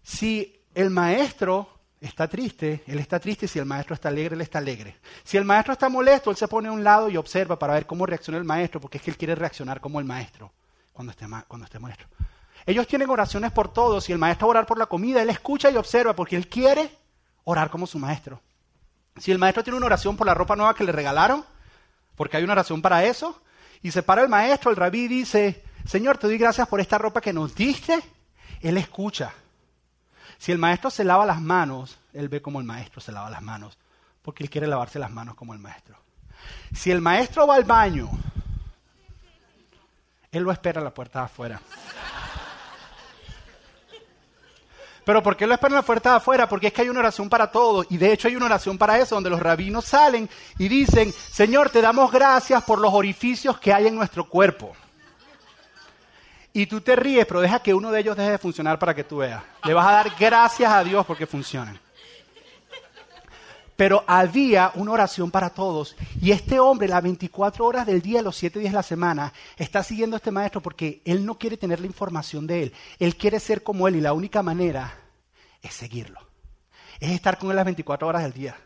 Si 0.03 0.61
el 0.75 0.91
maestro 0.91 1.67
está 1.99 2.27
triste, 2.27 2.83
él 2.85 2.99
está 2.99 3.19
triste, 3.19 3.47
si 3.47 3.57
el 3.57 3.65
maestro 3.65 3.95
está 3.95 4.09
alegre, 4.09 4.35
él 4.35 4.41
está 4.41 4.59
alegre. 4.59 4.97
Si 5.23 5.35
el 5.35 5.45
maestro 5.45 5.73
está 5.73 5.89
molesto, 5.89 6.29
él 6.29 6.37
se 6.37 6.47
pone 6.47 6.67
a 6.67 6.71
un 6.71 6.83
lado 6.83 7.09
y 7.09 7.17
observa 7.17 7.57
para 7.57 7.73
ver 7.73 7.87
cómo 7.87 8.05
reacciona 8.05 8.37
el 8.37 8.43
maestro, 8.43 8.79
porque 8.79 8.99
es 8.99 9.03
que 9.03 9.09
él 9.09 9.17
quiere 9.17 9.33
reaccionar 9.33 9.81
como 9.81 9.99
el 9.99 10.05
maestro 10.05 10.53
cuando 10.93 11.09
esté, 11.09 11.27
maestro. 11.79 12.07
Ellos 12.63 12.85
tienen 12.85 13.09
oraciones 13.09 13.51
por 13.51 13.73
todos 13.73 14.07
y 14.09 14.11
el 14.11 14.19
maestro 14.19 14.45
va 14.45 14.51
a 14.51 14.57
orar 14.57 14.67
por 14.67 14.77
la 14.77 14.85
comida, 14.85 15.23
él 15.23 15.31
escucha 15.31 15.71
y 15.71 15.75
observa 15.75 16.15
porque 16.15 16.35
él 16.35 16.47
quiere 16.47 16.91
orar 17.45 17.71
como 17.71 17.87
su 17.87 17.97
maestro. 17.97 18.41
Si 19.17 19.31
el 19.31 19.39
maestro 19.39 19.63
tiene 19.63 19.77
una 19.77 19.87
oración 19.87 20.15
por 20.17 20.27
la 20.27 20.35
ropa 20.35 20.55
nueva 20.55 20.75
que 20.75 20.83
le 20.83 20.91
regalaron, 20.91 21.43
porque 22.15 22.37
hay 22.37 22.43
una 22.43 22.53
oración 22.53 22.79
para 22.79 23.03
eso, 23.05 23.41
y 23.81 23.91
se 23.91 24.03
para 24.03 24.21
el 24.21 24.29
maestro, 24.29 24.71
el 24.71 24.77
rabí 24.77 25.07
dice, 25.07 25.63
Señor, 25.85 26.17
te 26.17 26.27
doy 26.27 26.37
gracias 26.37 26.67
por 26.67 26.79
esta 26.79 26.97
ropa 26.97 27.21
que 27.21 27.33
nos 27.33 27.55
diste, 27.55 27.99
él 28.61 28.77
escucha. 28.77 29.33
Si 30.37 30.51
el 30.51 30.57
maestro 30.57 30.89
se 30.89 31.03
lava 31.03 31.25
las 31.25 31.41
manos, 31.41 31.97
él 32.13 32.29
ve 32.29 32.41
como 32.41 32.59
el 32.59 32.65
maestro 32.65 33.01
se 33.01 33.11
lava 33.11 33.29
las 33.29 33.41
manos, 33.41 33.77
porque 34.21 34.43
él 34.43 34.49
quiere 34.49 34.67
lavarse 34.67 34.99
las 34.99 35.11
manos 35.11 35.35
como 35.35 35.53
el 35.53 35.59
maestro. 35.59 35.97
Si 36.73 36.91
el 36.91 37.01
maestro 37.01 37.47
va 37.47 37.55
al 37.55 37.63
baño 37.63 38.09
él 40.31 40.43
lo 40.43 40.51
espera 40.51 40.81
a 40.81 40.83
la 40.83 40.93
puerta 40.93 41.23
afuera. 41.23 41.59
Pero 45.07 45.23
¿por 45.23 45.37
qué 45.37 45.47
lo 45.47 45.53
espera 45.53 45.69
en 45.69 45.75
la 45.75 45.83
puerta 45.83 46.09
de 46.09 46.15
afuera? 46.17 46.49
Porque 46.49 46.67
es 46.67 46.73
que 46.73 46.81
hay 46.81 46.89
una 46.89 46.99
oración 46.99 47.29
para 47.29 47.49
todos. 47.49 47.87
Y 47.89 47.95
de 47.95 48.11
hecho 48.11 48.27
hay 48.27 48.35
una 48.35 48.47
oración 48.47 48.77
para 48.77 48.99
eso, 48.99 49.15
donde 49.15 49.29
los 49.29 49.39
rabinos 49.39 49.85
salen 49.85 50.29
y 50.57 50.67
dicen, 50.67 51.13
Señor, 51.31 51.69
te 51.69 51.81
damos 51.81 52.11
gracias 52.11 52.61
por 52.65 52.77
los 52.77 52.93
orificios 52.93 53.57
que 53.57 53.71
hay 53.71 53.87
en 53.87 53.95
nuestro 53.95 54.27
cuerpo. 54.27 54.75
Y 56.51 56.65
tú 56.65 56.81
te 56.81 56.97
ríes, 56.97 57.25
pero 57.25 57.39
deja 57.39 57.59
que 57.59 57.73
uno 57.73 57.89
de 57.89 58.01
ellos 58.01 58.17
deje 58.17 58.31
de 58.31 58.37
funcionar 58.37 58.77
para 58.79 58.93
que 58.93 59.05
tú 59.05 59.19
veas. 59.19 59.41
Le 59.63 59.73
vas 59.73 59.87
a 59.87 59.91
dar 59.93 60.11
gracias 60.19 60.69
a 60.69 60.83
Dios 60.83 61.05
porque 61.05 61.25
funcionan. 61.25 61.79
Pero 63.77 64.03
había 64.07 64.71
una 64.75 64.91
oración 64.91 65.31
para 65.31 65.51
todos. 65.51 65.95
Y 66.21 66.31
este 66.31 66.59
hombre, 66.59 66.89
las 66.89 67.03
24 67.03 67.65
horas 67.65 67.85
del 67.85 68.01
día, 68.01 68.21
los 68.21 68.35
7 68.35 68.59
días 68.59 68.73
de 68.73 68.77
la 68.77 68.83
semana, 68.83 69.31
está 69.55 69.83
siguiendo 69.83 70.15
a 70.15 70.17
este 70.17 70.31
maestro 70.31 70.61
porque 70.61 71.01
él 71.05 71.25
no 71.25 71.37
quiere 71.37 71.55
tener 71.55 71.79
la 71.79 71.87
información 71.87 72.45
de 72.47 72.63
él. 72.63 72.73
Él 72.99 73.15
quiere 73.15 73.39
ser 73.39 73.63
como 73.63 73.87
él 73.87 73.95
y 73.95 74.01
la 74.01 74.13
única 74.13 74.43
manera 74.43 74.93
es 75.61 75.73
seguirlo. 75.73 76.19
Es 76.99 77.11
estar 77.11 77.37
con 77.37 77.51
él 77.51 77.55
las 77.55 77.65
24 77.65 78.07
horas 78.07 78.23
del 78.23 78.33
día. 78.33 78.57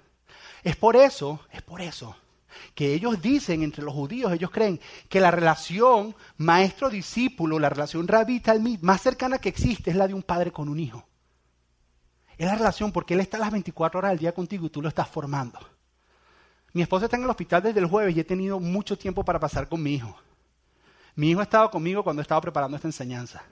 Es 0.63 0.75
por 0.75 0.95
eso, 0.95 1.41
es 1.51 1.61
por 1.61 1.81
eso 1.81 2.15
que 2.75 2.93
ellos 2.93 3.21
dicen 3.21 3.63
entre 3.63 3.83
los 3.83 3.93
judíos, 3.93 4.31
ellos 4.31 4.51
creen 4.51 4.79
que 5.09 5.19
la 5.19 5.31
relación 5.31 6.15
maestro-discípulo, 6.37 7.59
la 7.59 7.69
relación 7.69 8.07
rabí-talmid 8.07 8.79
más 8.81 9.01
cercana 9.01 9.39
que 9.39 9.49
existe 9.49 9.91
es 9.91 9.95
la 9.95 10.07
de 10.07 10.13
un 10.13 10.23
padre 10.23 10.51
con 10.51 10.69
un 10.69 10.79
hijo. 10.79 11.05
Es 12.41 12.47
la 12.47 12.55
relación 12.55 12.91
porque 12.91 13.13
Él 13.13 13.19
está 13.19 13.37
las 13.37 13.51
24 13.51 13.99
horas 13.99 14.11
al 14.13 14.17
día 14.17 14.31
contigo 14.31 14.65
y 14.65 14.69
tú 14.71 14.81
lo 14.81 14.87
estás 14.87 15.07
formando. 15.07 15.59
Mi 16.73 16.81
esposa 16.81 17.05
está 17.05 17.15
en 17.15 17.21
el 17.21 17.29
hospital 17.29 17.61
desde 17.61 17.79
el 17.79 17.85
jueves 17.85 18.17
y 18.17 18.19
he 18.19 18.23
tenido 18.23 18.59
mucho 18.59 18.97
tiempo 18.97 19.23
para 19.23 19.39
pasar 19.39 19.69
con 19.69 19.83
mi 19.83 19.93
hijo. 19.93 20.15
Mi 21.13 21.29
hijo 21.29 21.39
ha 21.39 21.43
estado 21.43 21.69
conmigo 21.69 22.03
cuando 22.03 22.19
he 22.19 22.23
estado 22.23 22.41
preparando 22.41 22.75
esta 22.75 22.87
enseñanza. 22.87 23.43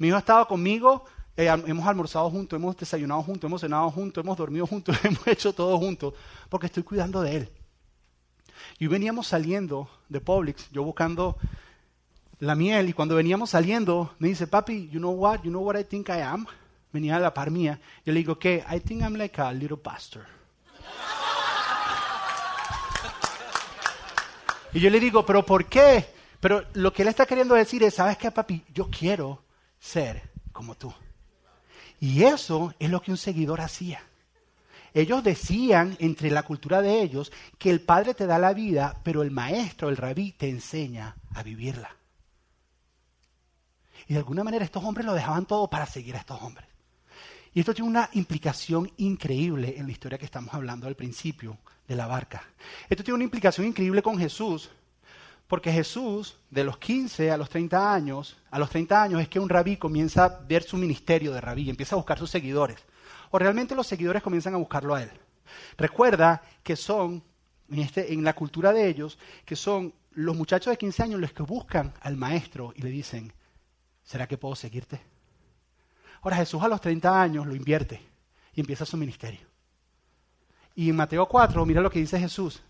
Mi 0.00 0.08
hijo 0.08 0.16
ha 0.16 0.18
estado 0.18 0.48
conmigo, 0.48 1.04
eh, 1.36 1.46
hemos 1.46 1.86
almorzado 1.86 2.28
juntos, 2.28 2.56
hemos 2.56 2.76
desayunado 2.76 3.22
juntos, 3.22 3.46
hemos 3.48 3.60
cenado 3.60 3.88
juntos, 3.92 4.24
hemos 4.24 4.36
dormido 4.36 4.66
juntos, 4.66 4.98
hemos 5.04 5.24
hecho 5.28 5.52
todo 5.52 5.78
juntos, 5.78 6.12
porque 6.48 6.66
estoy 6.66 6.82
cuidando 6.82 7.22
de 7.22 7.36
él. 7.36 7.52
Y 8.80 8.88
veníamos 8.88 9.28
saliendo 9.28 9.88
de 10.08 10.20
Publix, 10.20 10.72
yo 10.72 10.82
buscando 10.82 11.36
la 12.40 12.56
miel, 12.56 12.88
y 12.88 12.92
cuando 12.94 13.14
veníamos 13.14 13.50
saliendo, 13.50 14.12
me 14.18 14.26
dice, 14.26 14.48
papi, 14.48 14.88
you 14.88 14.98
know 14.98 15.12
what, 15.12 15.42
you 15.44 15.50
know 15.50 15.62
what 15.62 15.78
I 15.78 15.84
think 15.84 16.08
I 16.08 16.20
am? 16.22 16.48
Venía 16.92 17.16
a 17.16 17.20
la 17.20 17.34
par 17.34 17.50
mía. 17.50 17.80
Yo 18.04 18.12
le 18.12 18.20
digo, 18.20 18.38
que 18.38 18.64
I 18.70 18.80
think 18.80 19.02
I'm 19.02 19.16
like 19.16 19.40
a 19.40 19.52
little 19.52 19.76
pastor. 19.76 20.26
y 24.72 24.80
yo 24.80 24.90
le 24.90 25.00
digo, 25.00 25.24
pero 25.24 25.44
¿por 25.44 25.66
qué? 25.66 26.06
Pero 26.40 26.64
lo 26.74 26.92
que 26.92 27.02
él 27.02 27.08
está 27.08 27.26
queriendo 27.26 27.54
decir 27.54 27.82
es, 27.82 27.94
¿sabes 27.94 28.16
qué, 28.16 28.30
papi? 28.30 28.64
Yo 28.72 28.88
quiero 28.88 29.42
ser 29.78 30.30
como 30.52 30.74
tú. 30.74 30.92
Y 32.00 32.22
eso 32.24 32.74
es 32.78 32.90
lo 32.90 33.02
que 33.02 33.10
un 33.10 33.16
seguidor 33.16 33.60
hacía. 33.60 34.02
Ellos 34.94 35.22
decían, 35.22 35.96
entre 36.00 36.30
la 36.30 36.42
cultura 36.42 36.80
de 36.80 37.02
ellos, 37.02 37.32
que 37.58 37.70
el 37.70 37.80
Padre 37.80 38.14
te 38.14 38.26
da 38.26 38.38
la 38.38 38.52
vida, 38.52 38.96
pero 39.02 39.22
el 39.22 39.30
maestro, 39.30 39.88
el 39.88 39.96
rabí, 39.96 40.32
te 40.32 40.48
enseña 40.48 41.16
a 41.34 41.42
vivirla. 41.42 41.94
Y 44.06 44.14
de 44.14 44.18
alguna 44.18 44.44
manera 44.44 44.64
estos 44.64 44.82
hombres 44.84 45.06
lo 45.06 45.14
dejaban 45.14 45.44
todo 45.44 45.68
para 45.68 45.86
seguir 45.86 46.16
a 46.16 46.20
estos 46.20 46.40
hombres. 46.40 46.67
Y 47.54 47.60
esto 47.60 47.74
tiene 47.74 47.90
una 47.90 48.10
implicación 48.12 48.90
increíble 48.98 49.74
en 49.76 49.86
la 49.86 49.92
historia 49.92 50.18
que 50.18 50.24
estamos 50.24 50.52
hablando 50.54 50.86
al 50.86 50.94
principio 50.94 51.58
de 51.86 51.96
la 51.96 52.06
barca. 52.06 52.42
Esto 52.88 53.02
tiene 53.02 53.16
una 53.16 53.24
implicación 53.24 53.66
increíble 53.66 54.02
con 54.02 54.18
Jesús, 54.18 54.70
porque 55.46 55.72
Jesús, 55.72 56.36
de 56.50 56.62
los 56.62 56.76
15 56.76 57.30
a 57.30 57.36
los 57.38 57.48
30 57.48 57.94
años, 57.94 58.36
a 58.50 58.58
los 58.58 58.68
30 58.68 59.02
años 59.02 59.22
es 59.22 59.28
que 59.28 59.40
un 59.40 59.48
rabí 59.48 59.78
comienza 59.78 60.24
a 60.24 60.38
ver 60.40 60.62
su 60.62 60.76
ministerio 60.76 61.32
de 61.32 61.40
rabí, 61.40 61.70
empieza 61.70 61.94
a 61.94 61.98
buscar 61.98 62.18
sus 62.18 62.30
seguidores. 62.30 62.78
O 63.30 63.38
realmente 63.38 63.74
los 63.74 63.86
seguidores 63.86 64.22
comienzan 64.22 64.54
a 64.54 64.58
buscarlo 64.58 64.94
a 64.94 65.02
él. 65.02 65.10
Recuerda 65.78 66.42
que 66.62 66.76
son, 66.76 67.22
en, 67.70 67.78
este, 67.78 68.12
en 68.12 68.22
la 68.24 68.34
cultura 68.34 68.72
de 68.72 68.88
ellos, 68.88 69.18
que 69.46 69.56
son 69.56 69.94
los 70.12 70.36
muchachos 70.36 70.70
de 70.70 70.78
15 70.78 71.02
años 71.02 71.20
los 71.20 71.32
que 71.32 71.42
buscan 71.42 71.94
al 72.00 72.16
maestro 72.16 72.72
y 72.76 72.82
le 72.82 72.90
dicen, 72.90 73.32
¿será 74.04 74.26
que 74.26 74.36
puedo 74.36 74.54
seguirte? 74.54 75.00
Ahora 76.22 76.36
Jesús 76.36 76.62
a 76.62 76.68
los 76.68 76.80
30 76.80 77.20
años 77.20 77.46
lo 77.46 77.54
invierte 77.54 78.02
y 78.54 78.60
empieza 78.60 78.84
su 78.84 78.96
ministerio. 78.96 79.46
Y 80.74 80.90
en 80.90 80.96
Mateo 80.96 81.26
4, 81.26 81.64
mira 81.66 81.80
lo 81.80 81.90
que 81.90 81.98
dice 81.98 82.18
Jesús. 82.18 82.62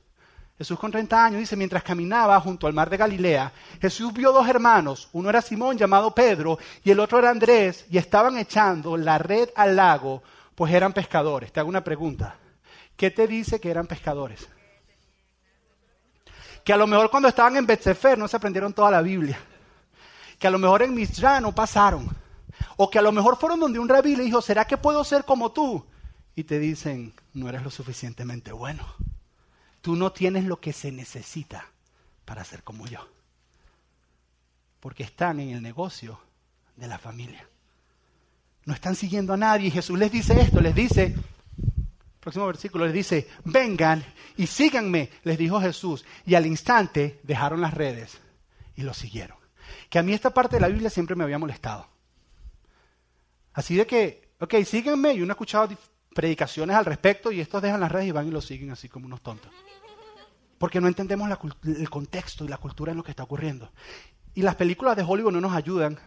Jesús 0.57 0.79
con 0.79 0.91
30 0.91 1.25
años 1.25 1.41
dice, 1.41 1.57
mientras 1.57 1.85
caminaba 1.85 2.41
junto 2.41 2.67
al 2.67 2.73
mar 2.73 2.91
de 2.91 2.97
Galilea, 2.97 3.53
Jesús 3.81 4.13
vio 4.13 4.33
dos 4.33 4.49
hermanos, 4.49 5.09
uno 5.13 5.31
era 5.31 5.41
Simón 5.41 5.79
llamado 5.79 6.13
Pedro 6.13 6.59
y 6.83 6.91
el 6.91 6.99
otro 6.99 7.21
era 7.21 7.31
Andrés, 7.31 7.87
y 7.91 7.97
estaban 7.97 8.37
echando 8.37 8.97
la 8.97 9.19
red 9.19 9.51
al 9.55 9.77
lago, 9.77 10.23
pues 10.57 10.73
eran 10.73 10.93
pescadores. 10.93 11.53
Te 11.53 11.61
hago 11.61 11.69
una 11.69 11.85
pregunta. 11.85 12.35
¿Qué 12.97 13.13
te 13.13 13.29
dice 13.29 13.61
que 13.61 13.71
eran 13.71 13.87
pescadores? 13.87 14.49
Que 16.65 16.73
a 16.73 16.77
lo 16.77 16.89
mejor 16.89 17.09
cuando 17.11 17.29
estaban 17.29 17.57
en 17.57 17.65
Betsefer 17.65 18.19
no 18.19 18.27
se 18.27 18.37
aprendieron 18.37 18.73
toda 18.73 18.91
la 18.91 19.01
Biblia. 19.01 19.39
Que 20.41 20.49
a 20.49 20.51
lo 20.51 20.59
mejor 20.59 20.83
en 20.83 20.93
Misra 20.93 21.41
no 21.41 21.55
pasaron. 21.55 22.09
O 22.81 22.89
que 22.89 23.01
a 23.01 23.03
lo 23.03 23.11
mejor 23.11 23.37
fueron 23.37 23.59
donde 23.59 23.81
un 23.81 23.89
rabí 23.89 24.15
le 24.15 24.23
dijo, 24.23 24.41
¿será 24.41 24.65
que 24.65 24.77
puedo 24.77 25.03
ser 25.03 25.25
como 25.25 25.51
tú? 25.51 25.85
Y 26.37 26.45
te 26.45 26.61
dicen, 26.61 27.13
no 27.35 27.49
eres 27.49 27.65
lo 27.65 27.71
suficientemente 27.71 28.53
bueno. 28.53 28.87
Tú 29.83 29.97
no 29.97 30.13
tienes 30.13 30.45
lo 30.45 30.61
que 30.61 30.73
se 30.73 30.93
necesita 30.93 31.67
para 32.25 32.45
ser 32.45 32.63
como 32.63 32.87
yo. 32.87 33.01
Porque 34.79 35.03
están 35.03 35.41
en 35.41 35.51
el 35.51 35.61
negocio 35.61 36.21
de 36.77 36.87
la 36.87 36.99
familia. 36.99 37.45
No 38.65 38.75
están 38.75 38.95
siguiendo 38.95 39.33
a 39.33 39.37
nadie. 39.37 39.67
Y 39.67 39.73
Jesús 39.73 39.99
les 39.99 40.13
dice 40.13 40.41
esto, 40.41 40.61
les 40.61 40.77
dice, 40.77 41.17
próximo 42.21 42.47
versículo, 42.47 42.85
les 42.85 42.95
dice, 42.95 43.27
vengan 43.45 44.05
y 44.37 44.47
síganme, 44.47 45.11
les 45.25 45.37
dijo 45.37 45.61
Jesús. 45.61 46.05
Y 46.25 46.37
al 46.37 46.47
instante 46.47 47.19
dejaron 47.25 47.61
las 47.61 47.75
redes 47.75 48.21
y 48.77 48.83
lo 48.83 48.95
siguieron. 48.95 49.37
Que 49.91 49.99
a 49.99 50.05
mí 50.05 50.13
esta 50.13 50.31
parte 50.31 50.57
de 50.57 50.61
la 50.61 50.69
Biblia 50.69 50.91
siempre 50.91 51.17
me 51.17 51.25
había 51.25 51.41
molestado. 51.41 51.98
Así 53.59 53.75
de 53.75 53.89
que, 53.89 54.23
ok, 54.39 54.55
síguenme, 54.65 55.15
y 55.15 55.21
uno 55.21 55.33
ha 55.33 55.35
escuchado 55.35 55.69
predicaciones 56.15 56.77
al 56.77 56.85
respecto 56.85 57.33
y 57.33 57.41
estos 57.41 57.61
dejan 57.61 57.81
las 57.81 57.91
redes 57.91 58.07
y 58.07 58.13
van 58.13 58.29
y 58.29 58.31
lo 58.31 58.41
siguen 58.41 58.71
así 58.71 58.89
como 58.89 59.07
unos 59.07 59.21
tontos. 59.21 59.51
Porque 60.59 60.81
no 60.81 60.87
entendemos 60.87 61.29
el 61.65 61.91
contexto 61.91 62.45
y 62.45 62.49
la 62.49 62.59
cultura 62.59 62.93
en 62.93 62.99
lo 62.99 63.03
que 63.03 63.11
está 63.11 63.25
ocurriendo. 63.25 63.73
Y 64.33 64.43
las 64.43 64.55
películas 64.55 64.97
de 64.97 65.03
Hollywood 65.03 65.33
no 65.33 65.41
nos 65.41 65.57
ayudan 65.57 65.99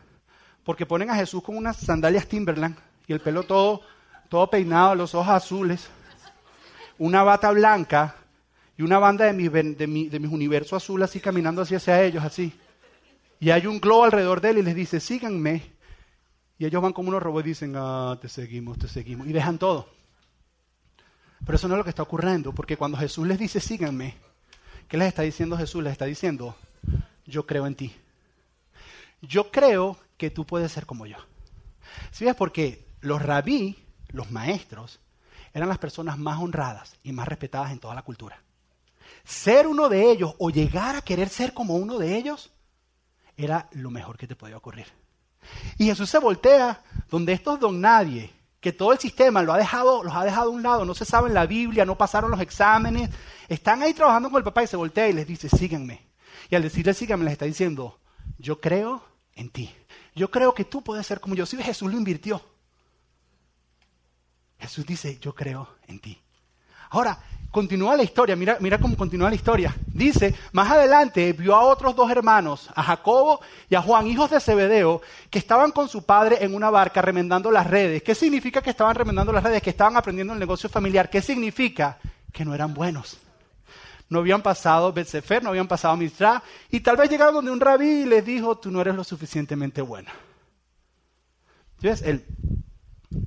porque 0.64 0.86
ponen 0.86 1.10
a 1.10 1.16
Jesús 1.16 1.44
con 1.44 1.58
unas 1.58 1.76
sandalias 1.76 2.26
Timberland 2.26 2.78
y 3.06 3.12
el 3.12 3.20
pelo 3.20 3.44
todo, 3.44 3.82
todo 4.30 4.50
peinado, 4.50 4.96
los 4.96 5.14
ojos 5.14 5.34
azules, 5.34 5.90
una 7.00 7.22
bata 7.24 7.52
blanca 7.52 8.16
y 8.78 8.82
una 8.82 8.98
banda 8.98 9.26
de 9.26 9.34
mis, 9.34 9.52
de, 9.52 9.76
de 9.76 9.88
mis 10.20 10.32
universos 10.32 10.82
azules 10.82 11.10
así 11.10 11.20
caminando 11.20 11.64
así 11.64 11.76
hacia 11.76 12.02
ellos, 12.02 12.24
así. 12.24 12.58
Y 13.42 13.50
hay 13.50 13.68
un 13.68 13.82
globo 13.82 14.06
alrededor 14.06 14.40
de 14.40 14.52
él 14.52 14.60
y 14.60 14.62
les 14.62 14.74
dice, 14.74 15.02
síganme. 15.02 15.81
Y 16.62 16.66
ellos 16.68 16.80
van 16.80 16.94
como 16.94 17.10
unos 17.10 17.24
robots 17.24 17.48
y 17.48 17.50
dicen, 17.50 17.74
ah, 17.76 18.20
te 18.22 18.30
seguimos, 18.30 18.78
te 18.78 18.88
seguimos. 18.88 19.26
Y 19.26 19.34
dejan 19.34 19.58
todo. 19.58 19.90
Pero 21.44 21.56
eso 21.56 21.68
no 21.68 21.74
es 21.74 21.80
lo 21.80 21.84
que 21.84 21.90
está 21.90 22.04
ocurriendo, 22.04 22.54
porque 22.54 22.78
cuando 22.78 23.00
Jesús 23.00 23.26
les 23.26 23.40
dice, 23.40 23.60
síganme, 23.60 24.14
¿qué 24.88 24.96
les 24.96 25.08
está 25.08 25.24
diciendo 25.24 25.58
Jesús? 25.58 25.82
Les 25.82 25.92
está 25.92 26.06
diciendo, 26.06 26.56
yo 27.26 27.48
creo 27.48 27.66
en 27.66 27.74
ti. 27.74 27.96
Yo 29.24 29.50
creo 29.50 29.98
que 30.18 30.30
tú 30.30 30.46
puedes 30.46 30.72
ser 30.72 30.86
como 30.86 31.08
yo. 31.08 31.18
¿Sí 32.12 32.26
ves? 32.26 32.36
Porque 32.36 32.86
los 33.00 33.24
rabí, 33.24 33.84
los 34.10 34.30
maestros, 34.30 35.00
eran 35.56 35.68
las 35.68 35.80
personas 35.80 36.20
más 36.20 36.40
honradas 36.40 36.96
y 37.02 37.12
más 37.12 37.28
respetadas 37.28 37.72
en 37.72 37.80
toda 37.80 37.96
la 37.96 38.04
cultura. 38.04 38.40
Ser 39.24 39.66
uno 39.66 39.90
de 39.90 40.12
ellos 40.12 40.36
o 40.38 40.52
llegar 40.52 40.96
a 40.96 41.02
querer 41.02 41.30
ser 41.30 41.56
como 41.56 41.74
uno 41.74 41.98
de 41.98 42.18
ellos 42.18 42.52
era 43.36 43.68
lo 43.72 43.90
mejor 43.90 44.16
que 44.16 44.28
te 44.28 44.36
podía 44.36 44.58
ocurrir. 44.58 45.01
Y 45.78 45.86
Jesús 45.86 46.10
se 46.10 46.20
voltea 46.20 46.82
donde 47.10 47.34
estos 47.34 47.60
don 47.60 47.82
nadie, 47.82 48.32
que 48.60 48.72
todo 48.72 48.94
el 48.94 49.00
sistema 49.00 49.42
lo 49.42 49.54
ha 49.54 49.58
dejado, 49.58 50.04
los 50.04 50.14
ha 50.14 50.24
dejado 50.24 50.50
a 50.50 50.54
un 50.54 50.64
lado, 50.64 50.86
no 50.86 50.94
se 50.94 51.06
saben 51.06 51.34
la 51.34 51.46
Biblia, 51.46 51.86
no 51.86 51.98
pasaron 51.98 52.32
los 52.32 52.40
exámenes, 52.40 53.10
están 53.50 53.82
ahí 53.82 53.94
trabajando 53.94 54.30
con 54.30 54.38
el 54.38 54.44
papá 54.44 54.64
y 54.64 54.68
se 54.68 54.78
voltea 54.78 55.10
y 55.10 55.14
les 55.14 55.28
dice, 55.28 55.50
síganme. 55.50 56.02
Y 56.50 56.56
al 56.56 56.62
decirle 56.62 56.94
síganme 56.94 57.24
les 57.26 57.34
está 57.34 57.46
diciendo, 57.46 58.00
yo 58.38 58.60
creo 58.60 59.04
en 59.36 59.50
ti. 59.50 59.74
Yo 60.16 60.30
creo 60.30 60.54
que 60.54 60.66
tú 60.66 60.84
puedes 60.84 61.08
ser 61.08 61.20
como 61.20 61.36
yo. 61.36 61.46
Si 61.46 61.58
Jesús 61.62 61.92
lo 61.92 61.98
invirtió. 61.98 62.42
Jesús 64.60 64.86
dice, 64.86 65.18
yo 65.20 65.34
creo 65.34 65.76
en 65.88 66.00
ti. 66.00 66.22
Ahora, 66.90 67.20
continúa 67.52 67.98
la 67.98 68.04
historia, 68.04 68.36
mira, 68.36 68.58
mira 68.62 68.80
cómo 68.80 68.96
continúa 68.96 69.30
la 69.30 69.36
historia. 69.36 69.76
Dice, 69.88 70.34
más 70.54 70.72
adelante 70.72 71.34
vio 71.34 71.56
a 71.56 71.64
otros 71.64 71.96
dos 71.96 72.10
hermanos, 72.10 72.70
a 72.74 72.82
Jacobo 72.82 73.42
y 73.70 73.76
a 73.76 73.82
Juan, 73.82 74.08
hijos 74.08 74.32
de 74.32 74.40
Zebedeo, 74.40 75.02
que 75.30 75.38
estaban 75.38 75.72
con 75.72 75.90
su 75.90 76.04
padre 76.04 76.38
en 76.42 76.56
una 76.56 76.70
barca 76.70 77.02
remendando 77.02 77.52
las 77.52 77.68
redes. 77.68 78.02
¿Qué 78.04 78.16
significa 78.16 78.62
que 78.62 78.70
estaban 78.70 78.96
remendando 78.96 79.34
las 79.34 79.44
redes? 79.44 79.62
Que 79.62 79.70
estaban 79.70 79.98
aprendiendo 79.98 80.34
el 80.34 80.40
negocio 80.40 80.70
familiar. 80.70 81.10
¿Qué 81.10 81.22
significa? 81.22 82.00
Que 82.32 82.46
no 82.46 82.56
eran 82.56 82.74
buenos. 82.74 83.18
No 84.08 84.20
habían 84.20 84.42
pasado 84.42 84.92
Betsefer, 84.92 85.44
no 85.44 85.50
habían 85.50 85.68
pasado 85.68 85.96
Misra, 85.96 86.44
y 86.70 86.82
tal 86.82 86.98
vez 86.98 87.10
llegaron 87.10 87.36
donde 87.36 87.52
un 87.52 87.62
rabí 87.62 88.02
y 88.02 88.06
les 88.06 88.26
dijo, 88.26 88.58
tú 88.58 88.70
no 88.70 88.82
eres 88.82 88.96
lo 88.96 89.04
suficientemente 89.04 89.82
buena. 89.82 90.12
¿Ves? 91.80 92.02
El, 92.02 92.26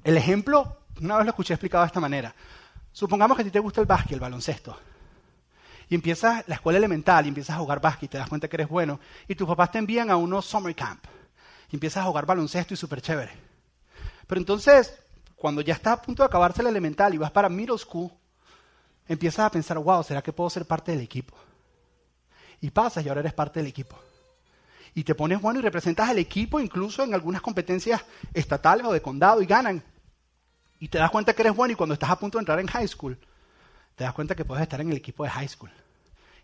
el 0.05 0.17
ejemplo, 0.17 0.79
una 1.01 1.17
vez 1.17 1.25
lo 1.25 1.31
escuché 1.31 1.55
explicado 1.55 1.85
de 1.85 1.87
esta 1.87 2.01
manera. 2.01 2.35
Supongamos 2.95 3.37
que 3.37 3.43
a 3.43 3.45
ti 3.45 3.51
te 3.51 3.59
gusta 3.59 3.81
el 3.81 3.89
básquet, 3.89 4.13
el 4.13 4.21
baloncesto. 4.21 4.79
Y 5.89 5.97
empiezas 5.97 6.45
la 6.47 6.55
escuela 6.55 6.79
elemental 6.79 7.25
y 7.25 7.29
empiezas 7.29 7.57
a 7.57 7.59
jugar 7.59 7.81
básquet 7.81 8.05
y 8.05 8.09
te 8.09 8.19
das 8.19 8.29
cuenta 8.29 8.47
que 8.47 8.55
eres 8.55 8.69
bueno. 8.69 9.01
Y 9.27 9.35
tus 9.35 9.49
papás 9.49 9.73
te 9.73 9.79
envían 9.79 10.11
a 10.11 10.17
unos 10.17 10.47
summer 10.47 10.73
camp. 10.77 11.05
Y 11.73 11.75
empiezas 11.75 12.05
a 12.05 12.07
jugar 12.07 12.25
baloncesto 12.25 12.73
y 12.73 12.77
súper 12.77 13.03
chévere. 13.03 13.33
Pero 14.29 14.41
entonces, 14.41 14.95
cuando 15.35 15.61
ya 15.61 15.75
estás 15.75 15.95
a 15.95 16.03
punto 16.03 16.23
de 16.23 16.29
acabarse 16.29 16.63
el 16.63 16.69
elemental 16.69 17.13
y 17.13 17.19
vas 17.19 17.33
para 17.33 17.49
middle 17.49 17.77
school, 17.79 18.13
empiezas 19.09 19.47
a 19.47 19.51
pensar, 19.51 19.77
wow, 19.77 20.05
¿será 20.05 20.23
que 20.23 20.33
puedo 20.33 20.49
ser 20.49 20.65
parte 20.65 20.93
del 20.93 21.01
equipo? 21.01 21.35
Y 22.61 22.71
pasas 22.71 23.05
y 23.05 23.09
ahora 23.09 23.23
eres 23.23 23.35
parte 23.35 23.59
del 23.59 23.67
equipo. 23.67 23.99
Y 24.95 25.03
te 25.03 25.17
pones 25.17 25.41
bueno 25.41 25.59
y 25.59 25.63
representas 25.63 26.09
al 26.09 26.19
equipo 26.19 26.61
incluso 26.61 27.03
en 27.03 27.13
algunas 27.13 27.43
competencias 27.43 28.05
estatales 28.33 28.87
o 28.87 28.93
de 28.93 29.03
condado 29.03 29.43
y 29.43 29.47
ganan. 29.47 29.83
Y 30.85 30.89
te 30.89 30.99
das 30.99 31.11
cuenta 31.11 31.33
que 31.33 31.41
eres 31.41 31.57
bueno 31.57 31.73
y 31.73 31.77
cuando 31.77 31.95
estás 31.95 32.11
a 32.11 32.19
punto 32.19 32.37
de 32.37 32.43
entrar 32.43 32.61
en 32.61 32.67
high 32.67 32.87
school, 32.87 33.19
te 33.95 34.05
das 34.05 34.13
cuenta 34.13 34.35
que 34.35 34.45
puedes 34.45 34.61
estar 34.61 34.83
en 34.83 34.91
el 34.91 34.99
equipo 34.99 35.25
de 35.25 35.31
high 35.31 35.49
school. 35.49 35.71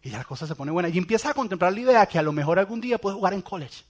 Y 0.03 0.09
ya 0.09 0.16
la 0.16 0.24
cosa 0.24 0.46
se 0.46 0.55
pone 0.55 0.72
buena. 0.72 0.88
Y 0.88 0.96
empiezas 0.96 1.33
a 1.33 1.35
contemplar 1.35 1.74
la 1.74 1.81
idea 1.81 2.07
que 2.07 2.18
a 2.18 2.22
lo 2.22 2.33
mejor 2.33 2.59
algún 2.59 2.81
día 2.81 2.96
puedes 2.96 3.18
jugar 3.18 3.35
en 3.35 3.42
college. 3.42 3.85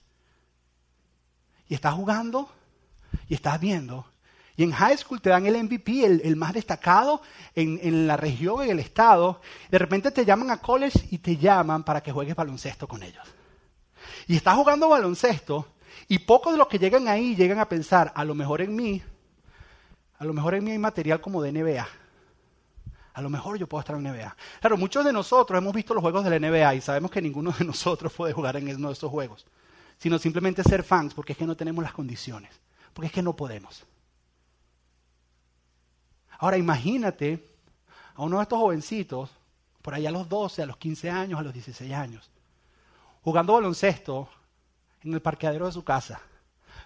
Y 1.69 1.73
estás 1.73 1.93
jugando 1.93 2.49
y 3.29 3.33
estás 3.33 3.61
viendo. 3.61 4.05
Y 4.57 4.63
en 4.63 4.73
high 4.73 4.97
school 4.97 5.21
te 5.21 5.29
dan 5.29 5.45
el 5.45 5.55
MVP, 5.55 6.03
el, 6.03 6.35
más 6.35 6.51
destacado 6.51 7.21
en, 7.55 7.79
en, 7.81 8.05
la 8.05 8.17
región, 8.17 8.61
en 8.61 8.71
el 8.71 8.79
estado. 8.79 9.39
De 9.69 9.79
repente 9.79 10.11
te 10.11 10.25
llaman 10.25 10.51
a 10.51 10.57
college 10.57 11.07
y 11.11 11.19
te 11.19 11.37
llaman 11.37 11.85
para 11.85 12.03
que 12.03 12.11
juegues 12.11 12.35
baloncesto 12.35 12.89
con 12.89 13.03
ellos. 13.03 13.25
Y 14.27 14.35
estás 14.35 14.55
jugando 14.55 14.89
baloncesto 14.89 15.65
y 16.09 16.19
pocos 16.19 16.51
de 16.51 16.57
los 16.57 16.67
que 16.67 16.77
llegan 16.77 17.07
ahí 17.07 17.37
llegan 17.37 17.59
a 17.59 17.69
pensar, 17.69 18.11
a 18.13 18.25
lo 18.25 18.35
mejor 18.35 18.59
en 18.59 18.75
mí 18.75 19.01
a 20.21 20.23
lo 20.23 20.33
mejor 20.33 20.53
en 20.53 20.63
mí 20.63 20.69
hay 20.69 20.77
material 20.77 21.19
como 21.19 21.41
de 21.41 21.51
NBA. 21.51 21.87
A 23.13 23.21
lo 23.23 23.29
mejor 23.31 23.57
yo 23.57 23.65
puedo 23.65 23.79
estar 23.79 23.95
en 23.95 24.03
NBA. 24.03 24.37
Claro, 24.59 24.77
muchos 24.77 25.03
de 25.03 25.11
nosotros 25.11 25.57
hemos 25.57 25.73
visto 25.73 25.95
los 25.95 26.01
juegos 26.01 26.23
de 26.23 26.39
la 26.39 26.47
NBA 26.47 26.75
y 26.75 26.81
sabemos 26.81 27.09
que 27.09 27.23
ninguno 27.23 27.51
de 27.57 27.65
nosotros 27.65 28.13
puede 28.13 28.31
jugar 28.31 28.55
en 28.55 28.75
uno 28.75 28.89
de 28.89 28.93
esos 28.93 29.09
juegos, 29.09 29.47
sino 29.97 30.19
simplemente 30.19 30.61
ser 30.61 30.83
fans 30.83 31.15
porque 31.15 31.31
es 31.31 31.39
que 31.39 31.47
no 31.47 31.57
tenemos 31.57 31.83
las 31.83 31.93
condiciones, 31.93 32.51
porque 32.93 33.07
es 33.07 33.11
que 33.11 33.23
no 33.23 33.35
podemos. 33.35 33.83
Ahora 36.37 36.55
imagínate 36.55 37.43
a 38.13 38.21
uno 38.21 38.37
de 38.37 38.43
estos 38.43 38.59
jovencitos, 38.59 39.31
por 39.81 39.95
allá 39.95 40.09
a 40.09 40.11
los 40.11 40.29
12, 40.29 40.61
a 40.61 40.67
los 40.67 40.77
15 40.77 41.09
años, 41.09 41.39
a 41.39 41.43
los 41.43 41.53
16 41.53 41.91
años, 41.93 42.29
jugando 43.23 43.53
baloncesto 43.53 44.29
en 45.03 45.15
el 45.15 45.21
parqueadero 45.23 45.65
de 45.65 45.71
su 45.71 45.83
casa, 45.83 46.21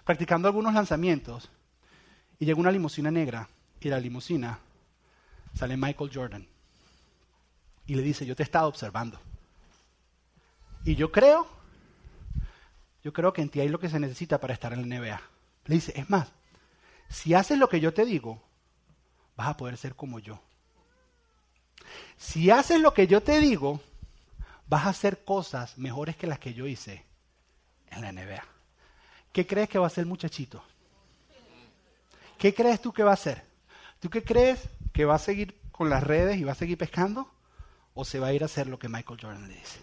practicando 0.06 0.48
algunos 0.48 0.72
lanzamientos 0.72 1.50
y 2.38 2.44
llega 2.44 2.60
una 2.60 2.70
limusina 2.70 3.10
negra 3.10 3.48
y 3.80 3.88
la 3.88 4.00
limusina 4.00 4.58
sale 5.54 5.76
Michael 5.76 6.10
Jordan 6.12 6.46
y 7.86 7.94
le 7.94 8.02
dice, 8.02 8.26
yo 8.26 8.34
te 8.34 8.42
he 8.42 8.44
estado 8.44 8.68
observando. 8.68 9.20
Y 10.84 10.96
yo 10.96 11.10
creo, 11.10 11.46
yo 13.02 13.12
creo 13.12 13.32
que 13.32 13.42
en 13.42 13.48
ti 13.48 13.60
hay 13.60 13.68
lo 13.68 13.78
que 13.78 13.88
se 13.88 14.00
necesita 14.00 14.38
para 14.38 14.54
estar 14.54 14.72
en 14.72 14.88
la 14.88 14.98
NBA. 14.98 15.20
Le 15.66 15.74
dice, 15.74 15.92
es 15.96 16.10
más, 16.10 16.32
si 17.08 17.34
haces 17.34 17.58
lo 17.58 17.68
que 17.68 17.80
yo 17.80 17.94
te 17.94 18.04
digo, 18.04 18.42
vas 19.36 19.48
a 19.48 19.56
poder 19.56 19.76
ser 19.76 19.94
como 19.94 20.18
yo. 20.18 20.40
Si 22.16 22.50
haces 22.50 22.80
lo 22.80 22.92
que 22.92 23.06
yo 23.06 23.22
te 23.22 23.40
digo, 23.40 23.80
vas 24.68 24.86
a 24.86 24.90
hacer 24.90 25.24
cosas 25.24 25.78
mejores 25.78 26.16
que 26.16 26.26
las 26.26 26.38
que 26.38 26.54
yo 26.54 26.66
hice 26.66 27.04
en 27.90 28.02
la 28.02 28.12
NBA. 28.12 28.42
¿Qué 29.32 29.46
crees 29.46 29.68
que 29.68 29.78
va 29.78 29.86
a 29.86 29.88
hacer 29.88 30.02
el 30.02 30.08
muchachito? 30.08 30.62
¿Qué 32.38 32.54
crees 32.54 32.80
tú 32.80 32.92
que 32.92 33.02
va 33.02 33.10
a 33.10 33.14
hacer? 33.14 33.44
¿Tú 34.00 34.10
qué 34.10 34.22
crees 34.22 34.68
que 34.92 35.04
va 35.04 35.14
a 35.14 35.18
seguir 35.18 35.58
con 35.72 35.90
las 35.90 36.02
redes 36.02 36.38
y 36.38 36.44
va 36.44 36.52
a 36.52 36.56
seguir 36.56 36.78
pescando? 36.78 37.30
¿O 37.94 38.04
se 38.04 38.20
va 38.20 38.28
a 38.28 38.32
ir 38.32 38.42
a 38.42 38.46
hacer 38.46 38.66
lo 38.66 38.78
que 38.78 38.88
Michael 38.88 39.18
Jordan 39.20 39.48
le 39.48 39.54
dice? 39.54 39.80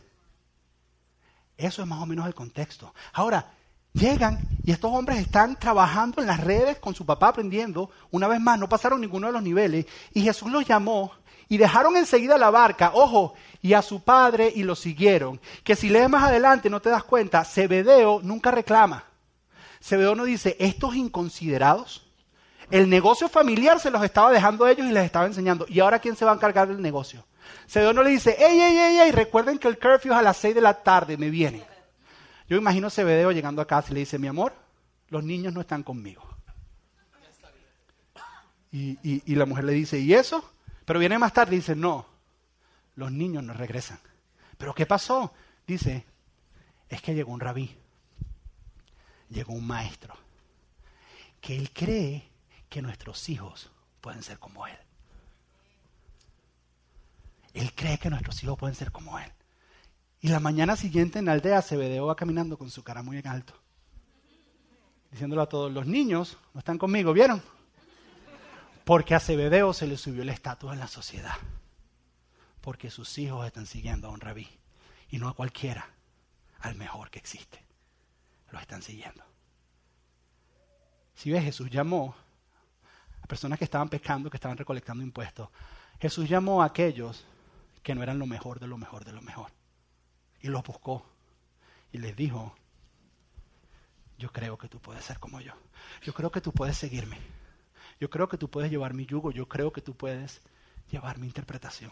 Eso 1.58 1.82
es 1.82 1.88
más 1.88 2.02
o 2.02 2.06
menos 2.06 2.28
el 2.28 2.36
contexto. 2.36 2.94
Ahora, 3.14 3.52
llegan 3.94 4.40
y 4.64 4.72
estos 4.72 4.92
hombres 4.92 5.20
están 5.20 5.58
trabajando 5.58 6.22
en 6.22 6.28
las 6.28 6.40
redes 6.40 6.80
con 6.80 6.96
su 6.96 7.06
papá 7.06 7.30
aprendiendo. 7.30 7.90
Una 8.12 8.28
vez 8.28 8.40
más, 8.40 8.60
no 8.60 8.70
pasaron 8.70 9.02
ninguno 9.02 9.28
de 9.28 9.34
los 9.34 9.44
niveles. 9.44 9.86
Y 10.14 10.22
Jesús 10.22 10.52
los 10.52 10.66
llamó 10.66 11.12
y 11.50 11.58
dejaron 11.58 11.96
enseguida 11.98 12.38
la 12.38 12.50
barca, 12.50 12.92
ojo, 12.94 13.34
y 13.62 13.74
a 13.74 13.82
su 13.82 14.04
padre 14.04 14.52
y 14.54 14.64
lo 14.64 14.76
siguieron. 14.76 15.40
Que 15.64 15.76
si 15.76 15.90
lees 15.90 16.10
más 16.10 16.24
adelante 16.24 16.70
no 16.70 16.82
te 16.82 16.90
das 16.90 17.04
cuenta, 17.04 17.46
Zebedeo 17.46 18.22
nunca 18.24 18.52
reclama. 18.52 19.06
Zebedeo 19.82 20.16
no 20.16 20.26
dice, 20.26 20.56
estos 20.60 20.96
inconsiderados 20.96 22.08
el 22.74 22.90
negocio 22.90 23.30
familiar 23.30 23.80
se 23.80 23.92
los 23.92 24.04
estaba 24.04 24.32
dejando 24.32 24.66
a 24.66 24.72
ellos 24.72 24.88
y 24.88 24.92
les 24.92 25.06
estaba 25.06 25.28
enseñando. 25.28 25.68
¿Y 25.70 25.80
ahora 25.80 26.00
quién 26.00 26.16
se 26.16 26.26
va 26.26 26.32
a 26.32 26.34
encargar 26.34 26.68
del 26.68 26.82
negocio? 26.82 27.24
Cedeo 27.68 27.94
no 27.94 28.02
le 28.02 28.10
dice, 28.10 28.36
ey, 28.40 28.60
ey, 28.60 28.78
ey, 28.80 28.98
ey, 28.98 29.12
recuerden 29.12 29.60
que 29.60 29.68
el 29.68 29.78
curfew 29.78 30.12
es 30.12 30.18
a 30.18 30.24
las 30.24 30.38
6 30.38 30.56
de 30.56 30.62
la 30.62 30.82
tarde, 30.82 31.16
me 31.16 31.30
vienen. 31.30 31.64
Yo 32.50 32.58
imagino 32.58 32.90
Cebedeo 32.90 33.32
llegando 33.32 33.62
a 33.62 33.68
casa 33.68 33.92
y 33.92 33.94
le 33.94 34.00
dice, 34.00 34.18
mi 34.18 34.26
amor, 34.26 34.54
los 35.10 35.24
niños 35.24 35.54
no 35.54 35.62
están 35.62 35.84
conmigo. 35.84 36.28
Y, 38.72 38.98
y, 39.04 39.36
la 39.36 39.46
mujer 39.46 39.66
le 39.66 39.74
dice, 39.74 40.00
¿y 40.00 40.16
eso? 40.16 40.44
Pero 40.84 40.98
viene 40.98 41.20
más 41.20 41.32
tarde 41.32 41.54
y 41.54 41.60
dice, 41.60 41.76
no, 41.76 42.08
los 42.96 43.12
niños 43.12 43.44
no 43.44 43.54
regresan. 43.54 44.00
¿Pero 44.58 44.74
qué 44.74 44.88
pasó? 44.88 45.32
Dice, 45.68 46.08
es 46.90 47.04
que 47.04 47.14
llegó 47.14 47.34
un 47.34 47.40
rabí, 47.40 47.70
llegó 49.30 49.54
un 49.54 49.68
maestro, 49.68 50.16
que 51.40 51.56
él 51.56 51.70
cree 51.72 52.33
que 52.74 52.82
nuestros 52.82 53.30
hijos 53.30 53.70
pueden 54.02 54.24
ser 54.24 54.40
como 54.40 54.66
Él. 54.66 54.76
Él 57.54 57.72
cree 57.76 58.00
que 58.00 58.10
nuestros 58.10 58.44
hijos 58.44 58.58
pueden 58.58 58.76
ser 58.76 58.92
como 58.92 59.20
Él. 59.20 59.32
Y 60.22 60.30
la 60.30 60.40
mañana 60.40 60.76
siguiente 60.76 61.20
en 61.20 61.26
la 61.26 61.34
aldea 61.34 61.62
Cebedeo 61.62 62.08
va 62.08 62.16
caminando 62.16 62.58
con 62.58 62.72
su 62.72 62.84
cara 62.84 63.04
muy 63.04 63.20
en 63.20 63.28
alto. 63.28 63.54
Diciéndolo 65.12 65.44
a 65.44 65.50
todos, 65.50 65.72
los 65.72 65.86
niños 65.86 66.40
no 66.56 66.62
están 66.62 66.80
conmigo, 66.80 67.14
¿vieron? 67.14 67.44
Porque 68.86 69.14
a 69.14 69.20
Zebedeo 69.20 69.72
se 69.72 69.86
le 69.86 69.96
subió 69.96 70.24
el 70.24 70.30
estatus 70.30 70.74
en 70.74 70.80
la 70.80 70.88
sociedad. 70.88 71.36
Porque 72.60 72.90
sus 72.90 73.20
hijos 73.20 73.46
están 73.46 73.68
siguiendo 73.68 74.08
a 74.08 74.12
un 74.12 74.20
rabí. 74.20 74.50
Y 75.10 75.20
no 75.20 75.30
a 75.30 75.36
cualquiera, 75.36 75.92
al 76.62 76.74
mejor 76.74 77.12
que 77.12 77.20
existe. 77.20 77.64
Lo 78.50 78.60
están 78.60 78.82
siguiendo. 78.82 79.24
Si 81.14 81.30
ves, 81.30 81.44
Jesús 81.44 81.70
llamó 81.70 82.16
personas 83.28 83.58
que 83.58 83.66
estaban 83.66 83.90
pescando, 83.90 84.30
que 84.30 84.38
estaban 84.38 84.58
recolectando 84.58 85.04
impuestos. 85.04 85.50
Jesús 86.00 86.28
llamó 86.28 86.62
a 86.62 86.66
aquellos 86.66 87.26
que 87.82 87.96
no 87.96 88.04
eran 88.04 88.20
lo 88.20 88.26
mejor 88.26 88.60
de 88.60 88.68
lo 88.68 88.78
mejor 88.78 89.06
de 89.06 89.14
lo 89.14 89.22
mejor. 89.22 89.52
Y 90.42 90.48
los 90.48 90.64
buscó. 90.64 91.06
Y 91.92 92.00
les 92.00 92.16
dijo, 92.16 92.56
yo 94.18 94.32
creo 94.32 94.58
que 94.58 94.68
tú 94.68 94.80
puedes 94.80 95.04
ser 95.04 95.20
como 95.20 95.40
yo. 95.42 95.54
Yo 96.02 96.14
creo 96.14 96.32
que 96.32 96.42
tú 96.42 96.52
puedes 96.52 96.78
seguirme. 96.78 97.18
Yo 98.00 98.10
creo 98.10 98.28
que 98.28 98.38
tú 98.38 98.50
puedes 98.50 98.72
llevar 98.72 98.94
mi 98.94 99.06
yugo. 99.06 99.32
Yo 99.32 99.48
creo 99.48 99.72
que 99.72 99.82
tú 99.82 99.96
puedes 99.96 100.42
llevar 100.90 101.18
mi 101.18 101.28
interpretación. 101.28 101.92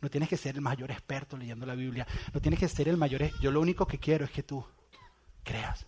No 0.00 0.10
tienes 0.10 0.28
que 0.28 0.36
ser 0.36 0.56
el 0.56 0.60
mayor 0.60 0.90
experto 0.90 1.36
leyendo 1.36 1.64
la 1.64 1.74
Biblia. 1.74 2.06
No 2.34 2.40
tienes 2.40 2.58
que 2.58 2.68
ser 2.68 2.88
el 2.88 2.96
mayor... 2.96 3.30
Yo 3.40 3.50
lo 3.50 3.60
único 3.60 3.86
que 3.86 3.98
quiero 3.98 4.24
es 4.24 4.30
que 4.30 4.42
tú 4.42 4.64
creas. 5.44 5.86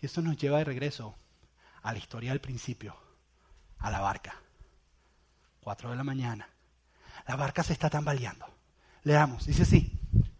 Y 0.00 0.06
eso 0.06 0.22
nos 0.22 0.36
lleva 0.36 0.58
de 0.58 0.64
regreso 0.64 1.14
a 1.82 1.92
la 1.92 1.98
historia 1.98 2.30
del 2.30 2.40
principio, 2.40 2.96
a 3.78 3.90
la 3.90 4.00
barca. 4.00 4.34
Cuatro 5.60 5.90
de 5.90 5.96
la 5.96 6.04
mañana. 6.04 6.48
La 7.26 7.36
barca 7.36 7.62
se 7.62 7.72
está 7.72 7.90
tambaleando. 7.90 8.46
Leamos, 9.04 9.46
dice 9.46 9.62
así, 9.62 9.92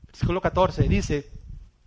versículo 0.07 0.40
14, 0.40 0.88
dice, 0.88 1.31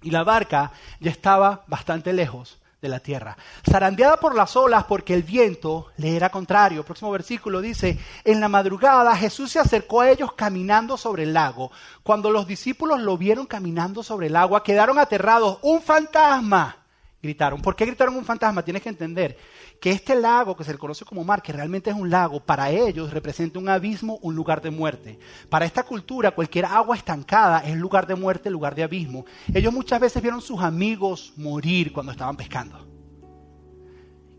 y 0.01 0.11
la 0.11 0.23
barca 0.23 0.71
ya 0.99 1.11
estaba 1.11 1.63
bastante 1.67 2.13
lejos 2.13 2.59
de 2.81 2.89
la 2.89 2.99
tierra, 2.99 3.37
zarandeada 3.69 4.17
por 4.17 4.33
las 4.33 4.55
olas 4.55 4.85
porque 4.85 5.13
el 5.13 5.21
viento 5.21 5.91
le 5.97 6.15
era 6.15 6.29
contrario. 6.29 6.83
Próximo 6.83 7.11
versículo 7.11 7.61
dice, 7.61 7.99
en 8.23 8.41
la 8.41 8.49
madrugada 8.49 9.15
Jesús 9.15 9.51
se 9.51 9.59
acercó 9.59 10.01
a 10.01 10.09
ellos 10.09 10.33
caminando 10.33 10.97
sobre 10.97 11.23
el 11.23 11.33
lago. 11.33 11.71
Cuando 12.01 12.31
los 12.31 12.47
discípulos 12.47 12.99
lo 13.01 13.17
vieron 13.17 13.45
caminando 13.45 14.01
sobre 14.01 14.27
el 14.27 14.35
agua, 14.35 14.63
quedaron 14.63 14.97
aterrados. 14.97 15.59
Un 15.61 15.81
fantasma, 15.81 16.77
gritaron. 17.21 17.62
¿Por 17.62 17.75
qué 17.75 17.86
gritaron 17.86 18.15
un 18.15 18.25
fantasma? 18.25 18.63
Tienes 18.63 18.81
que 18.81 18.89
entender 18.89 19.38
que 19.79 19.91
este 19.91 20.15
lago, 20.15 20.55
que 20.55 20.63
se 20.63 20.71
le 20.71 20.77
conoce 20.77 21.05
como 21.05 21.23
mar, 21.23 21.41
que 21.41 21.53
realmente 21.53 21.89
es 21.89 21.95
un 21.95 22.10
lago, 22.10 22.39
para 22.39 22.69
ellos 22.69 23.12
representa 23.12 23.60
un 23.60 23.69
abismo, 23.69 24.19
un 24.21 24.36
lugar 24.36 24.62
de 24.62 24.71
muerte. 24.71 25.19
Para 25.49 25.65
esta 25.65 25.84
cultura, 25.84 26.31
cualquier 26.31 26.65
agua 26.65 26.95
estancada 26.95 27.60
es 27.60 27.77
lugar 27.77 28.07
de 28.07 28.15
muerte, 28.15 28.49
lugar 28.49 28.75
de 28.75 28.84
abismo. 28.84 29.25
Ellos 29.53 29.73
muchas 29.73 29.99
veces 29.99 30.21
vieron 30.21 30.41
sus 30.41 30.60
amigos 30.62 31.34
morir 31.38 31.91
cuando 31.93 32.12
estaban 32.12 32.38
pescando. 32.38 32.88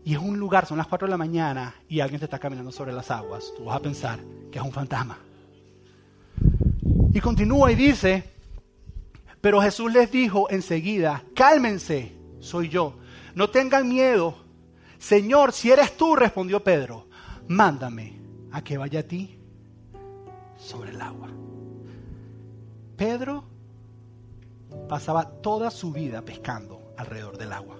Y 0.05 0.13
es 0.13 0.19
un 0.19 0.37
lugar, 0.37 0.65
son 0.65 0.77
las 0.77 0.87
4 0.87 1.07
de 1.07 1.11
la 1.11 1.17
mañana 1.17 1.75
y 1.87 2.01
alguien 2.01 2.19
te 2.19 2.25
está 2.25 2.37
caminando 2.37 2.71
sobre 2.71 2.91
las 2.91 3.09
aguas. 3.09 3.53
Tú 3.55 3.65
vas 3.65 3.77
a 3.77 3.81
pensar 3.81 4.19
que 4.51 4.59
es 4.59 4.65
un 4.65 4.73
fantasma. 4.73 5.17
Y 7.13 7.19
continúa 7.21 7.71
y 7.71 7.75
dice, 7.75 8.23
pero 9.39 9.61
Jesús 9.61 9.93
les 9.93 10.11
dijo 10.11 10.49
enseguida, 10.49 11.23
cálmense, 11.35 12.11
soy 12.43 12.69
yo. 12.69 12.97
No 13.35 13.49
tengan 13.49 13.87
miedo, 13.87 14.35
Señor, 14.99 15.53
si 15.53 15.71
eres 15.71 15.97
tú, 15.97 16.15
respondió 16.15 16.63
Pedro, 16.63 17.07
mándame 17.47 18.21
a 18.51 18.63
que 18.63 18.77
vaya 18.77 18.99
a 18.99 19.03
ti 19.03 19.39
sobre 20.57 20.91
el 20.91 21.01
agua. 21.01 21.29
Pedro 22.95 23.45
pasaba 24.87 25.41
toda 25.41 25.71
su 25.71 25.91
vida 25.91 26.21
pescando 26.21 26.93
alrededor 26.97 27.37
del 27.37 27.53
agua. 27.53 27.77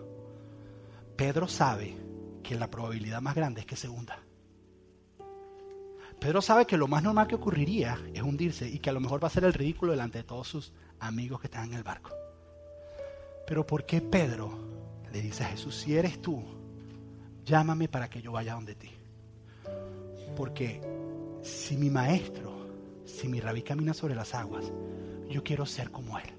Pedro 1.16 1.48
sabe 1.48 1.96
que 2.42 2.56
la 2.56 2.70
probabilidad 2.70 3.22
más 3.22 3.36
grande 3.36 3.62
es 3.62 3.68
que 3.68 3.76
se 3.76 3.90
hunda. 3.90 4.20
Pedro 6.20 6.42
sabe 6.42 6.66
que 6.66 6.78
lo 6.78 6.88
más 6.88 7.04
normal 7.04 7.28
que 7.28 7.36
ocurriría 7.36 8.00
es 8.14 8.22
hundirse 8.22 8.68
y 8.68 8.80
que 8.80 8.90
a 8.90 8.94
lo 8.94 9.02
mejor 9.02 9.22
va 9.22 9.28
a 9.28 9.32
ser 9.32 9.44
el 9.44 9.54
ridículo 9.54 9.92
delante 9.92 10.20
de 10.20 10.24
todos 10.24 10.48
sus 10.48 10.74
amigos 11.00 11.42
que 11.42 11.48
están 11.48 11.66
en 11.66 11.74
el 11.74 11.84
barco. 11.84 12.23
Pero 13.46 13.66
¿por 13.66 13.86
qué 13.86 14.02
Pedro 14.02 14.64
le 15.12 15.22
dice 15.22 15.44
a 15.44 15.48
Jesús, 15.48 15.76
si 15.76 15.96
eres 15.96 16.22
tú, 16.22 16.44
llámame 17.46 17.88
para 17.88 18.10
que 18.10 18.22
yo 18.22 18.32
vaya 18.32 18.56
donde 18.56 18.76
ti. 18.76 18.90
Porque 20.36 20.82
si 21.44 21.78
mi 21.78 21.90
maestro, 21.90 22.68
si 23.06 23.28
mi 23.28 23.40
rabí 23.40 23.62
camina 23.62 23.94
sobre 23.94 24.16
las 24.16 24.34
aguas, 24.34 24.72
yo 25.30 25.44
quiero 25.44 25.66
ser 25.66 25.92
como 25.92 26.18
él. 26.18 26.34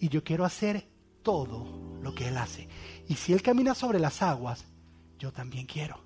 Y 0.00 0.08
yo 0.08 0.24
quiero 0.24 0.44
hacer 0.44 0.86
todo 1.22 1.66
lo 2.00 2.14
que 2.14 2.28
él 2.28 2.38
hace. 2.38 2.68
Y 3.08 3.14
si 3.14 3.32
él 3.32 3.42
camina 3.42 3.74
sobre 3.74 3.98
las 3.98 4.22
aguas, 4.22 4.64
yo 5.18 5.32
también 5.32 5.66
quiero. 5.66 6.00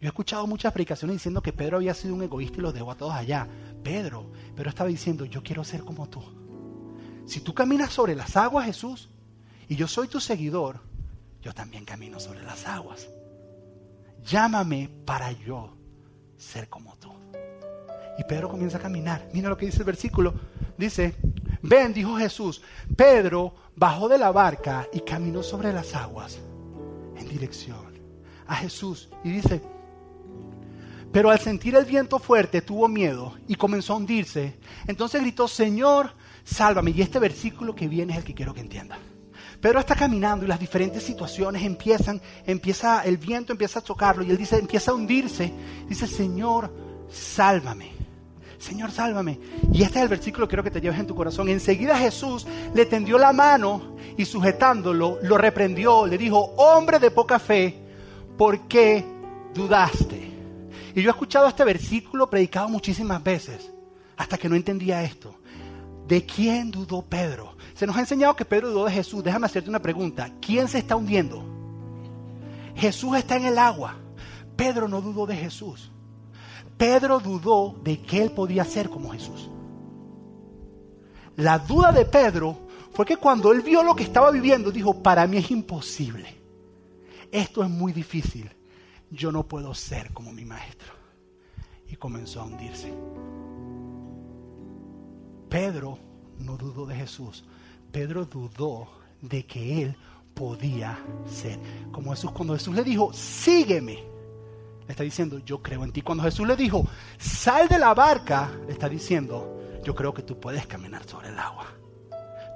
Yo 0.00 0.06
he 0.06 0.08
escuchado 0.08 0.46
muchas 0.46 0.72
predicaciones 0.72 1.16
diciendo 1.16 1.42
que 1.42 1.52
Pedro 1.52 1.78
había 1.78 1.94
sido 1.94 2.14
un 2.14 2.22
egoísta 2.22 2.58
y 2.58 2.62
los 2.62 2.74
dejó 2.74 2.90
a 2.90 2.96
todos 2.96 3.14
allá. 3.14 3.48
Pedro, 3.82 4.30
pero 4.54 4.68
estaba 4.68 4.88
diciendo, 4.88 5.24
yo 5.24 5.42
quiero 5.42 5.64
ser 5.64 5.84
como 5.84 6.08
tú. 6.08 6.22
Si 7.28 7.40
tú 7.40 7.52
caminas 7.52 7.92
sobre 7.92 8.14
las 8.14 8.38
aguas, 8.38 8.64
Jesús, 8.64 9.10
y 9.68 9.76
yo 9.76 9.86
soy 9.86 10.08
tu 10.08 10.18
seguidor, 10.18 10.80
yo 11.42 11.52
también 11.52 11.84
camino 11.84 12.18
sobre 12.18 12.42
las 12.42 12.66
aguas. 12.66 13.06
Llámame 14.24 14.88
para 15.04 15.30
yo 15.32 15.76
ser 16.38 16.70
como 16.70 16.96
tú. 16.96 17.12
Y 18.18 18.24
Pedro 18.24 18.48
comienza 18.48 18.78
a 18.78 18.80
caminar. 18.80 19.28
Mira 19.34 19.50
lo 19.50 19.58
que 19.58 19.66
dice 19.66 19.80
el 19.80 19.84
versículo. 19.84 20.32
Dice, 20.78 21.16
ven, 21.60 21.92
dijo 21.92 22.16
Jesús. 22.16 22.62
Pedro 22.96 23.54
bajó 23.76 24.08
de 24.08 24.16
la 24.16 24.32
barca 24.32 24.88
y 24.90 25.00
caminó 25.00 25.42
sobre 25.42 25.70
las 25.70 25.94
aguas 25.94 26.38
en 27.14 27.28
dirección 27.28 27.92
a 28.46 28.56
Jesús. 28.56 29.10
Y 29.22 29.32
dice, 29.32 29.60
pero 31.12 31.28
al 31.30 31.40
sentir 31.40 31.74
el 31.74 31.84
viento 31.84 32.18
fuerte 32.18 32.62
tuvo 32.62 32.88
miedo 32.88 33.34
y 33.46 33.54
comenzó 33.54 33.92
a 33.92 33.96
hundirse. 33.96 34.58
Entonces 34.86 35.20
gritó, 35.20 35.46
Señor, 35.46 36.12
sálvame. 36.48 36.92
Y 36.92 37.02
este 37.02 37.18
versículo 37.18 37.74
que 37.74 37.88
viene 37.88 38.12
es 38.12 38.18
el 38.18 38.24
que 38.24 38.34
quiero 38.34 38.54
que 38.54 38.60
entienda. 38.60 38.98
Pedro 39.60 39.80
está 39.80 39.96
caminando 39.96 40.44
y 40.44 40.48
las 40.48 40.60
diferentes 40.60 41.02
situaciones 41.02 41.62
empiezan, 41.64 42.20
empieza 42.46 43.02
el 43.02 43.18
viento 43.18 43.52
empieza 43.52 43.80
a 43.80 43.82
chocarlo 43.82 44.22
y 44.22 44.30
él 44.30 44.36
dice, 44.36 44.56
empieza 44.56 44.92
a 44.92 44.94
hundirse. 44.94 45.52
Dice, 45.88 46.06
Señor, 46.06 46.72
sálvame. 47.10 47.90
Señor, 48.58 48.90
sálvame. 48.90 49.38
Y 49.72 49.82
este 49.82 49.98
es 49.98 50.02
el 50.02 50.08
versículo 50.08 50.46
que 50.46 50.50
quiero 50.50 50.64
que 50.64 50.70
te 50.70 50.80
lleves 50.80 50.98
en 50.98 51.06
tu 51.06 51.14
corazón. 51.14 51.48
Enseguida 51.48 51.96
Jesús 51.96 52.46
le 52.74 52.86
tendió 52.86 53.18
la 53.18 53.32
mano 53.32 53.96
y 54.16 54.24
sujetándolo, 54.24 55.18
lo 55.22 55.38
reprendió. 55.38 56.06
Le 56.06 56.18
dijo, 56.18 56.54
hombre 56.56 56.98
de 56.98 57.10
poca 57.10 57.38
fe, 57.38 57.76
¿por 58.36 58.66
qué 58.68 59.04
dudaste? 59.54 60.28
Y 60.94 61.02
yo 61.02 61.10
he 61.10 61.12
escuchado 61.12 61.46
este 61.46 61.64
versículo 61.64 62.28
predicado 62.28 62.68
muchísimas 62.68 63.22
veces, 63.22 63.70
hasta 64.16 64.38
que 64.38 64.48
no 64.48 64.56
entendía 64.56 65.02
esto. 65.04 65.34
¿De 66.08 66.24
quién 66.24 66.70
dudó 66.70 67.02
Pedro? 67.02 67.54
Se 67.74 67.86
nos 67.86 67.94
ha 67.96 68.00
enseñado 68.00 68.34
que 68.34 68.46
Pedro 68.46 68.70
dudó 68.70 68.86
de 68.86 68.92
Jesús. 68.92 69.22
Déjame 69.22 69.44
hacerte 69.46 69.68
una 69.68 69.82
pregunta. 69.82 70.32
¿Quién 70.40 70.66
se 70.66 70.78
está 70.78 70.96
hundiendo? 70.96 71.44
Jesús 72.74 73.16
está 73.18 73.36
en 73.36 73.44
el 73.44 73.58
agua. 73.58 73.96
Pedro 74.56 74.88
no 74.88 75.02
dudó 75.02 75.26
de 75.26 75.36
Jesús. 75.36 75.90
Pedro 76.78 77.20
dudó 77.20 77.76
de 77.84 78.00
que 78.00 78.22
él 78.22 78.30
podía 78.30 78.64
ser 78.64 78.88
como 78.88 79.10
Jesús. 79.10 79.50
La 81.36 81.58
duda 81.58 81.92
de 81.92 82.06
Pedro 82.06 82.56
fue 82.92 83.04
que 83.04 83.16
cuando 83.16 83.52
él 83.52 83.60
vio 83.60 83.82
lo 83.82 83.94
que 83.94 84.04
estaba 84.04 84.30
viviendo, 84.30 84.70
dijo, 84.70 85.02
para 85.02 85.26
mí 85.26 85.36
es 85.36 85.50
imposible. 85.50 86.36
Esto 87.30 87.62
es 87.62 87.68
muy 87.68 87.92
difícil. 87.92 88.50
Yo 89.10 89.30
no 89.30 89.46
puedo 89.46 89.74
ser 89.74 90.12
como 90.12 90.32
mi 90.32 90.44
maestro. 90.44 90.94
Y 91.86 91.96
comenzó 91.96 92.40
a 92.40 92.44
hundirse. 92.44 92.92
Pedro 95.48 95.98
no 96.38 96.56
dudó 96.56 96.86
de 96.86 96.94
Jesús, 96.94 97.44
Pedro 97.90 98.24
dudó 98.24 98.88
de 99.20 99.44
que 99.46 99.82
él 99.82 99.96
podía 100.34 100.98
ser 101.28 101.58
como 101.90 102.10
Jesús. 102.10 102.30
Cuando 102.32 102.54
Jesús 102.54 102.74
le 102.74 102.84
dijo, 102.84 103.12
sígueme, 103.12 103.94
le 104.86 104.92
está 104.92 105.02
diciendo, 105.02 105.38
yo 105.40 105.60
creo 105.62 105.84
en 105.84 105.92
ti. 105.92 106.02
Cuando 106.02 106.24
Jesús 106.24 106.46
le 106.46 106.56
dijo, 106.56 106.86
sal 107.18 107.68
de 107.68 107.78
la 107.78 107.92
barca, 107.94 108.50
le 108.66 108.72
está 108.72 108.88
diciendo, 108.88 109.58
yo 109.84 109.94
creo 109.94 110.14
que 110.14 110.22
tú 110.22 110.38
puedes 110.38 110.66
caminar 110.66 111.04
sobre 111.06 111.28
el 111.28 111.38
agua. 111.38 111.66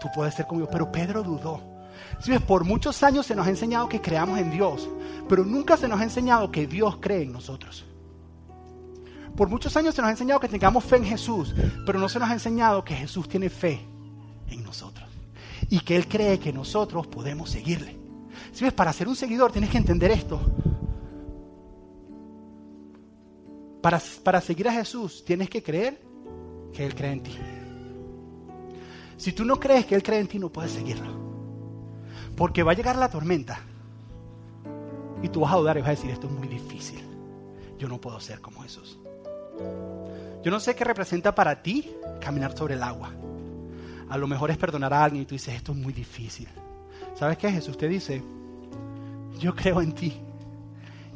Tú 0.01 0.09
puedes 0.15 0.35
ser 0.35 0.47
como 0.47 0.61
yo. 0.61 0.69
Pero 0.71 0.91
Pedro 0.91 1.23
dudó. 1.23 1.61
¿Sí 2.21 2.37
Por 2.39 2.65
muchos 2.65 3.03
años 3.03 3.27
se 3.27 3.35
nos 3.35 3.47
ha 3.47 3.51
enseñado 3.51 3.89
que 3.89 4.01
creamos 4.01 4.39
en 4.39 4.51
Dios, 4.51 4.89
pero 5.29 5.45
nunca 5.45 5.77
se 5.77 5.89
nos 5.89 6.01
ha 6.01 6.05
enseñado 6.05 6.51
que 6.51 6.67
Dios 6.67 6.99
cree 7.01 7.23
en 7.23 7.33
nosotros. 7.33 7.85
Por 9.37 9.49
muchos 9.49 9.77
años 9.77 9.95
se 9.95 10.03
nos 10.03 10.09
ha 10.09 10.13
enseñado 10.13 10.41
que 10.41 10.49
tengamos 10.49 10.85
fe 10.85 10.97
en 10.97 11.05
Jesús, 11.05 11.55
pero 11.87 11.99
no 11.99 12.09
se 12.09 12.19
nos 12.19 12.29
ha 12.29 12.35
enseñado 12.35 12.85
que 12.85 12.95
Jesús 12.95 13.29
tiene 13.29 13.49
fe 13.49 13.81
en 14.49 14.63
nosotros 14.63 15.09
y 15.71 15.81
que 15.81 15.97
Él 15.97 16.07
cree 16.07 16.39
que 16.39 16.53
nosotros 16.53 17.07
podemos 17.07 17.51
seguirle. 17.51 17.97
Si 18.53 18.65
ves, 18.65 18.73
para 18.73 18.93
ser 18.93 19.09
un 19.09 19.17
seguidor 19.17 19.53
tienes 19.53 19.71
que 19.71 19.79
entender 19.79 20.11
esto. 20.11 20.41
Para, 23.81 24.01
para 24.23 24.41
seguir 24.41 24.69
a 24.69 24.73
Jesús 24.73 25.25
tienes 25.25 25.49
que 25.49 25.63
creer 25.63 26.01
que 26.73 26.85
Él 26.85 26.95
cree 26.95 27.13
en 27.13 27.23
ti. 27.23 27.39
Si 29.17 29.33
tú 29.33 29.45
no 29.45 29.59
crees 29.59 29.87
que 29.87 29.95
Él 29.95 30.03
cree 30.03 30.19
en 30.19 30.29
ti, 30.29 30.39
no 30.39 30.51
puedes 30.51 30.73
seguirlo. 30.73 31.11
Porque 32.37 32.63
va 32.63 32.73
a 32.73 32.75
llegar 32.75 32.97
la 32.97 33.09
tormenta. 33.09 33.61
Y 35.23 35.29
tú 35.29 35.41
vas 35.41 35.53
a 35.53 35.57
dudar 35.57 35.79
y 35.79 35.81
vas 35.81 35.89
a 35.89 35.93
decir, 35.93 36.11
esto 36.11 36.27
es 36.27 36.33
muy 36.33 36.49
difícil. 36.49 37.03
Yo 37.79 37.89
no 37.89 38.01
puedo 38.01 38.19
ser 38.21 38.41
como 38.41 38.63
Jesús. 38.63 38.99
Yo 40.43 40.51
no 40.51 40.61
sé 40.61 40.75
qué 40.75 40.85
representa 40.85 41.35
para 41.35 41.63
ti 41.63 41.91
caminar 42.21 42.57
sobre 42.57 42.75
el 42.75 42.83
agua. 42.83 43.13
A 44.09 44.19
lo 44.19 44.27
mejor 44.27 44.51
es 44.51 44.59
perdonar 44.59 44.93
a 44.93 45.05
alguien 45.05 45.23
y 45.23 45.27
tú 45.27 45.35
dices, 45.35 45.55
esto 45.55 45.73
es 45.73 45.79
muy 45.79 45.93
difícil. 45.93 46.49
¿Sabes 47.15 47.39
qué? 47.39 47.51
Jesús 47.51 47.79
te 47.79 47.89
dice, 47.89 48.23
yo 49.39 49.55
creo 49.55 49.81
en 49.81 49.93
ti. 49.93 50.21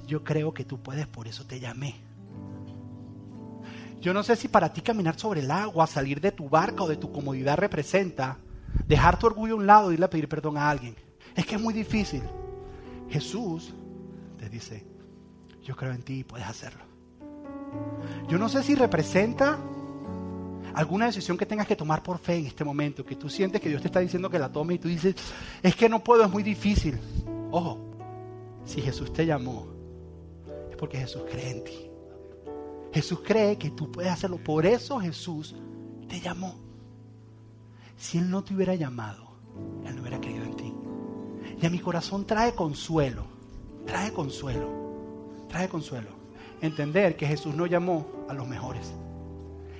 Yo 0.06 0.22
creo 0.22 0.54
que 0.54 0.64
tú 0.64 0.80
puedes, 0.80 1.06
por 1.06 1.26
eso 1.26 1.44
te 1.44 1.58
llamé. 1.58 1.96
Yo 4.00 4.14
no 4.14 4.22
sé 4.22 4.36
si 4.36 4.46
para 4.48 4.72
ti 4.72 4.82
caminar 4.82 5.18
sobre 5.18 5.40
el 5.40 5.50
agua, 5.50 5.86
salir 5.86 6.20
de 6.20 6.30
tu 6.30 6.48
barca 6.48 6.84
o 6.84 6.88
de 6.88 6.96
tu 6.96 7.10
comodidad 7.10 7.58
representa 7.58 8.38
dejar 8.86 9.18
tu 9.18 9.26
orgullo 9.26 9.54
a 9.54 9.56
un 9.56 9.66
lado 9.66 9.90
y 9.90 9.94
irle 9.94 10.06
a 10.06 10.10
pedir 10.10 10.28
perdón 10.28 10.56
a 10.56 10.70
alguien. 10.70 10.94
Es 11.34 11.44
que 11.44 11.56
es 11.56 11.60
muy 11.60 11.74
difícil. 11.74 12.22
Jesús 13.10 13.74
te 14.38 14.48
dice, 14.48 14.86
yo 15.62 15.74
creo 15.74 15.92
en 15.92 16.02
ti 16.02 16.20
y 16.20 16.24
puedes 16.24 16.46
hacerlo. 16.46 16.95
Yo 18.28 18.38
no 18.38 18.48
sé 18.48 18.62
si 18.62 18.74
representa 18.74 19.58
alguna 20.74 21.06
decisión 21.06 21.38
que 21.38 21.46
tengas 21.46 21.66
que 21.66 21.76
tomar 21.76 22.02
por 22.02 22.18
fe 22.18 22.36
en 22.36 22.46
este 22.46 22.64
momento, 22.64 23.04
que 23.04 23.16
tú 23.16 23.30
sientes 23.30 23.60
que 23.60 23.68
Dios 23.68 23.80
te 23.80 23.88
está 23.88 24.00
diciendo 24.00 24.28
que 24.28 24.38
la 24.38 24.52
tome 24.52 24.74
y 24.74 24.78
tú 24.78 24.88
dices, 24.88 25.14
es 25.62 25.74
que 25.74 25.88
no 25.88 26.04
puedo, 26.04 26.24
es 26.24 26.30
muy 26.30 26.42
difícil. 26.42 26.98
Ojo, 27.50 27.78
si 28.64 28.82
Jesús 28.82 29.12
te 29.12 29.24
llamó, 29.24 29.68
es 30.70 30.76
porque 30.76 30.98
Jesús 30.98 31.22
cree 31.30 31.50
en 31.50 31.64
ti. 31.64 31.90
Jesús 32.92 33.20
cree 33.24 33.56
que 33.56 33.70
tú 33.70 33.90
puedes 33.90 34.10
hacerlo. 34.10 34.38
Por 34.38 34.66
eso 34.66 34.98
Jesús 34.98 35.54
te 36.08 36.20
llamó. 36.20 36.54
Si 37.96 38.18
Él 38.18 38.30
no 38.30 38.42
te 38.42 38.54
hubiera 38.54 38.74
llamado, 38.74 39.36
Él 39.86 39.94
no 39.94 40.02
hubiera 40.02 40.20
creído 40.20 40.44
en 40.44 40.56
ti. 40.56 40.74
Y 41.60 41.64
a 41.66 41.70
mi 41.70 41.78
corazón 41.78 42.26
trae 42.26 42.54
consuelo, 42.54 43.24
trae 43.86 44.12
consuelo, 44.12 44.68
trae 45.48 45.68
consuelo. 45.68 46.15
Entender 46.60 47.16
que 47.16 47.26
Jesús 47.26 47.54
no 47.54 47.66
llamó 47.66 48.06
a 48.28 48.34
los 48.34 48.46
mejores. 48.46 48.92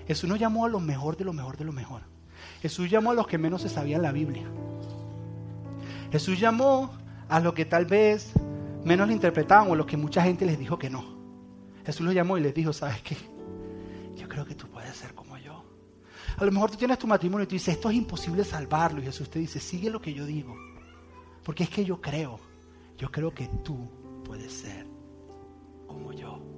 Jesús 0.07 0.29
no 0.29 0.37
llamó 0.37 0.67
a 0.67 0.69
los 0.69 0.83
mejor 0.83 1.17
de 1.17 1.25
lo 1.25 1.33
mejor 1.33 1.57
de 1.57 1.65
lo 1.65 1.73
mejor. 1.73 2.03
Jesús 2.61 2.91
llamó 2.91 3.11
a 3.11 3.15
los 3.15 3.27
que 3.27 3.39
menos 3.39 3.63
se 3.63 3.69
sabían 3.69 4.03
la 4.03 4.13
Biblia. 4.13 4.47
Jesús 6.13 6.39
llamó 6.39 6.91
a 7.29 7.41
los 7.41 7.55
que 7.55 7.65
tal 7.65 7.87
vez 7.87 8.33
menos 8.85 9.09
le 9.09 9.15
interpretaban 9.15 9.69
o 9.69 9.73
a 9.73 9.77
los 9.77 9.87
que 9.87 9.97
mucha 9.97 10.23
gente 10.23 10.47
les 10.47 10.59
dijo 10.59 10.79
que 10.79 10.91
no. 10.91 11.17
Jesús 11.85 12.07
los 12.07 12.15
llamó 12.15 12.39
y 12.39 12.41
les 12.41 12.55
dijo, 12.55 12.73
¿sabes 12.73 13.03
qué? 13.03 13.17
Yo 14.17 14.29
creo 14.29 14.45
que 14.45 14.55
tú 14.55 14.69
puedes 14.69 14.97
ser 14.97 15.15
como 15.15 15.37
yo. 15.39 15.65
A 16.37 16.45
lo 16.45 16.53
mejor 16.53 16.71
tú 16.71 16.77
tienes 16.77 16.99
tu 16.99 17.07
matrimonio 17.07 17.45
y 17.45 17.47
tú 17.47 17.55
dices, 17.55 17.75
esto 17.75 17.91
es 17.91 17.97
imposible 17.97 18.45
salvarlo. 18.45 19.01
Y 19.01 19.05
Jesús 19.05 19.29
te 19.31 19.39
dice, 19.39 19.61
sigue 19.61 19.91
lo 19.91 20.01
que 20.01 20.13
yo 20.13 20.25
digo. 20.25 20.57
Porque 21.45 21.65
es 21.65 21.71
que 21.71 21.85
yo 21.85 22.01
creo, 22.01 22.39
yo 22.97 23.11
creo 23.11 23.33
que 23.33 23.49
tú 23.63 23.89
puedes 24.25 24.53
ser 24.53 24.87
como 25.87 26.13
yo. 26.13 26.56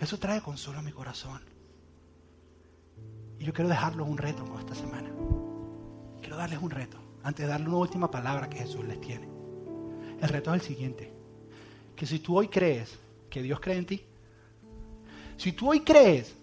Eso 0.00 0.18
trae 0.18 0.40
consuelo 0.40 0.80
a 0.80 0.82
mi 0.82 0.92
corazón. 0.92 1.42
Y 3.38 3.44
yo 3.44 3.52
quiero 3.52 3.68
dejarles 3.68 4.06
un 4.06 4.16
reto 4.16 4.44
con 4.44 4.58
esta 4.58 4.74
semana. 4.74 5.10
Quiero 6.20 6.36
darles 6.36 6.60
un 6.60 6.70
reto, 6.70 6.98
antes 7.22 7.44
de 7.44 7.50
darle 7.50 7.68
una 7.68 7.78
última 7.78 8.10
palabra 8.10 8.48
que 8.48 8.58
Jesús 8.58 8.84
les 8.86 9.00
tiene. 9.00 9.28
El 10.20 10.28
reto 10.28 10.54
es 10.54 10.62
el 10.62 10.66
siguiente. 10.66 11.12
Que 11.94 12.06
si 12.06 12.18
tú 12.18 12.38
hoy 12.38 12.48
crees 12.48 12.98
que 13.28 13.42
Dios 13.42 13.60
cree 13.60 13.76
en 13.76 13.86
ti, 13.86 14.04
si 15.36 15.52
tú 15.52 15.70
hoy 15.70 15.80
crees 15.80 16.34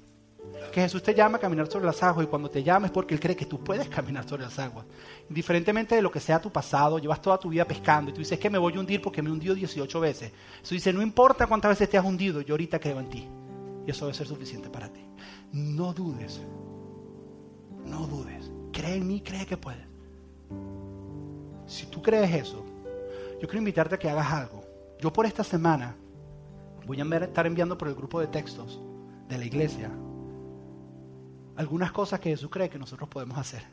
que 0.71 0.81
Jesús 0.81 1.03
te 1.03 1.13
llama 1.13 1.37
a 1.37 1.41
caminar 1.41 1.67
sobre 1.67 1.85
las 1.85 2.01
aguas 2.03 2.25
y 2.25 2.29
cuando 2.29 2.49
te 2.49 2.63
llama 2.63 2.87
es 2.87 2.91
porque 2.91 3.13
Él 3.13 3.19
cree 3.19 3.35
que 3.35 3.45
tú 3.45 3.63
puedes 3.63 3.87
caminar 3.89 4.27
sobre 4.27 4.43
las 4.43 4.57
aguas. 4.59 4.85
Indiferentemente 5.29 5.95
de 5.95 6.01
lo 6.01 6.11
que 6.11 6.19
sea 6.19 6.41
tu 6.41 6.51
pasado, 6.51 6.99
llevas 6.99 7.21
toda 7.21 7.39
tu 7.39 7.49
vida 7.49 7.65
pescando 7.65 8.11
y 8.11 8.13
tú 8.13 8.19
dices 8.19 8.39
que 8.39 8.49
me 8.49 8.57
voy 8.57 8.73
a 8.75 8.79
hundir 8.79 9.01
porque 9.01 9.21
me 9.21 9.31
hundió 9.31 9.53
18 9.53 9.99
veces. 9.99 10.31
Eso 10.63 10.75
dice, 10.75 10.93
no 10.93 11.01
importa 11.01 11.47
cuántas 11.47 11.69
veces 11.69 11.89
te 11.89 11.97
has 11.97 12.05
hundido, 12.05 12.41
yo 12.41 12.53
ahorita 12.53 12.79
creo 12.79 12.99
en 12.99 13.09
ti. 13.09 13.27
Y 13.87 13.91
eso 13.91 14.05
debe 14.05 14.17
ser 14.17 14.27
suficiente 14.27 14.69
para 14.69 14.91
ti. 14.91 14.99
No 15.53 15.93
dudes. 15.93 16.41
No 17.85 18.05
dudes. 18.05 18.51
Cree 18.73 18.95
en 18.95 19.07
mí, 19.07 19.21
cree 19.21 19.45
que 19.45 19.55
puedes. 19.55 19.87
Si 21.65 21.85
tú 21.85 22.01
crees 22.01 22.33
eso, 22.33 22.65
yo 23.41 23.47
quiero 23.47 23.59
invitarte 23.59 23.95
a 23.95 23.97
que 23.97 24.09
hagas 24.09 24.29
algo. 24.29 24.61
Yo 24.99 25.13
por 25.13 25.25
esta 25.25 25.43
semana 25.43 25.95
voy 26.85 26.99
a 26.99 27.03
estar 27.03 27.47
enviando 27.47 27.77
por 27.77 27.87
el 27.87 27.95
grupo 27.95 28.19
de 28.19 28.27
textos 28.27 28.81
de 29.29 29.37
la 29.37 29.45
iglesia 29.45 29.89
algunas 31.55 31.91
cosas 31.91 32.19
que 32.19 32.29
Jesús 32.29 32.49
cree 32.51 32.69
que 32.69 32.77
nosotros 32.77 33.07
podemos 33.07 33.37
hacer. 33.37 33.63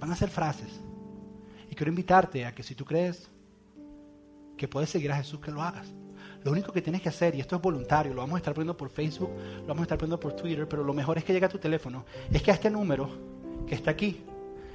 Van 0.00 0.10
a 0.10 0.16
ser 0.16 0.30
frases. 0.30 0.80
Y 1.70 1.74
quiero 1.74 1.90
invitarte 1.90 2.46
a 2.46 2.54
que 2.54 2.62
si 2.62 2.74
tú 2.74 2.86
crees 2.86 3.28
que 4.56 4.66
puedes 4.68 4.88
seguir 4.88 5.12
a 5.12 5.16
Jesús, 5.16 5.38
que 5.38 5.50
lo 5.50 5.62
hagas. 5.62 5.92
Lo 6.46 6.52
único 6.52 6.72
que 6.72 6.80
tienes 6.80 7.02
que 7.02 7.08
hacer, 7.08 7.34
y 7.34 7.40
esto 7.40 7.56
es 7.56 7.60
voluntario, 7.60 8.14
lo 8.14 8.20
vamos 8.20 8.36
a 8.36 8.38
estar 8.38 8.54
poniendo 8.54 8.76
por 8.76 8.88
Facebook, 8.88 9.30
lo 9.62 9.66
vamos 9.66 9.80
a 9.80 9.82
estar 9.82 9.98
poniendo 9.98 10.20
por 10.20 10.34
Twitter, 10.34 10.68
pero 10.68 10.84
lo 10.84 10.94
mejor 10.94 11.18
es 11.18 11.24
que 11.24 11.32
llegue 11.32 11.46
a 11.46 11.48
tu 11.48 11.58
teléfono, 11.58 12.04
es 12.30 12.40
que 12.40 12.52
a 12.52 12.54
este 12.54 12.70
número 12.70 13.08
que 13.66 13.74
está 13.74 13.90
aquí, 13.90 14.22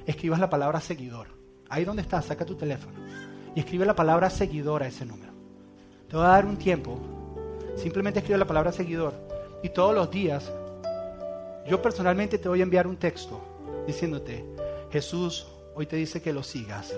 escribas 0.04 0.38
la 0.38 0.50
palabra 0.50 0.82
seguidor. 0.82 1.28
Ahí 1.70 1.86
donde 1.86 2.02
está, 2.02 2.20
saca 2.20 2.44
tu 2.44 2.56
teléfono 2.56 2.98
y 3.54 3.60
escribe 3.60 3.86
la 3.86 3.96
palabra 3.96 4.28
seguidor 4.28 4.82
a 4.82 4.88
ese 4.88 5.06
número. 5.06 5.32
Te 6.10 6.16
voy 6.16 6.26
a 6.26 6.28
dar 6.28 6.44
un 6.44 6.58
tiempo, 6.58 7.00
simplemente 7.76 8.18
escribe 8.18 8.36
la 8.36 8.46
palabra 8.46 8.70
seguidor 8.70 9.14
y 9.62 9.70
todos 9.70 9.94
los 9.94 10.10
días 10.10 10.52
yo 11.66 11.80
personalmente 11.80 12.36
te 12.36 12.50
voy 12.50 12.60
a 12.60 12.64
enviar 12.64 12.86
un 12.86 12.98
texto 12.98 13.40
diciéndote, 13.86 14.44
Jesús 14.90 15.46
hoy 15.74 15.86
te 15.86 15.96
dice 15.96 16.20
que 16.20 16.34
lo 16.34 16.42
sigas 16.42 16.94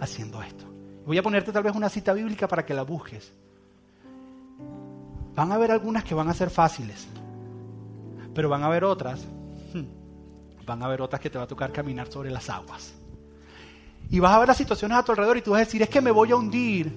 haciendo 0.00 0.42
esto. 0.42 0.64
Voy 1.04 1.18
a 1.18 1.22
ponerte 1.22 1.52
tal 1.52 1.62
vez 1.62 1.76
una 1.76 1.90
cita 1.90 2.14
bíblica 2.14 2.48
para 2.48 2.64
que 2.64 2.72
la 2.72 2.84
busques. 2.84 3.34
Van 5.38 5.52
a 5.52 5.54
haber 5.54 5.70
algunas 5.70 6.02
que 6.02 6.16
van 6.16 6.28
a 6.28 6.34
ser 6.34 6.50
fáciles, 6.50 7.06
pero 8.34 8.48
van 8.48 8.64
a 8.64 8.66
haber 8.66 8.82
otras, 8.82 9.24
hmm, 9.72 9.84
van 10.66 10.82
a 10.82 10.86
haber 10.86 11.00
otras 11.00 11.20
que 11.20 11.30
te 11.30 11.38
va 11.38 11.44
a 11.44 11.46
tocar 11.46 11.70
caminar 11.70 12.10
sobre 12.10 12.28
las 12.28 12.50
aguas. 12.50 12.92
Y 14.10 14.18
vas 14.18 14.32
a 14.32 14.40
ver 14.40 14.48
las 14.48 14.56
situaciones 14.56 14.98
a 14.98 15.04
tu 15.04 15.12
alrededor 15.12 15.36
y 15.36 15.42
tú 15.42 15.52
vas 15.52 15.60
a 15.60 15.64
decir, 15.64 15.80
es 15.80 15.88
que 15.88 16.00
me 16.00 16.10
voy 16.10 16.32
a 16.32 16.36
hundir. 16.36 16.92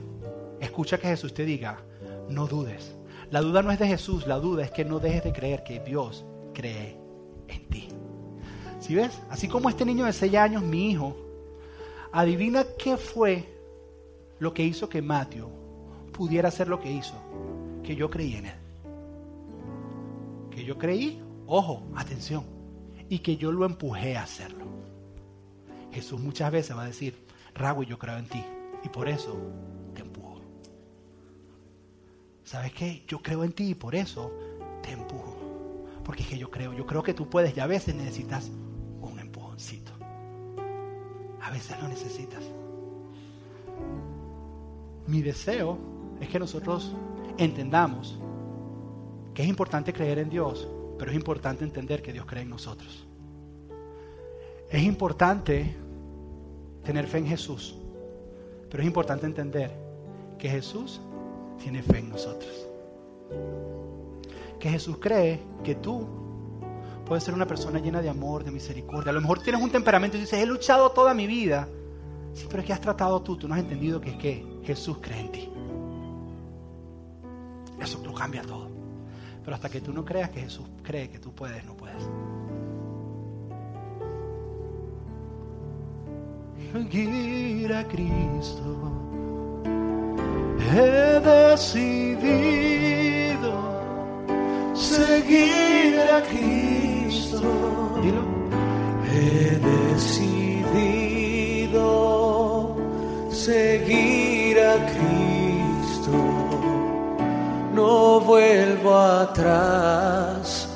Escucha 0.60 0.98
que 0.98 1.10
Jesús 1.10 1.36
te 1.36 1.46
diga, 1.46 1.84
no 2.30 2.48
dudes. 2.48 2.96
La 3.30 3.42
duda 3.42 3.62
no 3.62 3.70
es 3.70 3.78
de 3.78 3.86
Jesús, 3.86 4.26
la 4.26 4.40
duda 4.40 4.64
es 4.64 4.72
que 4.72 4.86
no 4.86 4.98
dejes 4.98 5.24
de 5.24 5.34
creer 5.34 5.64
que 5.64 5.80
Dios 5.80 6.26
cree 6.52 7.00
en 7.48 7.70
ti. 7.70 7.90
Si 8.80 8.96
ves? 8.96 9.22
Así 9.30 9.48
como 9.48 9.70
este 9.70 9.86
niño 9.86 10.06
de 10.06 10.14
6 10.14 10.34
años, 10.34 10.64
mi 10.64 10.90
hijo, 10.90 11.16
adivina 12.12 12.66
qué 12.80 12.98
fue 12.98 13.48
lo 14.40 14.52
que 14.52 14.64
hizo 14.64 14.90
que 14.90 15.04
Mateo 15.04 15.52
pudiera 16.12 16.48
hacer 16.48 16.68
lo 16.68 16.80
que 16.82 16.92
hizo. 16.92 17.14
Que 17.84 17.96
yo 17.96 18.10
creí 18.10 18.36
en 18.36 18.46
él. 18.48 18.56
Que 20.50 20.64
yo 20.64 20.78
creí, 20.78 21.22
ojo, 21.48 21.84
atención, 21.96 22.46
y 23.10 23.20
que 23.20 23.38
yo 23.38 23.52
lo 23.52 23.66
empujé 23.66 24.18
a 24.18 24.24
hacerlo. 24.24 24.66
Jesús 25.92 26.20
muchas 26.20 26.52
veces 26.52 26.76
va 26.76 26.84
a 26.84 26.88
decir, 26.88 27.26
Rago, 27.54 27.84
yo 27.84 27.98
creo 28.00 28.18
en 28.18 28.28
ti, 28.28 28.44
y 28.84 28.90
por 28.90 29.10
eso 29.10 29.38
te 29.94 30.02
empujo. 30.02 30.42
¿Sabes 32.44 32.74
qué? 32.74 33.04
Yo 33.08 33.22
creo 33.22 33.44
en 33.44 33.54
ti 33.54 33.70
y 33.70 33.76
por 33.76 33.96
eso 33.96 34.32
te 34.82 34.92
empujo. 34.92 35.38
Porque 36.04 36.24
es 36.24 36.30
que 36.30 36.38
yo 36.38 36.50
creo, 36.52 36.74
yo 36.74 36.86
creo 36.86 37.04
que 37.04 37.14
tú 37.14 37.30
puedes 37.30 37.56
y 37.56 37.60
a 37.60 37.68
veces 37.68 37.96
necesitas 37.96 38.52
un 39.02 39.20
empujoncito. 39.20 39.92
A 41.42 41.50
veces 41.52 41.80
lo 41.82 41.88
necesitas. 41.88 42.44
Mi 45.08 45.22
deseo 45.22 45.78
es 46.20 46.30
que 46.30 46.40
nosotros 46.40 46.94
entendamos 47.38 48.20
que 49.34 49.44
es 49.44 49.48
importante 49.48 49.94
creer 49.94 50.20
en 50.20 50.30
Dios, 50.30 50.68
pero 50.98 51.12
es 51.12 51.18
importante 51.18 51.64
entender 51.64 52.02
que 52.02 52.14
Dios 52.14 52.26
cree 52.26 52.44
en 52.44 52.50
nosotros. 52.50 53.08
Es 54.70 54.84
importante 54.84 55.76
tener 56.84 57.08
fe 57.08 57.20
en 57.20 57.28
Jesús, 57.28 57.76
pero 58.70 58.82
es 58.84 58.88
importante 58.88 59.26
entender 59.26 59.72
que 60.38 60.50
Jesús 60.50 61.02
tiene 61.60 61.82
fe 61.84 62.00
en 62.00 62.10
nosotros 62.10 62.68
que 64.62 64.70
Jesús 64.70 64.98
cree 65.02 65.42
que 65.64 65.76
tú 65.76 66.08
puedes 67.06 67.24
ser 67.24 67.34
una 67.34 67.48
persona 67.48 67.80
llena 67.80 68.02
de 68.02 68.08
amor, 68.08 68.46
de 68.46 68.52
misericordia. 68.52 69.10
A 69.10 69.14
lo 69.14 69.20
mejor 69.20 69.42
tienes 69.42 69.62
un 69.62 69.72
temperamento 69.72 70.16
y 70.16 70.22
dices, 70.22 70.40
he 70.40 70.46
luchado 70.46 70.92
toda 70.92 71.14
mi 71.14 71.28
vida. 71.28 71.68
Sí, 72.34 72.46
pero 72.48 72.62
es 72.62 72.68
que 72.68 72.72
has 72.72 72.80
tratado 72.80 73.22
tú, 73.22 73.36
tú 73.36 73.48
no 73.50 73.56
has 73.56 73.60
entendido 73.60 74.00
que 74.00 74.12
es 74.12 74.18
que 74.18 74.46
Jesús 74.64 75.00
cree 75.02 75.20
en 75.20 75.32
ti. 75.32 75.50
Eso 77.82 78.00
lo 78.04 78.14
cambia 78.14 78.44
todo. 78.44 78.70
Pero 79.44 79.56
hasta 79.56 79.70
que 79.70 79.82
tú 79.82 79.92
no 79.92 80.06
creas 80.06 80.30
que 80.30 80.42
Jesús 80.42 80.68
cree 80.84 81.10
que 81.10 81.18
tú 81.20 81.34
puedes, 81.34 81.66
no 81.66 81.76
puedes. 81.76 82.04
Seguir 86.72 87.74
a 87.74 87.88
Cristo. 87.88 89.02
He 90.74 91.20
decidido 91.20 91.92
seguir 94.74 96.00
a 96.00 96.22
Cristo. 96.24 98.00
Dilo. 98.02 98.24
He 99.14 99.60
decidido 99.60 101.02
seguir 103.30 104.60
a 104.60 104.78
Cristo, 104.86 105.21
no 107.82 108.20
vuelvo 108.20 108.96
atrás, 108.96 110.68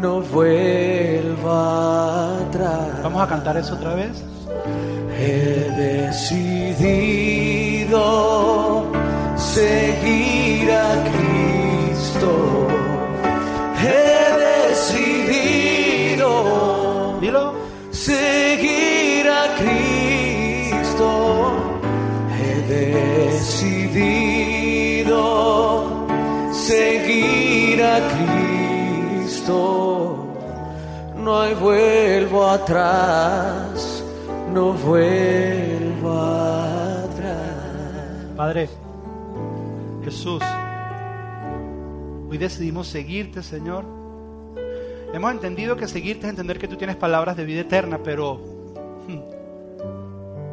no 0.00 0.22
vuelvo 0.22 1.52
atrás. 1.52 3.02
Vamos 3.02 3.22
a 3.22 3.28
cantar 3.28 3.58
eso 3.58 3.74
otra 3.74 3.94
vez. 3.94 4.24
He 5.18 5.70
decidido 5.86 8.00
seguir 9.36 10.72
a 10.72 11.04
Cristo. 28.00 29.54
No 31.16 31.40
hay 31.40 31.54
vuelvo 31.54 32.46
atrás, 32.46 34.04
no 34.52 34.72
vuelvo 34.72 36.12
atrás. 36.12 37.54
Padre, 38.36 38.68
Jesús, 40.04 40.42
hoy 42.30 42.36
decidimos 42.36 42.88
seguirte, 42.88 43.42
Señor. 43.42 43.84
Hemos 45.14 45.32
entendido 45.32 45.76
que 45.76 45.86
seguirte 45.86 46.26
es 46.26 46.30
entender 46.30 46.58
que 46.58 46.66
tú 46.68 46.76
tienes 46.76 46.96
palabras 46.96 47.36
de 47.36 47.44
vida 47.44 47.60
eterna, 47.60 48.00
pero, 48.02 48.34
hmm, 49.06 49.20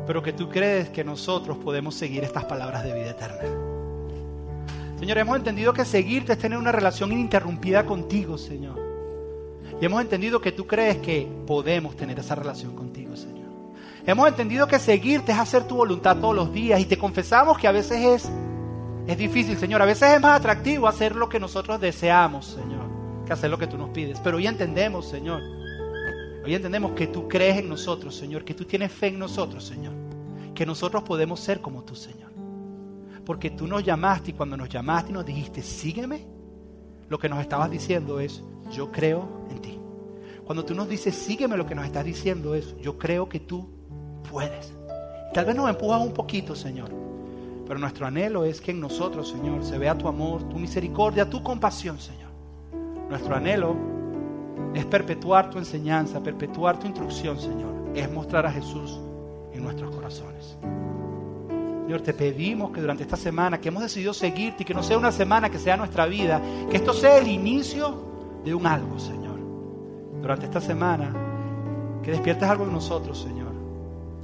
pero 0.06 0.22
que 0.22 0.34
tú 0.34 0.48
crees 0.50 0.90
que 0.90 1.04
nosotros 1.04 1.58
podemos 1.58 1.96
seguir 1.96 2.24
estas 2.24 2.46
palabras 2.46 2.84
de 2.84 2.94
vida 2.94 3.10
eterna. 3.10 3.81
Señor, 5.02 5.18
hemos 5.18 5.36
entendido 5.36 5.74
que 5.74 5.84
seguirte 5.84 6.34
es 6.34 6.38
tener 6.38 6.60
una 6.60 6.72
relación 6.72 7.12
ininterrumpida 7.12 7.88
contigo, 7.88 8.38
Señor. 8.38 8.80
Y 9.82 9.84
hemos 9.84 10.00
entendido 10.00 10.40
que 10.40 10.52
tú 10.52 10.68
crees 10.68 10.98
que 10.98 11.28
podemos 11.48 11.98
tener 11.98 12.20
esa 12.20 12.36
relación 12.36 12.76
contigo, 12.76 13.16
Señor. 13.16 13.50
Hemos 14.06 14.28
entendido 14.28 14.68
que 14.68 14.78
seguirte 14.78 15.32
es 15.32 15.40
hacer 15.40 15.64
tu 15.64 15.78
voluntad 15.78 16.18
todos 16.18 16.36
los 16.36 16.54
días 16.54 16.80
y 16.80 16.86
te 16.86 17.00
confesamos 17.00 17.58
que 17.58 17.68
a 17.68 17.72
veces 17.72 17.98
es, 18.00 18.32
es 19.08 19.18
difícil, 19.18 19.58
Señor. 19.58 19.82
A 19.82 19.86
veces 19.86 20.08
es 20.08 20.22
más 20.22 20.40
atractivo 20.40 20.88
hacer 20.88 21.16
lo 21.16 21.28
que 21.30 21.40
nosotros 21.40 21.82
deseamos, 21.82 22.46
Señor, 22.46 22.86
que 23.26 23.34
hacer 23.34 23.50
lo 23.50 23.58
que 23.58 23.66
tú 23.66 23.80
nos 23.80 23.90
pides. 23.90 24.20
Pero 24.24 24.38
hoy 24.38 24.46
entendemos, 24.46 25.10
Señor. 25.10 25.42
Hoy 26.46 26.54
entendemos 26.54 26.92
que 26.92 27.08
tú 27.08 27.28
crees 27.28 27.58
en 27.58 27.70
nosotros, 27.70 28.16
Señor, 28.16 28.46
que 28.46 28.54
tú 28.54 28.66
tienes 28.66 28.92
fe 28.92 29.08
en 29.08 29.18
nosotros, 29.18 29.66
Señor. 29.66 29.94
Que 30.54 30.64
nosotros 30.64 31.02
podemos 31.02 31.40
ser 31.40 31.60
como 31.60 31.82
tú, 31.82 31.96
Señor. 31.96 32.31
Porque 33.32 33.50
tú 33.50 33.66
nos 33.66 33.82
llamaste 33.82 34.32
y 34.32 34.34
cuando 34.34 34.58
nos 34.58 34.68
llamaste 34.68 35.12
y 35.12 35.14
nos 35.14 35.26
dijiste, 35.26 35.62
sígueme, 35.62 36.28
lo 37.08 37.18
que 37.18 37.30
nos 37.30 37.40
estabas 37.40 37.72
diciendo 37.72 38.20
es, 38.20 38.44
yo 38.74 38.92
creo 38.92 39.46
en 39.50 39.62
ti. 39.62 39.80
Cuando 40.44 40.66
tú 40.66 40.76
nos 40.76 40.90
dices, 40.90 41.16
sígueme, 41.16 41.56
lo 41.56 41.66
que 41.66 41.74
nos 41.74 41.86
estás 41.86 42.04
diciendo 42.04 42.56
es, 42.56 42.76
yo 42.82 42.98
creo 42.98 43.30
que 43.30 43.40
tú 43.40 43.70
puedes. 44.30 44.74
Tal 45.34 45.46
vez 45.46 45.56
nos 45.56 45.70
empujas 45.70 46.02
un 46.02 46.12
poquito, 46.12 46.56
Señor. 46.56 46.90
Pero 47.66 47.80
nuestro 47.80 48.06
anhelo 48.06 48.44
es 48.44 48.60
que 48.60 48.72
en 48.72 48.82
nosotros, 48.82 49.30
Señor, 49.30 49.64
se 49.64 49.78
vea 49.78 49.98
tu 49.98 50.10
amor, 50.10 50.44
tu 50.50 50.60
misericordia, 50.60 51.30
tu 51.30 51.42
compasión, 51.42 52.00
Señor. 52.00 52.32
Nuestro 53.08 53.34
anhelo 53.34 53.78
es 54.74 54.86
perpetuar 54.88 55.50
tu 55.50 55.58
enseñanza, 55.58 56.22
perpetuar 56.22 56.78
tu 56.78 56.86
instrucción, 56.86 57.40
Señor. 57.40 57.94
Es 57.96 58.12
mostrar 58.12 58.46
a 58.46 58.52
Jesús 58.52 59.00
en 59.54 59.64
nuestros 59.64 59.96
corazones. 59.96 60.58
Señor, 61.92 62.06
te 62.06 62.14
pedimos 62.14 62.72
que 62.72 62.80
durante 62.80 63.04
esta 63.04 63.18
semana 63.18 63.60
que 63.60 63.68
hemos 63.68 63.84
decidido 63.84 64.14
seguirte 64.14 64.64
y 64.64 64.66
que 64.66 64.74
no 64.74 64.82
sea 64.82 64.98
una 64.98 65.12
semana 65.12 65.50
que 65.50 65.60
sea 65.60 65.76
nuestra 65.76 66.06
vida, 66.06 66.42
que 66.70 66.78
esto 66.78 66.94
sea 66.94 67.18
el 67.18 67.28
inicio 67.28 68.40
de 68.46 68.56
un 68.56 68.66
algo, 68.66 68.98
Señor. 68.98 69.38
Durante 70.22 70.46
esta 70.46 70.62
semana, 70.62 71.14
que 72.02 72.12
despiertes 72.12 72.48
algo 72.48 72.64
en 72.64 72.72
nosotros, 72.72 73.20
Señor, 73.20 73.52